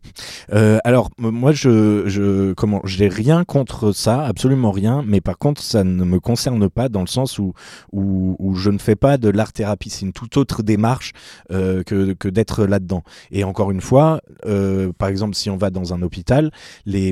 Euh, 0.53 0.77
alors 0.83 1.09
moi 1.17 1.51
je 1.53 2.03
je 2.05 2.53
comment 2.53 2.79
j'ai 2.83 3.07
rien 3.07 3.43
contre 3.43 3.91
ça 3.93 4.23
absolument 4.23 4.69
rien 4.69 5.03
mais 5.05 5.19
par 5.19 5.39
contre 5.39 5.61
ça 5.61 5.83
ne 5.83 6.03
me 6.03 6.19
concerne 6.19 6.69
pas 6.69 6.87
dans 6.87 7.01
le 7.01 7.07
sens 7.07 7.39
où 7.39 7.53
où, 7.91 8.35
où 8.37 8.53
je 8.53 8.69
ne 8.69 8.77
fais 8.77 8.95
pas 8.95 9.17
de 9.17 9.29
l'art 9.29 9.53
thérapie 9.53 9.89
c'est 9.89 10.05
une 10.05 10.13
toute 10.13 10.37
autre 10.37 10.61
démarche 10.61 11.13
euh, 11.51 11.81
que 11.81 12.13
que 12.13 12.27
d'être 12.27 12.65
là 12.65 12.79
dedans 12.79 13.01
et 13.31 13.43
encore 13.43 13.71
une 13.71 13.81
fois 13.81 14.21
euh, 14.45 14.91
par 14.95 15.09
exemple 15.09 15.35
si 15.35 15.49
on 15.49 15.57
va 15.57 15.71
dans 15.71 15.95
un 15.95 16.03
hôpital 16.03 16.51
les 16.85 17.11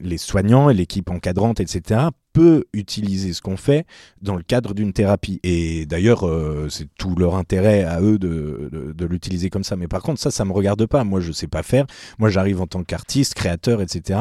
les 0.00 0.18
soignants 0.18 0.70
et 0.70 0.74
l'équipe 0.74 1.10
encadrante 1.10 1.60
etc 1.60 2.08
peut 2.34 2.64
utiliser 2.72 3.32
ce 3.32 3.40
qu'on 3.40 3.56
fait 3.56 3.86
dans 4.20 4.34
le 4.34 4.42
cadre 4.42 4.74
d'une 4.74 4.92
thérapie. 4.92 5.40
Et 5.44 5.86
d'ailleurs, 5.86 6.28
euh, 6.28 6.66
c'est 6.68 6.88
tout 6.98 7.14
leur 7.14 7.36
intérêt 7.36 7.84
à 7.84 8.02
eux 8.02 8.18
de, 8.18 8.68
de, 8.70 8.92
de 8.92 9.06
l'utiliser 9.06 9.48
comme 9.48 9.64
ça. 9.64 9.76
Mais 9.76 9.88
par 9.88 10.02
contre, 10.02 10.20
ça, 10.20 10.30
ça 10.30 10.44
me 10.44 10.52
regarde 10.52 10.84
pas. 10.86 11.04
Moi, 11.04 11.20
je 11.20 11.32
sais 11.32 11.46
pas 11.46 11.62
faire. 11.62 11.86
Moi, 12.18 12.28
j'arrive 12.28 12.60
en 12.60 12.66
tant 12.66 12.82
qu'artiste, 12.82 13.34
créateur, 13.34 13.80
etc. 13.80 14.20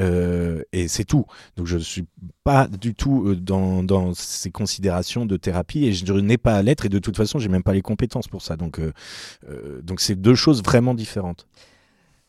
Euh, 0.00 0.62
et 0.72 0.88
c'est 0.88 1.04
tout. 1.04 1.24
Donc, 1.56 1.66
je 1.66 1.78
suis 1.78 2.04
pas 2.44 2.66
du 2.66 2.94
tout 2.94 3.28
euh, 3.28 3.36
dans, 3.36 3.82
dans 3.84 4.12
ces 4.12 4.50
considérations 4.50 5.24
de 5.24 5.36
thérapie 5.36 5.86
et 5.86 5.92
je 5.92 6.12
n'ai 6.12 6.38
pas 6.38 6.56
à 6.56 6.62
l'être. 6.62 6.86
Et 6.86 6.88
de 6.88 6.98
toute 6.98 7.16
façon, 7.16 7.38
j'ai 7.38 7.48
même 7.48 7.62
pas 7.62 7.72
les 7.72 7.82
compétences 7.82 8.28
pour 8.28 8.42
ça. 8.42 8.56
Donc, 8.56 8.80
euh, 8.80 8.92
euh, 9.48 9.80
donc 9.82 10.00
c'est 10.00 10.16
deux 10.16 10.34
choses 10.34 10.62
vraiment 10.62 10.94
différentes. 10.94 11.46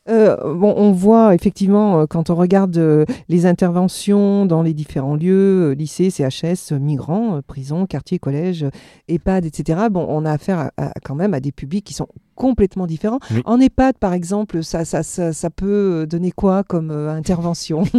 Euh, 0.08 0.36
bon, 0.54 0.74
on 0.76 0.92
voit 0.92 1.34
effectivement 1.34 2.00
euh, 2.00 2.06
quand 2.06 2.28
on 2.28 2.34
regarde 2.34 2.76
euh, 2.76 3.06
les 3.30 3.46
interventions 3.46 4.44
dans 4.44 4.62
les 4.62 4.74
différents 4.74 5.16
lieux, 5.16 5.70
euh, 5.70 5.74
lycées, 5.74 6.10
CHS, 6.10 6.72
migrants, 6.78 7.40
prisons, 7.46 7.86
quartiers, 7.86 8.18
collèges, 8.18 8.66
EHPAD, 9.08 9.46
etc. 9.46 9.80
Bon, 9.90 10.04
on 10.08 10.26
a 10.26 10.32
affaire 10.32 10.58
à, 10.58 10.70
à- 10.76 10.92
quand 11.02 11.14
même 11.14 11.32
à 11.32 11.40
des 11.40 11.52
publics 11.52 11.84
qui 11.86 11.94
sont 11.94 12.08
complètement 12.34 12.86
différents. 12.86 13.20
Oui. 13.30 13.40
En 13.46 13.58
EHPAD, 13.60 13.96
par 13.98 14.12
exemple, 14.12 14.62
ça, 14.64 14.84
ça, 14.84 15.02
ça, 15.02 15.32
ça 15.32 15.50
peut 15.50 16.06
donner 16.08 16.32
quoi 16.32 16.64
comme 16.64 16.90
intervention? 16.90 17.84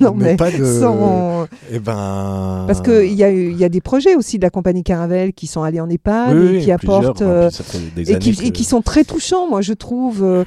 Non, 0.00 0.14
mais, 0.16 0.36
pas 0.36 0.50
de. 0.50 0.64
sans- 0.64 1.46
Eh 1.70 1.78
ben. 1.78 2.64
Parce 2.66 2.80
qu'il 2.80 3.12
y 3.12 3.22
a, 3.24 3.30
y 3.30 3.64
a 3.64 3.68
des 3.68 3.80
projets 3.80 4.14
aussi 4.14 4.38
de 4.38 4.42
la 4.42 4.50
compagnie 4.50 4.82
Caravelle 4.82 5.32
qui 5.32 5.46
sont 5.46 5.62
allés 5.62 5.80
en 5.80 5.88
EHPAD 5.90 6.34
Oui, 6.36 6.46
et 6.46 6.50
oui, 6.58 6.60
qui 6.64 6.72
apportent. 6.72 7.22
Et 7.96 8.18
qui, 8.18 8.30
et 8.30 8.64
sont 8.64 8.80
très 8.82 9.04
touchants, 9.04 9.48
moi 9.48 9.60
je 9.60 9.72
trouve, 9.74 10.44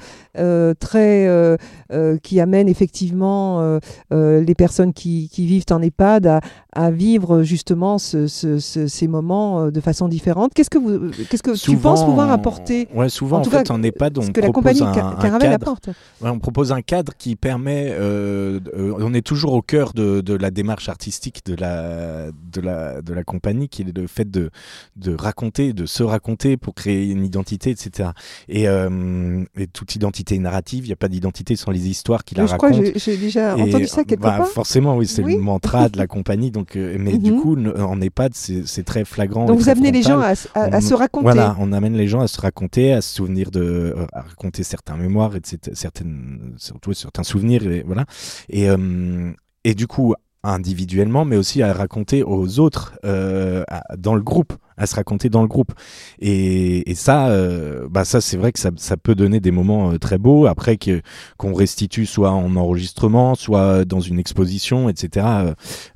très, 0.79 1.27
euh, 1.27 1.57
euh, 1.91 2.17
qui 2.17 2.39
amènent 2.39 2.67
effectivement 2.67 3.61
euh, 3.61 3.79
euh, 4.11 4.41
les 4.41 4.55
personnes 4.55 4.93
qui, 4.93 5.29
qui 5.29 5.45
vivent 5.45 5.65
en 5.71 5.81
EHPAD 5.81 6.27
à, 6.27 6.41
à 6.75 6.91
vivre 6.91 7.41
justement 7.43 7.97
ce- 7.97 8.27
ce- 8.27 8.59
ce- 8.59 8.87
ces 8.87 9.07
moments 9.07 9.61
euh, 9.61 9.71
de 9.71 9.79
façon 9.81 10.07
différente. 10.07 10.51
Qu'est-ce 10.53 10.69
que, 10.69 10.77
vous, 10.77 11.09
qu'est-ce 11.29 11.41
que 11.41 11.57
tu 11.57 11.77
penses 11.77 12.03
pouvoir 12.03 12.29
apporter 12.31 12.87
Ouais, 12.93 13.09
souvent 13.09 13.37
En 13.37 13.39
en, 13.39 13.43
tout 13.43 13.49
fait 13.49 13.63
cas, 13.63 13.73
en 13.73 13.81
EHPAD 13.81 14.17
on 14.17 14.21
ce 14.21 14.31
que 14.31 14.41
la 14.41 14.49
propose 14.51 14.77
compagnie 14.79 14.81
un, 14.83 14.93
Ca- 14.93 15.07
un 15.07 15.15
Caravelle 15.15 15.51
cadre. 15.51 15.63
apporte 15.63 15.87
Ouais, 16.21 16.29
on 16.29 16.39
propose 16.39 16.71
un 16.71 16.81
cadre 16.81 17.13
qui 17.17 17.35
permet. 17.35 17.87
euh, 17.91 18.59
euh, 18.77 18.93
on 18.99 19.13
est 19.13 19.25
toujours 19.25 19.53
au 19.53 19.61
cœur 19.61 19.93
de, 19.93 20.21
de 20.21 20.33
la 20.33 20.51
démarche 20.51 20.89
artistique 20.89 21.41
de 21.45 21.55
la, 21.55 22.27
de, 22.51 22.61
la, 22.61 23.01
de 23.01 23.13
la 23.13 23.23
compagnie, 23.23 23.69
qui 23.69 23.81
est 23.83 23.97
le 23.97 24.07
fait 24.07 24.29
de, 24.29 24.49
de 24.97 25.15
raconter, 25.15 25.73
de 25.73 25.85
se 25.85 26.03
raconter 26.03 26.57
pour 26.57 26.75
créer 26.75 27.09
une 27.09 27.23
identité, 27.23 27.69
etc. 27.71 28.09
Et, 28.49 28.67
euh, 28.67 29.43
et 29.57 29.67
toute 29.67 29.95
identité 29.95 30.35
est 30.35 30.39
narrative, 30.39 30.83
il 30.85 30.87
n'y 30.89 30.93
a 30.93 30.97
pas 30.97 31.07
d'identité 31.07 31.55
sans 31.55 31.71
les 31.71 31.87
histoires 31.87 32.23
qui 32.23 32.35
la 32.35 32.45
Je 32.45 32.55
crois 32.55 32.69
racontent. 32.69 32.83
que 32.91 32.99
j'ai- 32.99 33.13
j'ai 33.13 33.17
déjà 33.17 33.57
Et, 33.57 33.61
entendu 33.61 33.87
ça 33.87 34.03
quelque 34.03 34.19
bah, 34.21 34.37
part. 34.39 34.47
Forcément, 34.47 34.97
oui, 34.97 35.07
c'est 35.07 35.23
Oui. 35.23 35.35
le 35.35 35.41
mantra 35.41 35.89
de 35.89 35.97
la 35.97 36.07
compagnie. 36.15 36.51
Donc 36.51 36.64
Donc, 36.73 36.99
mais 36.99 37.17
du 37.17 37.31
Mhm. 37.33 37.41
coup, 37.41 37.55
n- 37.57 37.73
en 37.79 37.99
EHPAD, 38.01 38.33
c'est 38.33 38.83
très 38.83 39.05
flagrant. 39.05 39.45
Donc 39.45 39.59
et 39.59 39.63
vous 39.63 39.69
amenez 39.69 39.91
les 39.91 40.01
gens 40.01 40.19
à, 40.19 40.31
s- 40.31 40.47
à- 40.55 40.63
à 40.63 40.77
On- 40.77 40.81
se 40.81 40.93
raconter. 40.93 41.23
Voilà, 41.23 41.55
on 41.59 41.71
amène 41.73 41.95
les 41.95 42.07
gens 42.07 42.21
à 42.21 42.27
se 42.27 42.39
raconter, 42.41 42.93
à 42.93 43.01
se 43.01 43.13
souvenir 43.15 43.51
de, 43.51 43.61
euh, 43.61 44.05
à 44.13 44.21
raconter 44.21 44.63
certains 44.63 44.97
mémoires, 44.97 45.35
etc., 45.35 45.57
certaines, 45.73 46.53
surtout 46.57 46.93
certains 46.93 47.23
souvenirs, 47.23 47.63
et 47.71 47.83
voilà. 47.85 48.05
Et, 48.49 48.69
euh, 48.69 49.31
et 49.63 49.73
du 49.75 49.87
coup, 49.87 50.13
individuellement, 50.43 51.25
mais 51.25 51.37
aussi 51.37 51.61
à 51.61 51.73
raconter 51.73 52.23
aux 52.23 52.59
autres 52.59 52.93
euh, 53.03 53.63
à- 53.67 53.95
dans 53.97 54.15
le 54.15 54.21
groupe, 54.21 54.53
à 54.77 54.85
se 54.87 54.95
raconter 54.95 55.29
dans 55.29 55.41
le 55.41 55.47
groupe. 55.47 55.71
Et, 56.19 56.89
et 56.89 56.95
ça, 56.95 57.29
euh, 57.29 57.87
bah 57.89 58.05
ça 58.05 58.21
c'est 58.21 58.37
vrai 58.37 58.51
que 58.51 58.59
ça, 58.59 58.71
ça 58.77 58.97
peut 58.97 59.15
donner 59.15 59.39
des 59.39 59.51
moments 59.51 59.91
euh, 59.91 59.97
très 59.97 60.17
beaux. 60.17 60.45
Après 60.47 60.77
que 60.77 61.01
qu'on 61.37 61.53
restitue 61.53 62.05
soit 62.05 62.31
en 62.31 62.55
enregistrement, 62.55 63.35
soit 63.35 63.85
dans 63.85 63.99
une 64.01 64.19
exposition, 64.19 64.89
etc. 64.89 65.25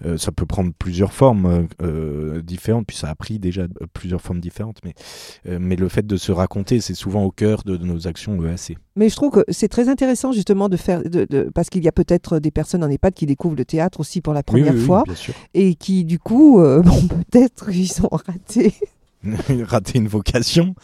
euh, 0.06 0.18
ça 0.18 0.32
peut 0.32 0.46
prendre 0.46 0.72
plusieurs 0.78 1.14
formes 1.14 1.68
différentes. 2.44 2.86
Puis 2.88 2.98
ça 2.98 3.10
a 3.10 3.16
pris 3.16 3.40
déjà 3.40 3.64
plusieurs 3.94 4.22
formes 4.22 4.40
différentes. 4.40 4.78
Mais 4.84 4.94
mais 5.60 5.76
le 5.76 5.90
fait 5.90 6.06
de 6.06 6.18
se 6.18 6.32
raconter, 6.32 6.80
c'est 6.82 6.94
souvent 6.94 7.24
au 7.24 7.32
cœur 7.32 7.64
de, 7.66 7.78
de 7.78 7.86
nos 7.86 8.08
actions 8.08 8.38
EAC. 8.46 8.78
Mais 8.96 9.10
je 9.10 9.16
trouve 9.16 9.32
que 9.32 9.46
c'est 9.50 9.68
très 9.70 9.88
intéressant 9.90 10.32
justement 10.32 10.68
de 10.68 10.76
faire, 10.76 11.02
de, 11.04 11.26
de- 11.30 11.50
parce 11.54 11.70
qu'il 11.70 11.84
y 11.84 11.88
a 11.88 11.92
peut-être 11.92 12.40
des 12.40 12.52
personnes 12.52 12.84
en 12.84 12.90
EHPAD 12.90 13.14
qui 13.14 13.26
découvrent 13.26 13.56
le 13.56 13.64
théâtre 13.66 14.00
aussi 14.02 14.20
pour 14.22 14.34
la 14.34 14.44
première 14.44 14.74
Oui, 14.74 14.80
oui, 14.80 14.80
oui, 14.82 14.86
fois 14.86 15.04
bien 15.06 15.16
sûr. 15.16 15.34
et 15.54 15.76
qui 15.76 16.04
du 16.04 16.20
coup, 16.20 16.58
bon, 16.84 17.08
peut-être 17.32 17.70
ils 17.74 17.92
ont 18.04 18.10
raté. 18.12 18.69
rater 19.66 19.98
une 20.00 20.08
vocation. 20.08 20.76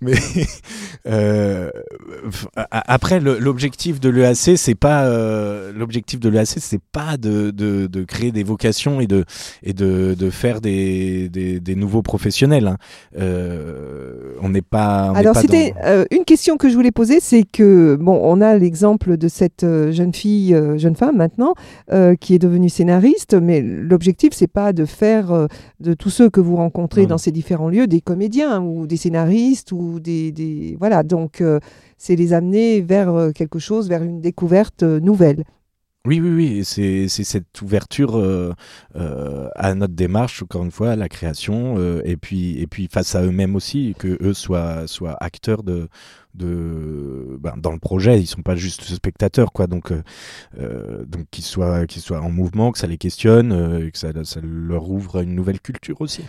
Mais 0.00 0.14
euh, 1.06 1.70
après, 2.70 3.20
l'objectif 3.20 4.00
de 4.00 4.08
l'EAC, 4.08 4.56
c'est 4.56 4.74
pas 4.74 5.04
euh, 5.04 5.72
l'objectif 5.76 6.20
de 6.20 6.28
l'EAC, 6.28 6.46
c'est 6.58 6.80
pas 6.80 7.16
de, 7.16 7.50
de, 7.50 7.86
de 7.86 8.04
créer 8.04 8.32
des 8.32 8.42
vocations 8.44 9.00
et 9.00 9.06
de 9.06 9.24
et 9.62 9.72
de, 9.72 10.14
de 10.18 10.30
faire 10.30 10.60
des, 10.60 11.28
des, 11.28 11.60
des 11.60 11.74
nouveaux 11.74 12.02
professionnels. 12.02 12.66
hein. 12.66 12.76
Euh, 13.18 14.34
on 14.40 14.48
n'est 14.48 14.62
pas. 14.62 15.10
on 15.12 15.14
Alors 15.14 15.36
c'était 15.36 15.72
dans- 15.72 16.04
une 16.10 16.24
question 16.24 16.56
que 16.56 16.68
je 16.68 16.74
voulais 16.74 16.90
poser, 16.92 17.20
c'est 17.20 17.44
que 17.44 17.96
bon, 18.00 18.18
on 18.22 18.40
a 18.40 18.56
l'exemple 18.56 19.16
de 19.16 19.28
cette 19.28 19.64
jeune 19.90 20.14
fille, 20.14 20.56
jeune 20.76 20.96
femme 20.96 21.16
maintenant, 21.16 21.54
qui 22.20 22.34
est 22.34 22.38
devenue 22.38 22.68
scénariste, 22.68 23.34
mais 23.34 23.60
l'objectif 23.60 24.30
c'est 24.32 24.46
pas 24.46 24.72
de 24.72 24.84
faire 24.84 25.46
de 25.80 25.94
tous 25.94 26.10
ceux 26.10 26.30
que 26.30 26.40
vous 26.40 26.56
rencontrez 26.56 27.02
Non. 27.02 27.08
dans 27.08 27.18
ces 27.18 27.32
différents 27.32 27.68
lieux 27.68 27.81
des 27.86 28.00
comédiens 28.00 28.60
ou 28.62 28.86
des 28.86 28.96
scénaristes 28.96 29.72
ou 29.72 30.00
des, 30.00 30.32
des- 30.32 30.76
voilà 30.78 31.02
donc 31.02 31.40
euh, 31.40 31.58
c'est 31.98 32.16
les 32.16 32.32
amener 32.32 32.80
vers 32.80 33.10
euh, 33.14 33.30
quelque 33.32 33.58
chose, 33.58 33.88
vers 33.88 34.02
une 34.02 34.20
découverte 34.20 34.82
euh, 34.82 35.00
nouvelle. 35.00 35.44
Oui, 36.04 36.20
oui, 36.20 36.30
oui. 36.30 36.64
C'est 36.64 37.06
cette 37.06 37.62
ouverture 37.62 38.16
à 38.96 39.74
notre 39.76 39.94
démarche, 39.94 40.42
encore 40.42 40.64
une 40.64 40.72
fois, 40.72 40.90
à 40.90 40.96
la 40.96 41.08
création, 41.08 41.78
et 42.02 42.16
puis 42.16 42.58
et 42.60 42.66
puis 42.66 42.88
face 42.90 43.14
à 43.14 43.22
eux-mêmes 43.22 43.54
aussi, 43.54 43.94
que 43.96 44.18
eux 44.20 44.34
soient 44.34 44.88
soient 44.88 45.16
acteurs 45.20 45.62
de 45.62 45.88
de 46.34 47.38
ben, 47.38 47.54
dans 47.56 47.70
le 47.70 47.78
projet. 47.78 48.18
Ils 48.18 48.26
sont 48.26 48.42
pas 48.42 48.56
juste 48.56 48.82
spectateurs, 48.82 49.52
quoi. 49.52 49.68
Donc 49.68 49.92
donc 50.58 51.26
qu'ils 51.30 51.44
soient 51.44 51.86
qu'ils 51.86 52.02
soient 52.02 52.20
en 52.20 52.30
mouvement, 52.32 52.72
que 52.72 52.80
ça 52.80 52.88
les 52.88 52.98
questionne, 52.98 53.88
que 53.92 53.96
ça 53.98 54.40
leur 54.42 54.90
ouvre 54.90 55.22
une 55.22 55.36
nouvelle 55.36 55.60
culture 55.60 56.00
aussi. 56.00 56.24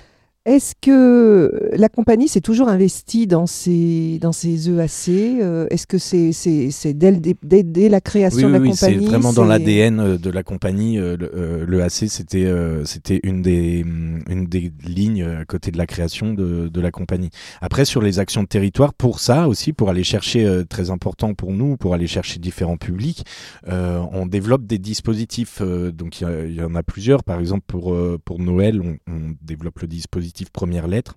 Est-ce 0.46 0.74
que 0.82 1.70
la 1.72 1.88
compagnie 1.88 2.28
s'est 2.28 2.42
toujours 2.42 2.68
investie 2.68 3.28
dans 3.28 3.46
ces, 3.48 4.20
dans 4.20 4.34
ces 4.34 4.70
EAC 4.70 5.08
euh, 5.42 5.68
Est-ce 5.70 5.88
que 5.88 5.98
c'est 5.98 6.34
c'est 6.34 6.70
c'est 6.70 6.94
dès, 6.94 7.88
la 7.88 8.02
création 8.02 8.48
Oui, 8.48 8.54
de 8.54 8.58
la 8.58 8.60
oui, 8.60 8.76
c'est 8.76 8.88
compagnie 8.88 9.06
vraiment 9.08 9.32
dans 9.32 9.44
c'est- 9.44 9.48
l'ADN 9.48 10.00
euh, 10.02 10.18
de 10.18 10.30
la 10.30 10.44
compagnie. 10.44 11.00
euh, 11.00 11.16
le, 11.16 11.32
euh, 11.34 11.66
le 11.66 11.82
AC, 11.82 12.10
c'était 12.10 12.52
c'était 12.84 13.22
une 13.24 13.42
des 13.42 13.84
hum, 13.86 14.22
une 14.30 14.48
des 14.48 14.74
lignes 14.86 15.24
à 15.24 15.46
côté 15.46 15.72
de 15.72 15.78
la 15.78 15.86
création 15.88 16.34
de, 16.34 16.68
de 16.68 16.82
la 16.82 16.92
compagnie. 16.92 17.30
Après, 17.62 17.86
sur 17.86 18.02
les 18.02 18.20
actions 18.20 18.44
de 18.44 18.48
territoire, 18.50 18.94
pour 18.94 19.22
ça 19.22 19.48
aussi, 19.48 19.72
pour 19.72 19.90
aller 19.90 20.04
chercher 20.04 20.64
très 20.68 20.90
important 20.90 21.34
pour 21.36 21.54
nous, 21.54 21.78
pour 21.78 21.94
aller 21.94 22.08
chercher 22.08 22.40
différents 22.40 22.76
publics, 22.76 23.24
on 23.66 24.26
développe 24.26 24.66
des 24.66 24.78
dispositifs. 24.78 25.62
donc 25.62 26.20
il 26.20 26.54
y 26.54 26.62
en 26.62 26.76
a 26.76 26.84
plusieurs. 26.84 27.24
Par 27.24 27.40
exemple, 27.40 27.64
pour 27.66 27.96
pour 28.26 28.40
Noël, 28.40 28.82
on, 28.82 28.98
on 29.10 29.34
développe 29.42 29.80
le 29.80 29.88
dispositif 29.88 30.33
Première 30.52 30.88
Lettre. 30.88 31.16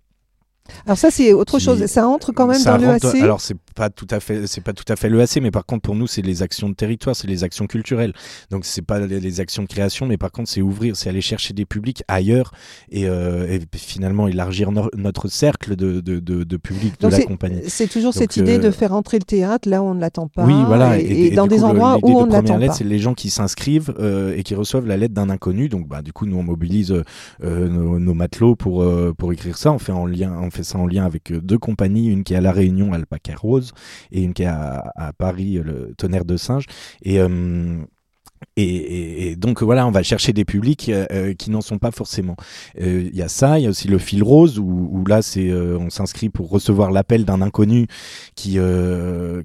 Alors 0.84 0.98
ça 0.98 1.10
c'est 1.10 1.32
autre 1.32 1.58
chose, 1.58 1.86
ça 1.86 2.06
entre 2.08 2.32
quand 2.32 2.46
même 2.46 2.58
Ça 2.58 2.76
dans 2.76 2.92
rentre- 2.92 3.12
l'EAC 3.12 3.22
Alors 3.22 3.40
c'est 3.40 3.56
pas 3.76 3.90
tout 3.90 4.06
à 4.10 4.18
fait, 4.20 4.46
c'est 4.46 4.62
pas 4.62 4.72
tout 4.72 4.84
à 4.88 4.96
fait 4.96 5.08
l'EAC, 5.08 5.36
mais 5.42 5.50
par 5.52 5.64
contre 5.66 5.82
pour 5.82 5.94
nous 5.94 6.06
c'est 6.06 6.22
les 6.22 6.42
actions 6.42 6.68
de 6.68 6.74
territoire, 6.74 7.14
c'est 7.14 7.28
les 7.28 7.44
actions 7.44 7.66
culturelles. 7.66 8.12
Donc 8.50 8.64
c'est 8.64 8.82
pas 8.82 8.98
les, 9.00 9.20
les 9.20 9.40
actions 9.40 9.62
de 9.62 9.68
création, 9.68 10.06
mais 10.06 10.16
par 10.16 10.32
contre 10.32 10.48
c'est 10.48 10.62
ouvrir, 10.62 10.96
c'est 10.96 11.08
aller 11.08 11.20
chercher 11.20 11.52
des 11.54 11.64
publics 11.66 12.02
ailleurs 12.08 12.50
et, 12.90 13.06
euh, 13.06 13.46
et 13.48 13.60
finalement 13.76 14.26
élargir 14.28 14.72
no- 14.72 14.90
notre 14.96 15.28
cercle 15.28 15.76
de, 15.76 16.00
de, 16.00 16.18
de, 16.20 16.42
de 16.44 16.56
public 16.56 16.94
de 17.00 17.08
la 17.08 17.20
compagnie. 17.22 17.60
C'est 17.68 17.86
toujours 17.88 18.12
Donc, 18.12 18.22
cette 18.22 18.36
idée 18.36 18.56
euh, 18.58 18.66
de 18.66 18.70
faire 18.70 18.92
entrer 18.94 19.18
le 19.18 19.24
théâtre 19.24 19.68
là 19.68 19.82
où 19.82 19.86
on 19.86 19.94
ne 19.94 20.00
l'attend 20.00 20.28
pas 20.28 20.44
Oui, 20.44 20.54
voilà. 20.66 20.98
et, 20.98 21.26
et 21.26 21.30
dans 21.32 21.46
des 21.46 21.58
coup, 21.58 21.64
endroits 21.64 21.98
où 22.02 22.08
de 22.08 22.14
on 22.14 22.26
ne 22.26 22.32
l'attend 22.32 22.58
pas. 22.58 22.72
c'est 22.72 22.84
les 22.84 22.98
gens 22.98 23.14
qui 23.14 23.30
s'inscrivent 23.30 23.94
euh, 23.98 24.34
et 24.36 24.42
qui 24.42 24.54
reçoivent 24.54 24.86
la 24.86 24.96
lettre 24.96 25.14
d'un 25.14 25.28
inconnu. 25.30 25.68
Donc, 25.68 25.86
bah, 25.86 26.00
du 26.02 26.12
coup, 26.12 26.24
nous 26.26 26.36
on 26.38 26.42
mobilise 26.42 26.92
euh, 27.44 27.68
nos, 27.68 27.98
nos 27.98 28.14
matelots 28.14 28.56
pour 28.56 28.84
pour 29.18 29.32
écrire 29.32 29.56
ça. 29.58 29.72
On 29.72 29.78
fait 29.78 29.92
en 29.92 30.06
lien, 30.06 30.32
on 30.40 30.50
fait 30.50 30.64
ça 30.64 30.78
en 30.78 30.86
lien 30.86 31.04
avec 31.04 31.32
deux 31.32 31.58
compagnies, 31.58 32.06
une 32.08 32.24
qui 32.24 32.34
est 32.34 32.36
à 32.36 32.40
la 32.40 32.52
Réunion, 32.52 32.92
Alpaca 32.92 33.34
Rose, 33.36 33.65
et 34.10 34.22
une 34.22 34.34
qui 34.34 34.42
est 34.42 34.46
à, 34.46 35.12
Paris, 35.18 35.54
le 35.54 35.94
Tonnerre 35.96 36.24
de 36.24 36.36
Singe. 36.36 36.66
Et 37.02 37.20
euh, 37.20 37.78
et, 38.58 39.36
donc 39.36 39.62
voilà, 39.62 39.86
on 39.86 39.90
va 39.90 40.02
chercher 40.02 40.32
des 40.32 40.46
publics 40.46 40.88
euh, 40.88 41.04
euh, 41.12 41.34
qui 41.34 41.50
n'en 41.50 41.60
sont 41.60 41.78
pas 41.78 41.90
forcément. 41.90 42.36
Euh, 42.80 43.08
Il 43.12 43.16
y 43.16 43.22
a 43.22 43.28
ça, 43.28 43.58
il 43.58 43.64
y 43.64 43.66
a 43.66 43.70
aussi 43.70 43.86
le 43.88 43.98
fil 43.98 44.22
rose 44.22 44.58
où, 44.58 45.04
là 45.06 45.22
c'est 45.22 45.52
on 45.52 45.90
s'inscrit 45.90 46.30
pour 46.30 46.48
recevoir 46.48 46.90
l'appel 46.90 47.24
d'un 47.24 47.42
inconnu 47.42 47.86
qui, 48.34 48.58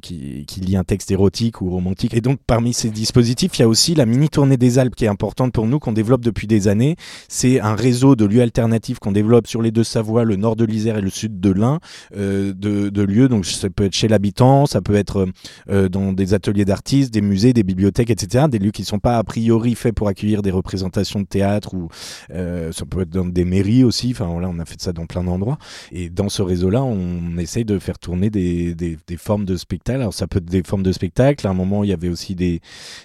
qui 0.01 0.61
lit 0.61 0.75
un 0.75 0.83
texte 0.83 1.11
érotique 1.11 1.61
ou 1.61 1.69
romantique. 1.69 2.13
Et 2.13 2.21
donc 2.21 2.39
parmi 2.47 2.73
ces 2.73 2.89
dispositifs, 2.89 3.57
il 3.57 3.61
y 3.61 3.65
a 3.65 3.67
aussi 3.67 3.95
la 3.95 4.05
mini 4.05 4.29
tournée 4.29 4.57
des 4.57 4.79
Alpes 4.79 4.95
qui 4.95 5.05
est 5.05 5.09
importante 5.09 5.53
pour 5.53 5.67
nous 5.67 5.79
qu'on 5.79 5.91
développe 5.91 6.21
depuis 6.21 6.47
des 6.47 6.67
années. 6.67 6.95
C'est 7.27 7.59
un 7.59 7.75
réseau 7.75 8.15
de 8.15 8.25
lieux 8.25 8.41
alternatifs 8.41 8.99
qu'on 8.99 9.11
développe 9.11 9.47
sur 9.47 9.61
les 9.61 9.71
deux 9.71 9.83
Savoies, 9.83 10.23
le 10.23 10.35
nord 10.35 10.55
de 10.55 10.65
l'Isère 10.65 10.97
et 10.97 11.01
le 11.01 11.09
sud 11.09 11.39
de 11.39 11.51
l'Ain, 11.51 11.79
de, 12.15 12.53
de 12.53 13.01
lieux. 13.01 13.27
Donc 13.27 13.45
ça 13.45 13.69
peut 13.69 13.85
être 13.85 13.93
chez 13.93 14.07
l'habitant, 14.07 14.65
ça 14.65 14.81
peut 14.81 14.95
être 14.95 15.27
dans 15.67 16.13
des 16.13 16.33
ateliers 16.33 16.65
d'artistes, 16.65 17.13
des 17.13 17.21
musées, 17.21 17.53
des 17.53 17.63
bibliothèques, 17.63 18.09
etc. 18.09 18.45
Des 18.49 18.59
lieux 18.59 18.71
pas 18.99 19.17
a 19.17 19.23
priori 19.23 19.75
faits 19.75 19.95
pour 19.95 20.07
accueillir 20.07 20.41
des 20.41 20.51
représentations 20.51 21.19
de 21.19 21.25
théâtre 21.25 21.73
ou 21.73 21.89
euh, 22.33 22.71
ça 22.71 22.85
peut 22.85 23.01
être 23.01 23.09
dans 23.09 23.25
des 23.25 23.45
mairies 23.45 23.83
aussi. 23.83 24.11
Enfin 24.11 24.25
voilà, 24.25 24.49
on 24.49 24.59
a 24.59 24.65
fait 24.65 24.81
ça 24.81 24.93
dans 24.93 25.05
plein 25.05 25.23
d'endroits. 25.23 25.57
Et 25.91 26.09
dans 26.09 26.29
ce 26.29 26.41
réseau-là, 26.41 26.83
on 26.83 27.37
essaye 27.37 27.65
de 27.65 27.79
faire 27.79 27.99
tourner 27.99 28.29
des, 28.29 28.75
des, 28.75 28.97
des 29.07 29.17
formes 29.17 29.45
de 29.45 29.55
spectacle. 29.55 30.01
Alors 30.01 30.13
ça 30.13 30.27
peut 30.27 30.39
être 30.39 30.45
des 30.45 30.63
formes 30.63 30.83
de 30.83 30.91
spectacle. 30.91 31.45
À 31.47 31.49
un 31.49 31.53
moment, 31.53 31.83
il 31.83 31.89
y 31.89 31.93
avait 31.93 32.09
aussi 32.09 32.35
des, 32.35 32.61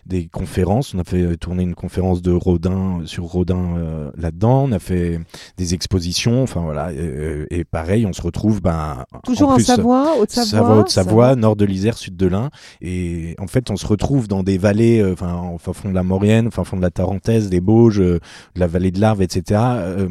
des 0.07 0.29
conférences. 0.29 0.95
On 0.95 0.99
a 0.99 1.05
fait 1.05 1.37
tourner 1.37 1.63
une 1.63 1.75
conférence 1.75 2.23
de 2.23 2.33
Rodin 2.33 3.03
sur 3.05 3.25
Rodin 3.25 3.77
euh, 3.77 4.11
là-dedans. 4.17 4.65
On 4.65 4.73
a 4.73 4.79
fait 4.79 5.21
des 5.57 5.75
expositions. 5.75 6.43
Enfin 6.43 6.61
voilà. 6.61 6.93
Et, 6.93 7.47
et 7.51 7.65
pareil, 7.65 8.07
on 8.07 8.13
se 8.13 8.23
retrouve 8.23 8.61
ben, 8.61 9.05
Toujours 9.25 9.51
en, 9.51 9.55
plus, 9.55 9.65
Savoie, 9.65 10.17
Haute-Savoie. 10.19 10.47
Savoie, 10.47 10.79
Haute-Savoie, 10.79 11.27
Savoie. 11.29 11.37
nord 11.37 11.57
de 11.57 11.65
l'Isère, 11.65 11.99
sud 11.99 12.17
de 12.17 12.27
l'Ain. 12.27 12.51
Et 12.81 13.35
en 13.39 13.47
fait, 13.47 13.71
on 13.71 13.77
se 13.77 13.87
retrouve 13.87 14.29
dans 14.29 14.43
des 14.43 14.59
vallées, 14.59 15.01
euh, 15.01 15.13
enfin, 15.13 15.43
fin 15.73 15.83
fond 15.83 15.89
de 15.91 15.95
la 15.95 16.03
Maurienne, 16.03 16.49
au 16.49 16.51
fin 16.51 16.65
fond 16.65 16.77
de 16.77 16.83
la 16.83 16.91
Tarentaise, 16.91 17.49
des 17.49 17.61
Bauges, 17.61 18.01
euh, 18.01 18.21
de 18.55 18.61
la 18.61 18.67
vallée 18.67 18.91
de 18.91 19.01
l'Arve, 19.01 19.23
etc., 19.23 19.61
euh, 19.61 20.09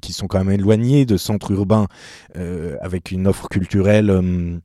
qui 0.00 0.12
sont 0.12 0.26
quand 0.26 0.38
même 0.38 0.52
éloignés 0.52 1.04
de 1.04 1.16
centres 1.16 1.50
urbains 1.52 1.86
euh, 2.36 2.76
avec 2.80 3.10
une 3.10 3.26
offre 3.26 3.48
culturelle. 3.48 4.62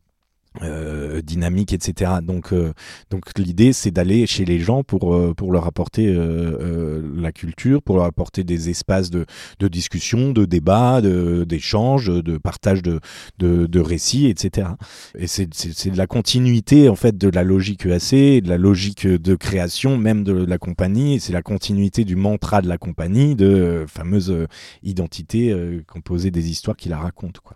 Euh, 0.63 1.21
dynamique, 1.21 1.73
etc. 1.73 2.11
Donc, 2.23 2.53
euh, 2.53 2.73
donc 3.09 3.23
l'idée, 3.37 3.73
c'est 3.73 3.91
d'aller 3.91 4.25
chez 4.27 4.45
les 4.45 4.59
gens 4.59 4.83
pour, 4.83 5.13
euh, 5.15 5.33
pour 5.35 5.51
leur 5.51 5.67
apporter 5.67 6.07
euh, 6.07 6.15
euh, 6.61 7.11
la 7.15 7.31
culture, 7.31 7.81
pour 7.81 7.97
leur 7.97 8.05
apporter 8.05 8.43
des 8.43 8.69
espaces 8.69 9.09
de, 9.09 9.25
de 9.59 9.67
discussion, 9.67 10.31
de 10.31 10.45
débat, 10.45 11.01
de- 11.01 11.43
d'échange, 11.47 12.07
de, 12.07 12.37
partage 12.37 12.81
de, 12.81 12.99
de, 13.39 13.65
de 13.65 13.79
récits, 13.79 14.27
etc. 14.27 14.69
Et 15.17 15.27
c'est- 15.27 15.47
de 15.89 15.97
la 15.97 16.07
continuité 16.07 16.89
en 16.89 16.95
fait 16.95 17.17
de 17.17 17.29
la 17.29 17.43
logique 17.43 17.85
EAC, 17.85 18.41
de 18.41 18.49
la 18.49 18.57
logique 18.57 19.07
de 19.07 19.35
création 19.35 19.97
même 19.97 20.23
de 20.23 20.33
la 20.33 20.57
compagnie. 20.57 21.19
C'est 21.19 21.33
la 21.33 21.41
continuité 21.41 22.03
du 22.05 22.15
mantra 22.15 22.61
de 22.61 22.67
la 22.67 22.77
compagnie, 22.77 23.35
de 23.35 23.45
euh, 23.45 23.87
fameuse 23.87 24.47
identité 24.83 25.53
composée 25.87 26.31
des 26.31 26.49
histoires 26.49 26.75
qui 26.77 26.89
la 26.89 26.97
racontent. 26.97 27.41
Quoi. 27.43 27.55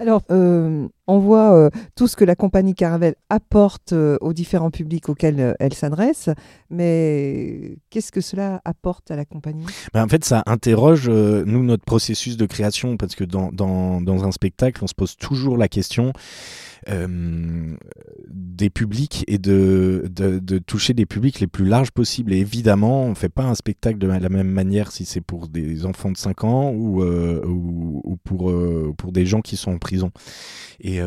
Alors, 0.00 0.22
euh, 0.30 0.88
on 1.06 1.18
voit 1.18 1.54
euh, 1.54 1.68
tout 1.94 2.08
ce 2.08 2.16
que 2.16 2.24
la 2.24 2.34
compagnie 2.34 2.74
Caravelle 2.74 3.16
apporte 3.28 3.92
euh, 3.92 4.16
aux 4.22 4.32
différents 4.32 4.70
publics 4.70 5.10
auxquels 5.10 5.54
elle 5.60 5.74
s'adresse, 5.74 6.30
mais 6.70 7.76
qu'est-ce 7.90 8.10
que 8.10 8.22
cela 8.22 8.62
apporte 8.64 9.10
à 9.10 9.16
la 9.16 9.26
compagnie? 9.26 9.66
Ben, 9.92 10.02
En 10.02 10.08
fait, 10.08 10.24
ça 10.24 10.42
interroge, 10.46 11.10
nous, 11.10 11.62
notre 11.62 11.84
processus 11.84 12.38
de 12.38 12.46
création, 12.46 12.96
parce 12.96 13.14
que 13.14 13.24
dans, 13.24 13.52
dans, 13.52 14.24
un 14.24 14.32
spectacle, 14.32 14.82
on 14.82 14.86
se 14.86 14.94
pose 14.94 15.16
toujours 15.16 15.58
la 15.58 15.68
question 15.68 16.14
des 16.86 18.70
publics 18.70 19.24
et 19.28 19.36
de, 19.36 20.08
de, 20.10 20.58
toucher 20.58 20.94
des 20.94 21.04
publics 21.04 21.40
les 21.40 21.46
plus 21.46 21.66
larges 21.66 21.90
possibles. 21.90 22.32
Et 22.32 22.38
évidemment, 22.38 23.04
on 23.04 23.10
ne 23.10 23.14
fait 23.14 23.28
pas 23.28 23.44
un 23.44 23.54
spectacle 23.54 23.98
de 23.98 24.06
la 24.06 24.28
même 24.30 24.50
manière 24.50 24.90
si 24.92 25.04
c'est 25.04 25.20
pour 25.20 25.48
des 25.48 25.84
enfants 25.84 26.10
de 26.10 26.16
5 26.16 26.44
ans 26.44 26.70
ou, 26.70 27.02
ou, 27.02 28.16
pour, 28.24 28.52
pour 28.96 29.12
des 29.12 29.26
gens 29.26 29.42
qui 29.42 29.56
sont 29.56 29.72
en 29.72 29.78
prison. 29.90 30.12
Et, 30.80 31.00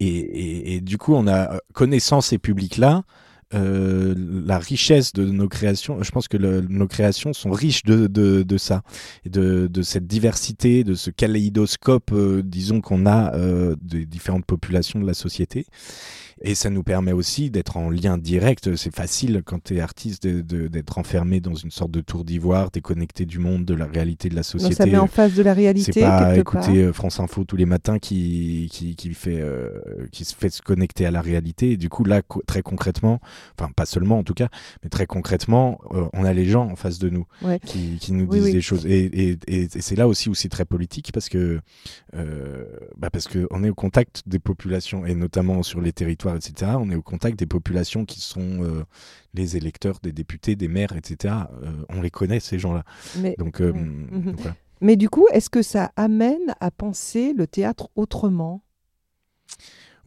et, 0.00 0.74
et, 0.74 0.80
du 0.80 0.98
coup, 0.98 1.14
on 1.14 1.28
a 1.28 1.60
connaissance 1.72 2.28
ces 2.28 2.38
publics-là. 2.38 3.04
Euh, 3.52 4.14
la 4.46 4.60
richesse 4.60 5.12
de 5.12 5.24
nos 5.24 5.48
créations. 5.48 6.00
Je 6.04 6.10
pense 6.12 6.28
que 6.28 6.36
nos 6.36 6.86
créations 6.86 7.32
sont 7.32 7.50
riches 7.50 7.82
de, 7.82 8.06
de, 8.06 8.44
de 8.44 8.58
ça, 8.58 8.82
de, 9.28 9.66
de, 9.66 9.82
cette 9.82 10.06
diversité, 10.06 10.84
de 10.84 10.94
ce 10.94 11.10
kaléidoscope, 11.10 12.12
euh, 12.12 12.42
disons, 12.44 12.80
qu'on 12.80 13.06
a 13.06 13.34
euh, 13.34 13.74
des 13.82 14.06
différentes 14.06 14.46
populations 14.46 15.00
de 15.00 15.06
la 15.06 15.14
société. 15.14 15.66
Et 16.42 16.54
ça 16.54 16.70
nous 16.70 16.82
permet 16.82 17.12
aussi 17.12 17.50
d'être 17.50 17.76
en 17.76 17.90
lien 17.90 18.16
direct. 18.16 18.74
C'est 18.76 18.94
facile 18.94 19.42
quand 19.44 19.62
tu 19.62 19.76
es 19.76 19.80
artiste 19.80 20.26
d'être 20.26 20.96
enfermé 20.96 21.40
dans 21.40 21.54
une 21.54 21.70
sorte 21.70 21.90
de 21.90 22.00
tour 22.00 22.24
d'ivoire, 22.24 22.70
déconnecté 22.70 23.26
du 23.26 23.38
monde, 23.38 23.66
de 23.66 23.74
la 23.74 23.84
réalité 23.84 24.30
de 24.30 24.36
la 24.36 24.42
société. 24.42 24.74
Donc 24.74 24.76
ça 24.78 24.86
met 24.86 24.96
en 24.96 25.06
face 25.06 25.34
de 25.34 25.42
la 25.42 25.52
réalité. 25.52 25.92
C'est 25.92 26.00
pas 26.00 26.36
écouter 26.36 26.82
euh, 26.82 26.92
France 26.94 27.20
Info 27.20 27.44
tous 27.44 27.56
les 27.56 27.66
matins 27.66 27.98
qui, 27.98 28.68
qui, 28.72 28.96
qui 28.96 29.12
fait, 29.12 29.40
euh, 29.40 29.68
qui 30.12 30.24
se 30.24 30.34
fait 30.34 30.48
se 30.48 30.62
connecter 30.62 31.04
à 31.04 31.10
la 31.10 31.20
réalité. 31.20 31.72
Et 31.72 31.76
du 31.76 31.90
coup, 31.90 32.04
là, 32.04 32.22
très 32.46 32.62
concrètement, 32.62 33.20
enfin 33.58 33.70
pas 33.72 33.86
seulement 33.86 34.18
en 34.18 34.22
tout 34.22 34.34
cas, 34.34 34.48
mais 34.82 34.88
très 34.88 35.06
concrètement, 35.06 35.80
euh, 35.92 36.08
on 36.12 36.24
a 36.24 36.32
les 36.32 36.46
gens 36.46 36.68
en 36.68 36.76
face 36.76 36.98
de 36.98 37.08
nous 37.08 37.26
qui, 37.64 37.98
qui, 38.00 38.12
nous 38.12 38.26
disent 38.26 38.52
des 38.52 38.60
choses. 38.60 38.86
Et, 38.86 39.30
et, 39.30 39.38
et, 39.46 39.68
c'est 39.68 39.96
là 39.96 40.08
aussi 40.08 40.28
où 40.28 40.34
c'est 40.34 40.48
très 40.48 40.64
politique 40.64 41.12
parce 41.12 41.28
que 41.28 41.60
bah 42.12 43.10
parce 43.10 43.28
qu'on 43.28 43.64
est 43.64 43.70
au 43.70 43.74
contact 43.74 44.22
des 44.26 44.38
populations 44.38 45.06
et 45.06 45.14
notamment 45.14 45.62
sur 45.62 45.80
les 45.80 45.92
territoires 45.92 46.36
etc. 46.36 46.72
On 46.78 46.90
est 46.90 46.94
au 46.94 47.02
contact 47.02 47.38
des 47.38 47.46
populations 47.46 48.04
qui 48.04 48.20
sont 48.20 48.62
euh, 48.62 48.84
les 49.34 49.56
électeurs 49.56 49.98
des 50.02 50.12
députés, 50.12 50.56
des 50.56 50.68
maires, 50.68 50.96
etc. 50.96 51.34
Euh, 51.62 51.84
on 51.88 52.00
les 52.00 52.10
connaît, 52.10 52.40
ces 52.40 52.58
gens-là. 52.58 52.84
Mais, 53.18 53.34
donc, 53.38 53.60
euh, 53.60 53.72
mhm. 53.72 54.34
Mais 54.80 54.96
du 54.96 55.08
coup, 55.08 55.26
est-ce 55.32 55.50
que 55.50 55.62
ça 55.62 55.92
amène 55.96 56.54
à 56.60 56.70
penser 56.70 57.34
le 57.34 57.46
théâtre 57.46 57.90
autrement? 57.96 58.62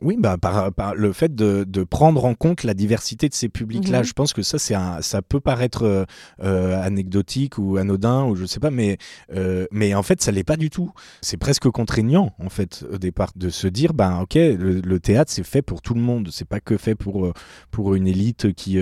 Oui, 0.01 0.17
bah, 0.19 0.37
par, 0.37 0.95
le 0.95 1.13
fait 1.13 1.35
de, 1.35 1.83
prendre 1.83 2.25
en 2.25 2.33
compte 2.33 2.63
la 2.63 2.73
diversité 2.73 3.29
de 3.29 3.33
ces 3.33 3.49
publics-là. 3.49 3.99
Mhm. 3.99 4.03
Je 4.05 4.13
pense 4.13 4.33
que 4.33 4.41
ça, 4.41 4.57
c'est 4.57 4.75
ça 5.01 5.21
peut 5.21 5.39
paraître 5.39 5.83
euh, 5.83 6.05
euh, 6.41 6.81
anecdotique 6.81 7.57
ou 7.57 7.77
anodin 7.77 8.25
ou 8.25 8.35
je 8.35 8.45
sais 8.45 8.59
pas, 8.59 8.71
mais, 8.71 8.97
euh, 9.35 9.65
mais 9.71 9.93
en 9.93 10.01
fait, 10.01 10.21
ça 10.21 10.31
l'est 10.31 10.43
pas 10.43 10.55
du 10.57 10.69
tout. 10.69 10.91
C'est 11.21 11.37
presque 11.37 11.69
contraignant, 11.69 12.33
en 12.43 12.49
fait, 12.49 12.85
au 12.91 12.97
départ, 12.97 13.31
de 13.35 13.49
se 13.49 13.67
dire, 13.67 13.93
ben, 13.93 14.21
ok, 14.21 14.35
le, 14.35 14.97
théâtre, 14.99 15.31
c'est 15.31 15.43
fait 15.43 15.61
pour 15.61 15.81
tout 15.81 15.93
le 15.93 16.01
monde. 16.01 16.29
C'est 16.31 16.47
pas 16.47 16.59
que 16.59 16.77
fait 16.77 16.95
pour, 16.95 17.31
pour 17.69 17.95
une 17.95 18.07
élite 18.07 18.53
qui, 18.53 18.73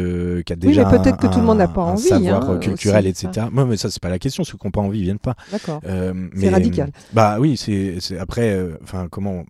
qui 0.45 0.53
a 0.53 0.55
déjà 0.55 0.89
oui, 0.89 0.97
peut-être 0.97 1.17
que 1.17 1.27
tout 1.27 1.39
le 1.39 1.45
monde 1.45 1.57
n'a 1.57 1.67
pas 1.67 1.81
envie, 1.81 2.03
savoir 2.03 2.49
hein, 2.49 2.57
culturel, 2.59 3.07
etc. 3.07 3.47
Moi, 3.51 3.65
mais 3.65 3.77
ça, 3.77 3.89
c'est 3.89 4.01
pas 4.01 4.09
la 4.09 4.19
question. 4.19 4.43
Ceux 4.43 4.57
qui 4.57 4.67
n'ont 4.67 4.71
pas 4.71 4.81
envie, 4.81 4.99
ils 4.99 5.03
viennent 5.03 5.19
pas. 5.19 5.35
D'accord. 5.51 5.81
c'est 6.35 6.49
radical. 6.49 6.91
Bah 7.13 7.37
oui, 7.39 7.57
c'est 7.57 7.99
après, 8.19 8.57
enfin, 8.83 9.07
comment, 9.09 9.43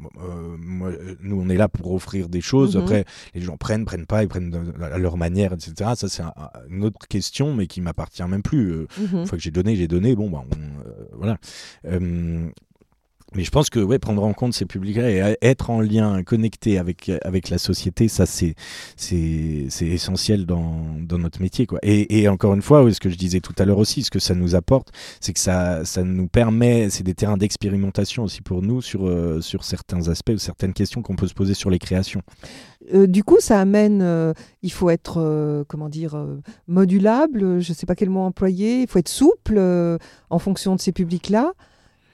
moi, 0.58 0.92
nous, 1.22 1.42
on 1.42 1.50
est 1.52 1.58
là 1.58 1.68
pour 1.68 1.94
offrir 1.94 2.30
des 2.30 2.42
choses. 2.42 2.76
Mhm. 2.76 2.82
Après, 2.82 3.06
les 3.34 3.42
gens 3.42 3.58
prennent, 3.58 3.86
prennent 3.86 4.06
pas, 4.06 4.24
ils 4.24 4.30
prennent 4.30 4.74
à 4.82 4.98
leur 4.98 5.18
manière, 5.18 5.54
etc. 5.54 5.92
Ça, 5.96 6.10
c'est 6.10 6.24
une 6.70 6.84
autre 6.84 7.08
question, 7.08 7.54
mais 7.54 7.68
qui 7.68 7.82
m'appartient 7.82 8.24
même 8.24 8.44
plus. 8.44 8.72
Euh, 8.72 8.88
mhm. 8.98 9.20
Une 9.20 9.26
fois 9.28 9.38
que 9.38 9.44
j'ai 9.44 9.52
donné, 9.52 9.76
j'ai 9.76 9.88
donné. 9.88 10.16
Bon, 10.16 10.30
bah, 10.30 10.44
euh, 10.86 11.06
voilà. 11.14 11.38
Euh, 11.86 12.50
mais 13.36 13.44
je 13.44 13.52
pense 13.52 13.70
que 13.70 13.80
ouais, 13.80 14.00
prendre 14.00 14.24
en 14.24 14.34
compte 14.34 14.54
ces 14.54 14.66
publics-là 14.66 15.10
et 15.10 15.38
être 15.42 15.70
en 15.70 15.80
lien, 15.80 16.22
connecté 16.24 16.78
avec, 16.78 17.10
avec 17.24 17.50
la 17.50 17.58
société, 17.58 18.08
ça 18.08 18.26
c'est, 18.26 18.56
essentiel 19.82 20.46
dans, 20.46 20.86
dans 21.00 21.18
notre 21.18 21.42
métier. 21.42 21.66
Quoi. 21.66 21.80
Et, 21.84 22.22
et 22.22 22.28
encore 22.28 22.54
une 22.54 22.62
fois, 22.62 22.92
ce 22.92 23.00
que 23.00 23.10
je 23.10 23.16
disais 23.16 23.40
tout 23.40 23.54
à 23.58 23.66
l'heure 23.66 23.78
aussi, 23.78 24.04
ce 24.04 24.12
que 24.12 24.20
ça 24.20 24.36
nous 24.36 24.56
apporte, 24.56 24.90
c'est 25.20 25.34
que 25.34 25.40
ça, 25.40 25.86
ça 25.86 26.04
nous 26.04 26.28
permet, 26.28 26.90
c'est 26.90 27.04
des 27.04 27.14
terrains 27.14 27.38
d'expérimentation 27.38 28.24
aussi 28.24 28.42
pour 28.42 28.62
nous 28.62 28.82
sur, 28.82 29.08
euh, 29.08 29.42
sur 29.42 29.64
certains 29.64 30.10
aspects 30.10 30.32
ou 30.34 30.38
certaines 30.38 30.74
questions 30.74 31.02
qu'on 31.02 31.16
peut 31.16 31.28
se 31.28 31.34
poser 31.34 31.54
sur 31.54 31.70
les 31.70 31.80
créations. 31.80 32.22
Euh, 32.94 33.08
du 33.08 33.24
coup, 33.24 33.38
ça 33.40 33.60
amène, 33.60 34.02
euh, 34.02 34.34
il 34.62 34.72
faut 34.72 34.90
être, 34.90 35.66
comment 35.68 35.90
dire, 35.90 36.22
modulable, 36.68 37.62
je 37.62 37.72
ne 37.72 37.76
sais 37.76 37.86
pas 37.86 37.96
quel 37.96 38.10
mot 38.10 38.22
employer, 38.22 38.82
il 38.82 38.88
faut 38.88 39.00
être 39.00 39.10
souple 39.10 39.60
en 40.30 40.40
fonction 40.40 40.76
de 40.76 40.82
ces 40.82 40.92
publics-là 40.92 41.54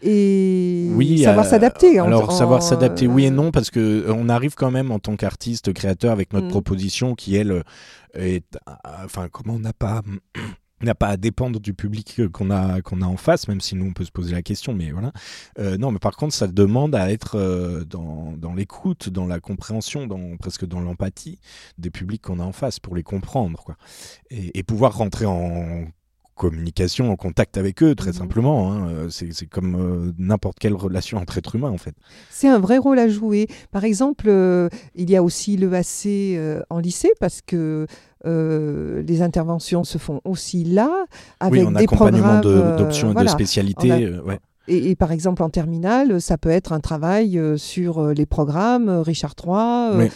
et 0.01 0.89
oui, 0.93 1.23
savoir 1.23 1.45
euh, 1.45 1.49
s'adapter. 1.49 1.99
Alors 1.99 2.31
savoir 2.31 2.61
s'adapter, 2.61 3.07
oui 3.07 3.25
et 3.25 3.31
non, 3.31 3.51
parce 3.51 3.71
que 3.71 3.79
euh, 3.79 4.13
on 4.13 4.29
arrive 4.29 4.55
quand 4.55 4.71
même 4.71 4.91
en 4.91 4.99
tant 4.99 5.15
qu'artiste 5.15 5.73
créateur 5.73 6.11
avec 6.11 6.33
notre 6.33 6.47
mm. 6.47 6.51
proposition 6.51 7.15
qui 7.15 7.35
elle 7.35 7.51
euh, 7.51 7.63
est, 8.13 8.57
enfin 9.03 9.27
comment 9.31 9.55
on 9.55 9.59
n'a 9.59 9.73
pas 9.73 10.01
n'a 10.83 10.93
pas 10.93 11.07
à 11.07 11.17
dépendre 11.17 11.59
du 11.59 11.73
public 11.73 12.21
qu'on 12.31 12.51
a 12.51 12.81
qu'on 12.81 13.01
a 13.01 13.05
en 13.05 13.17
face, 13.17 13.47
même 13.47 13.59
si 13.59 13.75
nous 13.75 13.85
on 13.85 13.93
peut 13.93 14.05
se 14.05 14.11
poser 14.11 14.35
la 14.35 14.43
question, 14.43 14.75
mais 14.75 14.91
voilà. 14.91 15.11
non, 15.79 15.91
mais 15.91 15.97
par 15.97 16.15
contre, 16.15 16.35
ça 16.35 16.45
demande 16.45 16.93
à 16.93 17.11
être 17.11 17.83
dans, 17.89 18.33
dans 18.37 18.53
l'écoute, 18.53 19.09
dans 19.09 19.25
la 19.25 19.39
compréhension, 19.39 20.05
dans 20.05 20.37
presque 20.37 20.67
dans 20.67 20.79
l'empathie 20.79 21.39
des 21.79 21.89
publics 21.89 22.21
qu'on 22.21 22.39
a 22.39 22.43
en 22.43 22.51
face 22.51 22.79
pour 22.79 22.95
les 22.95 23.01
comprendre, 23.01 23.63
quoi, 23.63 23.75
et, 24.29 24.59
et 24.59 24.61
pouvoir 24.61 24.95
rentrer 24.95 25.25
en 25.25 25.87
communication, 26.37 27.11
en 27.11 27.15
contact 27.15 27.57
avec 27.57 27.83
eux, 27.83 27.95
très 27.95 28.11
mhm. 28.11 28.17
simplement. 28.17 28.71
Hein. 28.71 28.89
Euh, 28.89 29.09
c'est 29.09 29.47
comme 29.47 29.75
euh, 29.75 30.13
n'importe 30.17 30.59
quelle 30.59 30.73
relation 30.73 31.17
entre 31.17 31.37
êtres 31.37 31.55
humains, 31.55 31.71
en 31.71 31.77
fait. 31.77 31.95
C'est 32.29 32.47
un 32.47 32.59
vrai 32.59 32.77
rôle 32.77 32.99
à 32.99 33.09
jouer. 33.09 33.47
Par 33.71 33.83
exemple, 33.83 34.25
euh, 34.29 34.69
il 34.95 35.09
y 35.09 35.15
a 35.15 35.23
aussi 35.23 35.57
le 35.57 35.73
AC 35.73 36.07
en 36.69 36.79
lycée, 36.79 37.11
parce 37.19 37.41
que 37.41 37.85
les 38.23 39.21
interventions 39.21 39.83
se 39.83 39.97
font 39.97 40.21
aussi 40.25 40.63
là, 40.63 41.05
avec 41.39 41.61
oui, 41.61 41.67
en 41.67 41.71
des 41.71 41.83
accompagnement 41.83 42.39
d'options 42.39 43.11
et 43.11 43.23
de 43.23 43.27
spécialités. 43.27 44.19
ouais. 44.19 44.39
Et, 44.67 44.95
par 44.95 45.11
exemple, 45.13 45.43
en 45.43 45.49
terminale, 45.49 46.19
ça 46.19 46.37
peut 46.37 46.49
être 46.49 46.73
un 46.73 46.81
travail 46.81 47.39
euh, 47.39 47.55
sur 47.55 47.99
euh, 47.99 48.13
les 48.13 48.25
programmes 48.25 48.89
euh, 48.89 49.01
Richard 49.01 49.33
III, 49.41 50.09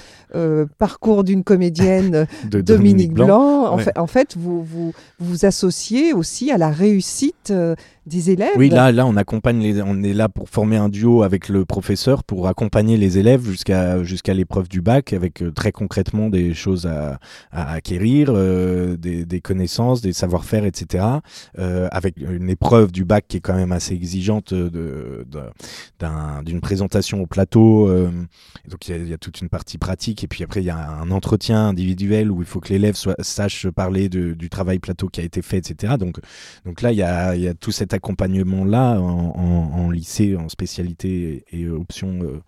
parcours 0.77 1.23
d'une 1.23 1.43
comédienne 1.43 2.27
de 2.49 2.61
Dominique, 2.61 3.13
Blanc. 3.13 3.77
En, 3.95 4.07
fait, 4.07 4.35
vous, 4.37 4.63
vous 4.63 4.93
vous 5.19 5.45
associez 5.45 6.13
aussi 6.13 6.51
à 6.51 6.57
la 6.57 6.69
réussite 6.69 7.53
des 8.07 8.31
élèves. 8.31 8.53
Oui, 8.57 8.69
là, 8.69 8.91
là, 8.91 9.05
on 9.05 9.15
accompagne 9.15 9.59
les, 9.59 9.81
on 9.81 10.01
est 10.01 10.13
là 10.13 10.27
pour 10.27 10.49
former 10.49 10.77
un 10.77 10.89
duo 10.89 11.21
avec 11.23 11.49
le 11.49 11.65
professeur 11.65 12.23
pour 12.23 12.47
accompagner 12.47 12.97
les 12.97 13.17
élèves 13.17 13.45
jusqu'à 13.45 14.03
jusqu'à 14.03 14.33
l'épreuve 14.33 14.67
du 14.67 14.81
bac, 14.81 15.13
avec 15.13 15.43
très 15.53 15.71
concrètement 15.71 16.29
des 16.29 16.53
choses 16.53 16.87
à, 16.87 17.19
à 17.51 17.73
acquérir, 17.73 18.33
des, 18.97 19.25
des, 19.25 19.41
connaissances, 19.41 20.01
des 20.01 20.13
savoir-faire, 20.13 20.65
etc. 20.65 21.05
avec 21.57 22.15
une 22.17 22.49
épreuve 22.49 22.91
du 22.91 23.05
bac 23.05 23.25
qui 23.27 23.37
est 23.37 23.41
quand 23.41 23.55
même 23.55 23.71
assez 23.71 23.93
exigeante 23.93 24.53
d'une 24.53 25.25
de, 25.99 26.59
présentation 26.59 27.21
au 27.21 27.27
plateau. 27.27 27.87
Euh, 27.87 28.09
donc 28.67 28.87
il 28.87 29.07
y, 29.07 29.13
a 29.13 29.17
toute 29.17 29.41
une 29.41 29.49
partie 29.49 29.77
pratique 29.77 30.20
et 30.23 30.27
puis 30.27 30.43
après 30.43 30.61
il 30.61 30.65
y 30.65 30.69
a 30.69 30.89
un 30.89 31.11
entretien 31.11 31.69
individuel 31.69 32.31
où 32.31 32.41
il 32.41 32.45
faut 32.47 32.59
que 32.59 32.69
l'élève 32.69 32.95
sache 33.19 33.67
parler 33.69 34.09
du 34.09 34.49
travail 34.49 34.79
plateau 34.79 35.07
qui 35.07 35.21
a 35.21 35.23
été 35.23 35.41
fait, 35.41 35.57
etc. 35.57 35.95
Donc, 35.99 36.19
donc 36.65 36.81
là 36.81 36.91
il 36.91 36.97
y 36.97 37.03
a, 37.03 37.53
tout 37.53 37.71
cet 37.71 37.93
accompagnement 37.93 38.65
là 38.65 38.99
en, 38.99 39.89
lycée, 39.91 40.35
en 40.35 40.49
spécialité 40.49 41.45
et, 41.51 41.67
option 41.69 42.19
euh, 42.23 42.41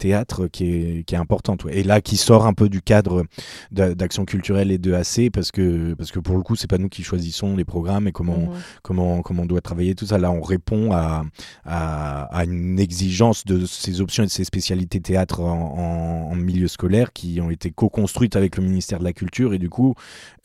théâtre 0.00 0.48
qui 0.48 0.64
est, 0.64 1.04
qui 1.04 1.14
est 1.14 1.18
importante. 1.18 1.66
Et 1.70 1.82
là, 1.82 2.00
qui 2.00 2.16
sort 2.16 2.46
un 2.46 2.54
peu 2.54 2.68
du 2.68 2.82
cadre 2.82 3.24
d'action 3.70 4.24
culturelle 4.24 4.70
et 4.72 4.78
de 4.78 4.92
AC, 4.92 5.30
parce 5.32 5.52
que, 5.52 5.94
parce 5.94 6.10
que 6.10 6.18
pour 6.18 6.36
le 6.36 6.42
coup, 6.42 6.56
c'est 6.56 6.68
pas 6.68 6.78
nous 6.78 6.88
qui 6.88 7.02
choisissons 7.02 7.56
les 7.56 7.64
programmes 7.64 8.08
et 8.08 8.12
comment, 8.12 8.38
mhm. 8.38 8.50
comment, 8.82 9.22
comment 9.22 9.42
on 9.42 9.46
doit 9.46 9.60
travailler 9.60 9.94
tout 9.94 10.06
ça. 10.06 10.18
Là, 10.18 10.30
on 10.32 10.40
répond 10.40 10.92
à, 10.92 11.22
à, 11.64 12.44
une 12.44 12.80
exigence 12.80 13.44
de 13.44 13.66
ces 13.66 14.00
options 14.00 14.22
et 14.22 14.26
de 14.26 14.30
ces 14.30 14.44
spécialités 14.44 15.00
théâtre 15.00 15.40
en, 15.40 16.34
milieu 16.34 16.68
scolaire 16.68 17.12
qui 17.12 17.38
ont 17.42 17.50
été 17.50 17.70
co-construites 17.70 18.34
avec 18.34 18.56
le 18.56 18.64
ministère 18.64 18.98
de 18.98 19.04
la 19.04 19.12
Culture. 19.12 19.52
Et 19.52 19.58
du 19.58 19.68
coup, 19.68 19.94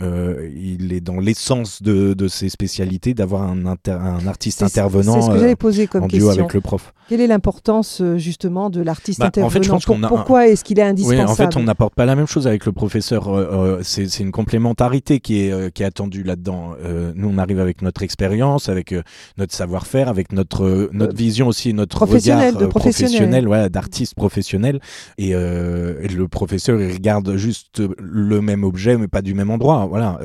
euh, 0.02 0.50
il 0.54 0.92
est 0.92 1.00
dans 1.00 1.20
l'essence 1.20 1.82
de, 1.82 2.14
de, 2.14 2.28
ces 2.28 2.50
spécialités 2.50 3.14
d'avoir 3.14 3.44
un, 3.44 3.66
un 3.66 4.28
artiste 4.28 4.62
intervenant 4.62 5.22
ce 5.22 5.30
que 5.30 5.44
euh, 5.46 5.56
posé 5.56 5.88
comme 5.88 6.04
en 6.04 6.08
duo 6.08 6.30
avec 6.30 6.54
le 6.54 6.60
prof. 6.60 6.94
Quelle 7.08 7.22
est 7.22 7.28
l'importance 7.28 8.02
euh, 8.02 8.18
justement 8.18 8.70
de 8.70 8.82
l'artiste 8.82 9.22
intervenant 9.22 9.45
intervenant 9.45 9.45
en 9.46 9.50
fait, 9.50 9.64
je 9.64 9.70
pense 9.70 9.86
qu'on 9.86 10.04
a. 10.04 10.08
Pourquoi 10.08 10.48
est-ce 10.48 10.64
qu'il 10.64 10.80
est 10.80 10.84
Oui, 10.84 10.90
indispensable 10.90 11.30
en 11.30 11.36
fait, 11.36 11.58
on 11.58 11.64
n'apporte 11.64 11.96
pas 11.96 12.06
la 12.06 12.16
même 12.16 12.28
chose 12.28 12.48
avec 12.48 12.66
le 12.66 12.72
professeur. 12.72 13.28
euh, 13.30 13.80
euh, 13.80 13.80
c'est 13.84 14.20
une 14.20 14.32
complémentarité 14.32 15.20
qui 15.20 15.42
est, 15.42 15.52
euh, 15.52 15.70
qui 15.70 15.84
est 15.84 15.86
attendue 15.86 16.24
là-dedans. 16.24 16.74
Euh, 16.84 17.12
nous, 17.16 17.30
on 17.30 17.38
arrive 17.38 17.60
avec 17.60 17.82
notre 17.82 18.04
expérience, 18.04 18.70
avec 18.70 18.94
notre 19.38 19.54
savoir-faire, 19.54 20.10
avec 20.10 20.32
notre, 20.32 20.90
notre 20.94 21.16
vision 21.16 21.48
aussi, 21.48 21.74
notre 21.74 21.96
professionnel, 21.98 22.56
regard 22.56 22.62
de 22.62 22.68
professionnel. 22.68 23.12
professionnel, 23.12 23.48
ouais, 23.48 23.70
d'artiste 23.70 24.16
professionnel. 24.16 24.80
Et, 25.18 25.34
le 25.34 26.28
professeur, 26.28 26.82
il 26.82 26.94
regarde 26.94 27.36
juste 27.36 27.82
le 28.00 28.42
même 28.42 28.64
objet, 28.64 28.98
mais 28.98 29.08
pas 29.08 29.22
du 29.22 29.34
même 29.34 29.52
endroit. 29.52 29.86
Voilà. 29.86 30.20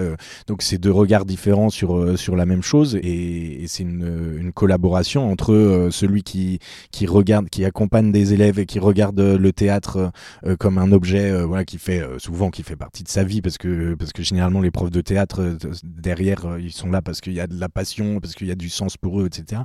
Donc, 0.47 0.63
c'est 0.63 0.79
deux 0.79 0.93
regards 0.93 1.25
différents 1.25 1.71
sur, 1.71 2.19
sur 2.19 2.37
la 2.37 2.47
même 2.47 2.63
chose. 2.63 2.97
Et, 3.03 3.63
et 3.63 3.67
c'est 3.67 3.83
une, 3.83 4.37
une 4.39 4.53
collaboration 4.53 5.31
entre 5.31 5.89
celui 5.91 6.23
qui, 6.23 6.59
qui 6.91 7.07
regarde, 7.07 7.49
qui 7.51 7.65
accompagne 7.65 8.13
des 8.13 8.33
élèves 8.33 8.59
et 8.59 8.67
qui 8.67 8.79
regarde 8.79 9.10
le 9.19 9.53
théâtre 9.53 10.13
euh, 10.47 10.57
comme 10.57 10.79
un 10.79 10.93
objet 10.93 11.31
euh, 11.31 11.47
voilà 11.47 11.65
qui 11.65 11.79
fait 11.79 12.01
euh, 12.01 12.19
souvent 12.19 12.51
qui 12.51 12.63
fait 12.63 12.77
partie 12.77 13.03
de 13.03 13.09
sa 13.09 13.25
vie 13.25 13.43
parce 13.43 13.59
que 13.59 13.95
parce 13.95 14.13
que 14.13 14.23
généralement 14.23 14.61
les 14.61 14.71
profs 14.71 14.91
de 14.91 15.01
théâtre 15.01 15.57
derrière 15.83 16.59
ils 16.59 16.73
sont 16.73 16.91
là 16.91 17.03
parce 17.03 17.21
qu'il 17.21 17.33
y 17.33 17.41
a 17.41 17.47
de 17.47 17.59
la 17.59 17.69
passion 17.69 18.21
parce 18.21 18.35
qu'il 18.35 18.47
y 18.47 18.53
a 18.53 18.55
du 18.55 18.69
sens 18.69 18.97
pour 18.97 19.21
eux 19.21 19.27
etc 19.27 19.63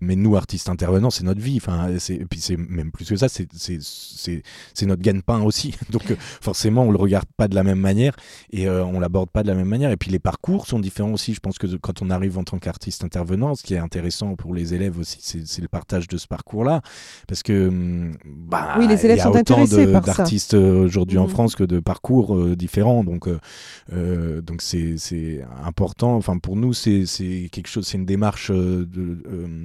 mais 0.00 0.16
nous 0.16 0.36
artistes 0.36 0.68
intervenants 0.68 1.10
c'est 1.10 1.24
notre 1.24 1.40
vie. 1.40 1.56
Enfin 1.56 1.88
et 1.90 2.24
puis 2.24 2.40
c'est 2.40 2.56
même 2.56 2.90
plus 2.90 3.08
que 3.08 3.16
ça 3.16 3.28
c'est 3.28 4.86
notre 4.86 5.02
gagne-pain 5.02 5.40
aussi. 5.42 5.74
Donc 5.90 6.14
forcément 6.40 6.82
on 6.84 6.90
le 6.90 6.98
regarde 6.98 7.26
pas 7.36 7.48
de 7.48 7.54
la 7.54 7.62
même 7.62 7.78
manière 7.78 8.14
et 8.50 8.68
euh, 8.68 8.84
on 8.84 9.00
l'aborde 9.00 9.30
pas 9.30 9.42
de 9.42 9.48
la 9.48 9.54
même 9.54 9.68
manière. 9.68 9.90
Et 9.90 9.96
puis 9.96 10.10
les 10.10 10.18
parcours 10.18 10.66
sont 10.66 10.78
différents 10.78 11.12
aussi. 11.12 11.34
Je 11.34 11.40
pense 11.40 11.58
que 11.58 11.66
quand 11.76 12.02
on 12.02 12.10
arrive 12.10 12.38
en 12.38 12.44
tant 12.44 12.58
qu'artiste 12.58 13.04
intervenant 13.04 13.54
ce 13.54 13.62
qui 13.62 13.74
est 13.74 13.78
intéressant 13.78 14.36
pour 14.36 14.54
les 14.54 14.74
élèves 14.74 14.98
aussi 14.98 15.18
c'est 15.20 15.62
le 15.62 15.68
partage 15.68 16.08
de 16.08 16.16
ce 16.16 16.26
parcours 16.26 16.64
là 16.64 16.80
parce 17.26 17.42
que 17.42 17.68
hum, 17.68 18.16
bah, 18.24 18.74
Oui, 18.78 18.83
les 18.86 19.04
élèves 19.04 19.16
il 19.16 19.18
y 19.18 19.20
a 19.20 19.24
sont 19.24 19.30
autant 19.30 19.40
intéressés 19.62 19.86
d'artistes 20.00 20.54
euh, 20.54 20.84
aujourd'hui 20.84 21.18
en 21.18 21.24
Mhm. 21.24 21.28
France 21.30 21.54
que 21.56 21.64
de 21.64 21.80
parcours 21.80 22.36
euh, 22.36 22.56
différents. 22.56 23.04
Donc 23.04 23.28
euh, 23.92 24.40
donc 24.40 24.62
c'est 24.62 24.94
c'est 24.96 25.40
important. 25.64 26.14
Enfin 26.16 26.38
pour 26.38 26.56
nous 26.56 26.72
c'est 26.72 27.06
c'est 27.06 27.48
quelque 27.52 27.68
chose 27.68 27.86
c'est 27.86 27.98
une 27.98 28.06
démarche 28.06 28.50
de, 28.50 28.86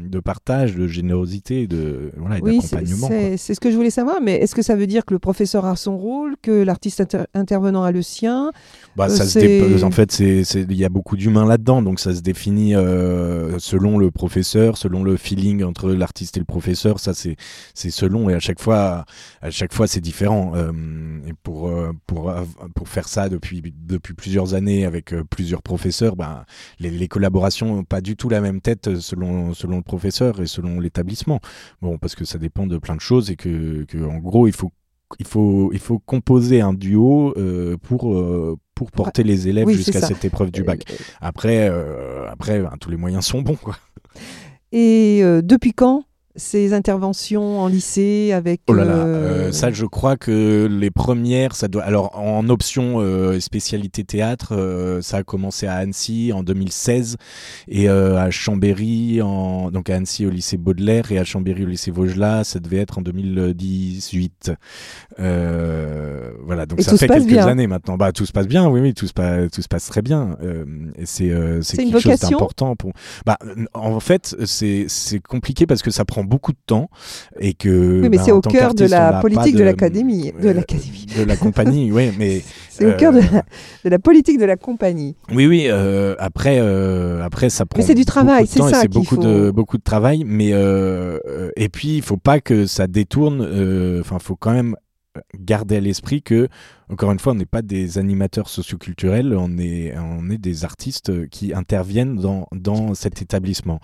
de 0.09 0.19
partage 0.19 0.75
de 0.75 0.87
générosité 0.87 1.67
de 1.67 2.11
voilà 2.17 2.37
et 2.37 2.41
Oui, 2.41 2.55
d'accompagnement 2.55 3.09
c'est 3.37 3.53
ce 3.53 3.59
que 3.59 3.71
je 3.71 3.75
voulais 3.75 3.89
savoir, 3.89 4.17
mais 4.21 4.35
est-ce 4.35 4.55
que 4.55 4.61
ça 4.61 4.75
veut 4.75 4.87
dire 4.87 5.05
que 5.05 5.13
le 5.13 5.19
professeur 5.19 5.65
a 5.65 5.75
son 5.75 5.97
rôle, 5.97 6.35
que 6.41 6.63
l'artiste 6.63 7.01
inter- 7.01 7.25
intervenant 7.33 7.83
a 7.83 7.91
le 7.91 8.01
sien? 8.01 8.51
Bah, 8.95 9.09
ça 9.09 9.25
se 9.25 9.83
En 9.83 9.91
fait, 9.91 10.11
c'est- 10.11 10.43
c'est- 10.43 10.65
il 10.69 10.77
y 10.77 10.85
a 10.85 10.89
beaucoup 10.89 11.15
d'humains 11.17 11.45
là-dedans, 11.45 11.81
donc 11.81 11.99
ça 11.99 12.13
se 12.13 12.21
définit 12.21 12.73
selon 13.57 13.97
le 13.97 14.11
professeur, 14.11 14.77
selon 14.77 15.03
le 15.03 15.17
feeling 15.17 15.63
entre 15.63 15.91
l'artiste 15.91 16.37
et 16.37 16.39
le 16.39 16.45
professeur. 16.45 16.99
Ça, 16.99 17.13
c'est 17.13 17.35
c'est 17.73 17.91
selon 17.91 18.29
et 18.29 18.33
à 18.33 18.39
chaque 18.39 18.59
fois, 18.59 19.05
à 19.41 19.51
chaque 19.51 19.73
fois, 19.73 19.87
c'est 19.87 20.01
différent. 20.01 20.53
Euh, 20.55 20.71
et 21.27 21.33
pour 21.33 21.69
euh, 21.69 21.91
pour 22.07 22.33
pour 22.75 22.87
faire 22.87 23.07
ça 23.07 23.29
depuis 23.29 23.61
depuis 23.75 24.13
plusieurs 24.13 24.53
années 24.53 24.85
avec 24.85 25.13
euh, 25.13 25.23
plusieurs 25.23 25.61
professeurs, 25.61 26.15
ben 26.15 26.45
les, 26.79 26.89
les 26.89 27.07
collaborations 27.07 27.75
n'ont 27.75 27.83
pas 27.83 28.01
du 28.01 28.15
tout 28.15 28.29
la 28.29 28.41
même 28.41 28.61
tête 28.61 28.99
selon 28.99 29.53
selon 29.53 29.77
le 29.77 29.83
professeur 29.83 30.41
et 30.41 30.47
selon 30.47 30.79
l'établissement. 30.79 31.39
Bon, 31.81 31.97
parce 31.97 32.15
que 32.15 32.25
ça 32.25 32.37
dépend 32.37 32.67
de 32.67 32.77
plein 32.77 32.95
de 32.95 33.01
choses 33.01 33.31
et 33.31 33.35
que, 33.35 33.83
que 33.83 33.97
en 33.97 34.17
gros, 34.17 34.47
il 34.47 34.53
faut 34.53 34.71
il 35.17 35.25
faut, 35.25 35.71
il 35.73 35.79
faut 35.79 35.99
composer 35.99 36.61
un 36.61 36.73
duo 36.73 37.33
euh, 37.37 37.77
pour, 37.77 38.13
euh, 38.13 38.57
pour 38.75 38.91
porter 38.91 39.23
les 39.23 39.47
élèves 39.47 39.65
Oui, 39.65 39.73
jusqu'à 39.73 40.01
cette 40.01 40.23
épreuve 40.23 40.51
du 40.51 40.63
bac. 40.63 40.83
Après, 41.19 41.67
euh, 41.69 42.29
après 42.29 42.61
ben, 42.61 42.71
tous 42.79 42.91
les 42.91 42.97
moyens 42.97 43.25
sont 43.25 43.41
bons. 43.41 43.55
Quoi. 43.55 43.75
Et 44.71 45.23
depuis 45.41 45.73
quand 45.73 46.03
ces 46.35 46.73
interventions 46.73 47.59
en 47.59 47.67
lycée 47.67 48.31
avec 48.33 48.61
Oh 48.67 48.73
là 48.73 48.85
là, 48.85 48.93
euh, 48.93 49.47
euh, 49.47 49.51
ça 49.51 49.71
je 49.71 49.85
crois 49.85 50.15
que 50.15 50.67
les 50.69 50.91
premières, 50.91 51.55
ça 51.55 51.67
doit. 51.67 51.83
Alors 51.83 52.17
en 52.17 52.47
option 52.49 52.99
euh, 52.99 53.39
spécialité 53.39 54.03
théâtre, 54.03 54.53
euh, 54.55 55.01
ça 55.01 55.17
a 55.17 55.23
commencé 55.23 55.65
à 55.65 55.75
Annecy 55.75 56.31
en 56.33 56.43
2016 56.43 57.17
et 57.67 57.89
à 57.89 58.29
Chambéry, 58.29 59.21
en... 59.21 59.71
donc 59.71 59.89
à 59.89 59.95
Annecy 59.95 60.25
au 60.25 60.29
lycée 60.29 60.57
Baudelaire 60.57 61.11
et 61.11 61.17
à 61.17 61.23
Chambéry 61.23 61.63
au 61.63 61.67
lycée 61.67 61.91
Vaugelas, 61.91 62.43
ça 62.43 62.59
devait 62.59 62.77
être 62.77 62.99
en 62.99 63.01
2018. 63.01 64.51
Euh, 65.19 66.31
voilà, 66.45 66.65
donc 66.65 66.79
Et 66.79 66.83
ça 66.83 66.95
fait 66.97 67.07
quelques 67.07 67.27
bien. 67.27 67.47
années 67.47 67.67
maintenant. 67.67 67.97
Bah 67.97 68.11
tout 68.11 68.25
se 68.25 68.31
passe 68.31 68.47
bien, 68.47 68.67
oui, 68.69 68.79
oui, 68.81 68.93
tout 68.93 69.07
se 69.07 69.13
passe, 69.13 69.49
tout 69.51 69.61
se 69.61 69.67
passe 69.67 69.87
très 69.87 70.01
bien. 70.01 70.37
Et 70.97 71.05
c'est 71.05 71.29
quelque 71.75 71.99
chose 71.99 72.19
d'important 72.19 72.75
pour. 72.75 72.93
Bah 73.25 73.37
en 73.73 73.99
fait, 73.99 74.35
c'est 74.45 74.87
compliqué 75.27 75.65
parce 75.65 75.81
que 75.81 75.91
ça 75.91 76.05
prend 76.05 76.18
beaucoup 76.23 76.51
de 76.51 76.57
temps 76.65 76.89
et 77.39 77.53
que. 77.53 77.69
Oui, 78.01 78.09
mais 78.09 78.17
ben, 78.17 78.21
c'est 78.25 78.31
au 78.31 78.41
cœur 78.41 78.73
de 78.73 78.85
on 78.85 78.89
la 78.89 79.19
politique 79.21 79.55
de 79.55 79.63
l'académie, 79.63 80.31
de 80.41 80.49
euh, 80.49 80.53
l'académie. 80.53 81.05
de 81.17 81.23
la 81.23 81.35
compagnie, 81.37 81.91
oui, 81.91 82.11
mais 82.17 82.41
C'est 82.69 82.85
au 82.85 82.89
euh, 82.89 82.97
cœur 82.97 83.13
de 83.13 83.19
la, 83.19 83.43
de 83.85 83.89
la 83.89 83.99
politique 83.99 84.39
de 84.39 84.45
la 84.45 84.55
compagnie. 84.57 85.15
oui, 85.33 85.47
oui. 85.47 85.65
euh, 85.67 86.15
après, 86.19 86.57
euh, 86.59 87.23
après, 87.23 87.49
ça 87.49 87.65
prend. 87.65 87.81
c'est 87.81 87.95
du 87.95 88.05
travail, 88.05 88.47
c'est 88.47 88.59
ça 88.61 88.81
C'est 88.81 88.87
beaucoup 88.87 89.15
faut- 89.15 89.21
de 89.21 89.51
beaucoup 89.51 89.77
de 89.77 89.83
travail, 89.83 90.23
mais 90.25 90.53
euh, 90.53 91.19
euh, 91.27 91.51
et 91.55 91.69
puis 91.69 91.97
il 91.97 92.01
faut 92.01 92.17
pas 92.17 92.39
que 92.39 92.65
ça 92.65 92.87
détourne. 92.87 93.41
euh, 93.41 94.01
Enfin, 94.01 94.19
faut 94.19 94.35
quand 94.35 94.51
même 94.53 94.75
garder 95.39 95.77
à 95.77 95.79
l'esprit 95.79 96.21
que 96.21 96.47
encore 96.91 97.11
une 97.11 97.19
fois, 97.19 97.33
on 97.33 97.35
n'est 97.35 97.45
pas 97.45 97.61
des 97.61 97.97
animateurs 97.97 98.49
socioculturels, 98.49 99.35
on 99.37 99.57
est, 99.57 99.95
on 99.97 100.29
est 100.29 100.37
des 100.37 100.65
artistes 100.65 101.27
qui 101.29 101.53
interviennent 101.53 102.15
dans, 102.15 102.47
dans 102.51 102.93
cet 102.95 103.21
établissement, 103.21 103.79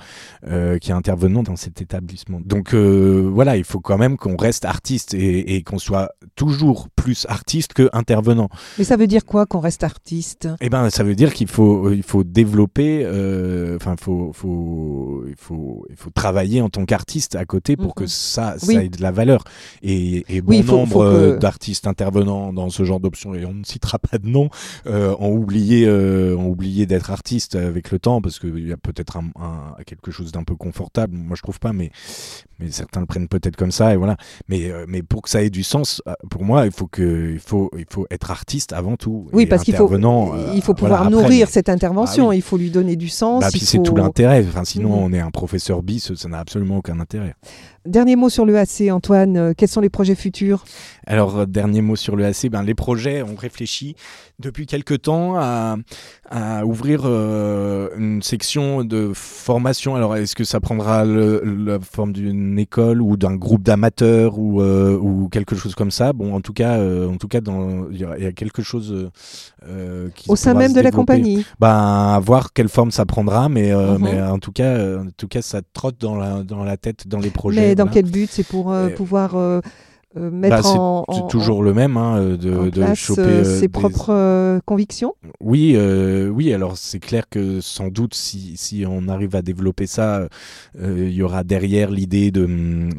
euh, 0.48 0.78
qui 0.80 0.92
intervenons 0.92 1.44
dans 1.44 1.56
cet 1.56 1.82
établissement. 1.82 2.40
Donc 2.44 2.74
euh, 2.74 3.30
voilà, 3.32 3.58
il 3.58 3.64
faut 3.64 3.80
quand 3.80 3.98
même 3.98 4.18
qu'on 4.18 4.38
reste 4.38 4.66
artiste 4.66 5.14
et, 5.14 5.56
et 5.56 5.64
qu'on 5.64 5.78
soit 5.80 6.12
toujours 6.36 6.88
plus 6.96 7.26
artiste 7.30 7.74
que 7.74 7.90
intervenant. 7.94 8.50
Mais 8.78 8.84
ça 8.84 8.98
veut 8.98 9.08
dire 9.08 9.26
quoi 9.26 9.46
qu'on 9.46 9.60
reste 9.60 9.84
artiste? 9.84 10.48
Eh 10.62 10.70
ben, 10.70 10.90
ça 10.90 11.04
veut 11.04 11.16
dire 11.16 11.34
qu'il 11.34 11.48
faut, 11.48 11.92
il 11.92 12.04
faut 12.04 12.24
développer, 12.24 13.04
euh, 13.06 13.76
enfin, 13.76 13.96
faut, 14.00 14.32
faut, 14.34 15.24
il 15.28 15.36
faut, 15.38 15.86
il 15.90 15.96
faut 15.96 16.10
travailler 16.10 16.62
en 16.62 16.70
tant 16.70 16.86
qu'artiste 16.86 17.36
à 17.36 17.46
côté 17.46 17.76
pour 17.78 17.94
que 17.94 18.08
ça, 18.08 18.56
Oui. 18.68 18.76
ça 18.76 18.84
ait 18.84 18.90
de 18.90 19.02
la 19.02 19.12
valeur. 19.12 19.44
Et, 19.84 20.26
et 20.30 20.42
bon 20.42 20.50
Oui, 20.52 20.58
il 20.58 20.64
faut- 20.64 20.76
nombre 20.78 21.38
d'artistes 21.38 21.88
intervenants 21.88 22.52
dans 22.54 22.70
ce 22.70 22.84
genre 22.84 22.95
d'options, 23.00 23.34
et 23.36 23.46
on 23.46 23.54
ne 23.54 23.64
citera 23.64 24.00
pas 24.00 24.18
de 24.18 24.28
nom, 24.28 24.50
euh, 24.88 25.16
ont 25.20 25.34
oublié, 25.36 25.86
euh, 25.88 26.36
ont 26.38 26.48
oublié 26.48 26.86
d'être 26.86 27.12
artistes 27.12 27.56
avec 27.56 27.92
le 27.92 28.00
temps 28.00 28.22
parce 28.22 28.40
qu'il 28.40 28.68
y 28.68 28.72
a 28.72 28.78
peut-être 28.78 29.18
un, 29.18 29.26
un- 29.40 29.84
quelque 29.86 30.12
chose 30.12 30.32
d'un 30.32 30.44
peu 30.44 30.56
confortable. 30.56 31.16
Moi, 31.16 31.36
je 31.36 31.42
trouve 31.42 31.60
pas, 31.60 31.74
mais, 31.74 31.92
mais 32.60 32.72
certains 32.72 33.00
le 33.02 33.06
prennent 33.06 33.28
peut-être 33.28 33.56
comme 33.56 33.72
ça, 33.72 33.94
et 33.94 33.98
voilà. 33.98 34.18
Mais, 34.48 34.70
euh, 34.72 34.86
mais 34.88 35.02
pour 35.04 35.22
que 35.22 35.30
ça 35.30 35.44
ait 35.44 35.50
du 35.50 35.64
sens, 35.64 36.02
pour 36.30 36.44
moi, 36.44 36.66
il 36.66 36.72
faut 36.72 36.88
que, 36.88 37.32
il 37.34 37.40
faut, 37.40 37.70
il 37.78 37.86
faut 37.90 38.08
être 38.12 38.32
artiste 38.32 38.74
avant 38.74 38.96
tout. 38.96 39.28
Oui, 39.34 39.46
parce 39.46 39.64
qu'il 39.64 39.76
faut, 39.76 39.90
il 40.54 40.62
faut 40.62 40.74
pouvoir 40.74 41.10
nourrir 41.10 41.50
cette 41.50 41.70
intervention, 41.70 42.26
Ah 42.28 42.30
oui. 42.30 42.38
il 42.38 42.42
faut 42.42 42.58
lui 42.58 42.70
donner 42.72 42.96
du 42.96 43.10
sens. 43.10 43.42
bah, 43.42 43.50
puis 43.52 43.60
c'est 43.60 43.82
tout 43.84 43.96
l'intérêt. 43.96 44.46
Enfin, 44.48 44.64
sinon, 44.66 44.90
Mhm. 44.98 45.04
on 45.04 45.14
est 45.14 45.20
un 45.20 45.32
professeur 45.32 45.82
bis, 45.84 46.14
ça 46.16 46.30
n'a 46.30 46.40
absolument 46.40 46.78
aucun 46.78 47.00
intérêt. 47.00 47.36
Dernier 47.86 48.16
mot 48.16 48.30
sur 48.30 48.46
le 48.48 48.58
AC, 48.58 48.90
Antoine. 48.92 49.38
euh, 49.38 49.54
Quels 49.56 49.70
sont 49.70 49.80
les 49.82 49.90
projets 49.92 50.16
futurs? 50.16 50.66
Alors, 51.06 51.38
euh, 51.38 51.46
dernier 51.46 51.82
mot 51.82 51.96
sur 51.96 52.16
le 52.16 52.26
AC, 52.26 52.50
ben, 52.50 52.64
les 52.64 52.74
projets, 52.74 53.22
on 53.22 53.36
réfléchit 53.36 53.96
depuis 54.40 54.66
quelque 54.66 54.96
temps 54.96 55.36
à, 55.38 55.78
à 56.32 56.66
ouvrir 56.66 57.02
euh, 57.06 57.90
une 57.96 58.24
section 58.24 58.84
de 58.84 59.12
formation. 59.14 59.96
Alors, 59.96 60.16
est-ce 60.16 60.36
que 60.36 60.44
ça 60.44 60.60
prendra 60.60 61.06
le- 61.06 61.44
la 61.64 61.80
forme 61.80 62.12
d'une 62.12 62.58
école 62.58 63.04
ou 63.04 63.18
d'un 63.18 63.36
groupe 63.36 63.62
d'amateurs 63.62 64.40
ou, 64.40 64.62
euh, 64.62 64.98
ou 64.98 65.30
quelque 65.30 65.56
chose 65.56 65.76
comme 65.76 65.92
ça? 65.92 66.12
Bon, 66.12 66.34
en 66.34 66.42
tout 66.42 66.54
cas, 66.54 66.80
euh, 66.80 67.08
en 67.08 67.18
tout 67.18 67.28
cas, 67.28 67.40
dans- 67.40 67.88
il 67.92 68.00
y, 68.00 68.04
a- 68.04 68.18
il 68.18 68.24
y 68.24 68.28
a 68.28 68.32
quelque 68.32 68.64
chose 68.64 69.12
qui 70.16 70.30
Au 70.30 70.36
sein 70.36 70.54
même 70.56 70.74
de 70.74 70.82
la 70.82 70.92
compagnie? 70.92 71.46
Ben, 71.60 72.14
à 72.16 72.20
voir 72.20 72.52
quelle 72.54 72.70
forme 72.70 72.90
ça 72.92 73.06
prendra, 73.06 73.48
mais, 73.48 73.72
Mhm. 73.74 73.98
mais 74.02 74.22
en 74.22 74.40
tout 74.40 74.52
cas, 74.52 74.98
en 75.00 75.08
tout 75.16 75.28
cas, 75.28 75.42
ça 75.44 75.62
trotte 75.74 76.00
dans 76.00 76.16
la, 76.16 76.44
dans 76.44 76.64
la 76.64 76.78
tête, 76.78 77.08
dans 77.08 77.20
les 77.20 77.30
projets. 77.30 77.62
Mais 77.62 77.75
dans 77.76 77.86
voilà. 77.86 78.02
quel 78.02 78.12
but? 78.12 78.30
C'est 78.32 78.48
pour 78.48 78.72
euh, 78.72 78.88
Euh, 78.88 78.96
pouvoir 78.96 79.36
euh, 80.18 80.32
mettre 80.32 80.64
Bah, 80.64 80.70
en, 80.70 81.06
C'est 81.10 81.22
en- 81.22 81.28
toujours 81.28 81.64
le 81.64 81.74
même, 81.74 81.98
hein, 81.98 82.18
euh, 82.18 82.38
de, 82.38 82.54
en 82.56 82.66
de 82.66 82.70
place 82.70 82.98
choper 82.98 83.22
euh, 83.22 83.26
euh, 83.42 83.44
ses 83.44 83.62
des- 83.62 83.68
propres 83.70 84.12
euh, 84.14 84.60
convictions 84.66 85.14
Oui, 85.42 85.74
euh, 85.76 86.30
oui. 86.30 86.54
Alors 86.54 86.78
c'est 86.78 87.00
clair 87.00 87.28
que 87.30 87.60
sans 87.62 87.88
doute, 87.90 88.14
si, 88.16 88.54
si 88.58 88.86
on 88.88 89.08
arrive 89.08 89.36
à 89.36 89.42
développer 89.42 89.88
ça, 89.88 90.28
euh, 90.80 91.08
il 91.08 91.14
y 91.14 91.22
aura 91.22 91.44
derrière 91.44 91.92
l'idée 91.92 92.32
de, 92.32 92.46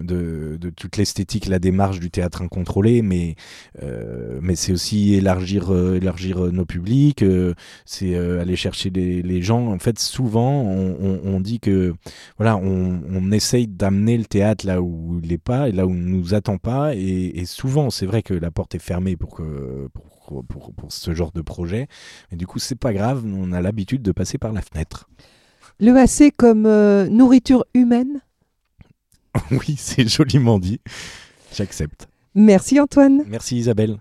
de, 0.02 0.56
de 0.60 0.70
toute 0.70 0.96
l'esthétique, 0.96 1.46
la 1.46 1.58
démarche 1.58 2.00
du 2.00 2.10
théâtre 2.10 2.42
incontrôlé, 2.42 3.02
mais 3.02 3.34
euh, 3.82 4.38
mais 4.42 4.56
c'est 4.56 4.72
aussi 4.72 5.14
élargir 5.14 5.72
euh, 5.72 5.96
élargir 5.96 6.52
nos 6.52 6.64
publics, 6.64 7.22
euh, 7.22 7.54
c'est 7.84 8.14
euh, 8.14 8.40
aller 8.40 8.56
chercher 8.56 8.90
les, 8.90 9.22
les 9.22 9.42
gens. 9.42 9.68
En 9.72 9.78
fait, 9.78 9.98
souvent, 9.98 10.62
on, 10.62 10.96
on, 11.00 11.20
on 11.24 11.40
dit 11.40 11.60
que 11.60 11.94
voilà, 12.38 12.56
on, 12.56 13.00
on 13.10 13.32
essaye 13.32 13.66
d'amener 13.66 14.16
le 14.18 14.24
théâtre 14.24 14.66
là 14.66 14.80
où 14.82 15.20
il 15.22 15.28
n'est 15.30 15.38
pas 15.38 15.68
et 15.68 15.72
là 15.72 15.86
où 15.86 15.90
il 15.90 16.04
ne 16.04 16.10
nous 16.10 16.34
attend 16.34 16.58
pas, 16.58 16.94
et, 17.07 17.40
et 17.40 17.46
souvent, 17.46 17.90
c'est 17.90 18.07
vrai 18.07 18.22
que 18.22 18.34
la 18.34 18.50
porte 18.50 18.74
est 18.74 18.80
fermée 18.80 19.16
pour 19.16 19.34
que 19.34 19.88
pour, 19.92 20.44
pour, 20.44 20.72
pour 20.72 20.92
ce 20.92 21.14
genre 21.14 21.32
de 21.32 21.42
projet. 21.42 21.88
Mais 22.30 22.36
du 22.36 22.46
coup, 22.46 22.59
c'est 22.59 22.78
pas 22.78 22.92
grave, 22.92 23.24
on 23.24 23.52
a 23.52 23.61
l'habitude 23.61 24.02
de 24.02 24.12
passer 24.12 24.38
par 24.38 24.52
la 24.52 24.62
fenêtre. 24.62 25.09
Le 25.78 25.94
AC 25.96 26.32
comme 26.36 26.66
euh, 26.66 27.09
nourriture 27.09 27.64
humaine 27.74 28.20
oui, 29.50 29.74
c'est 29.76 30.09
joliment 30.09 30.59
dit. 30.59 30.80
J'accepte. 31.54 32.09
Merci 32.34 32.80
Antoine. 32.80 33.22
Merci 33.26 33.57
Isabelle. 33.57 33.98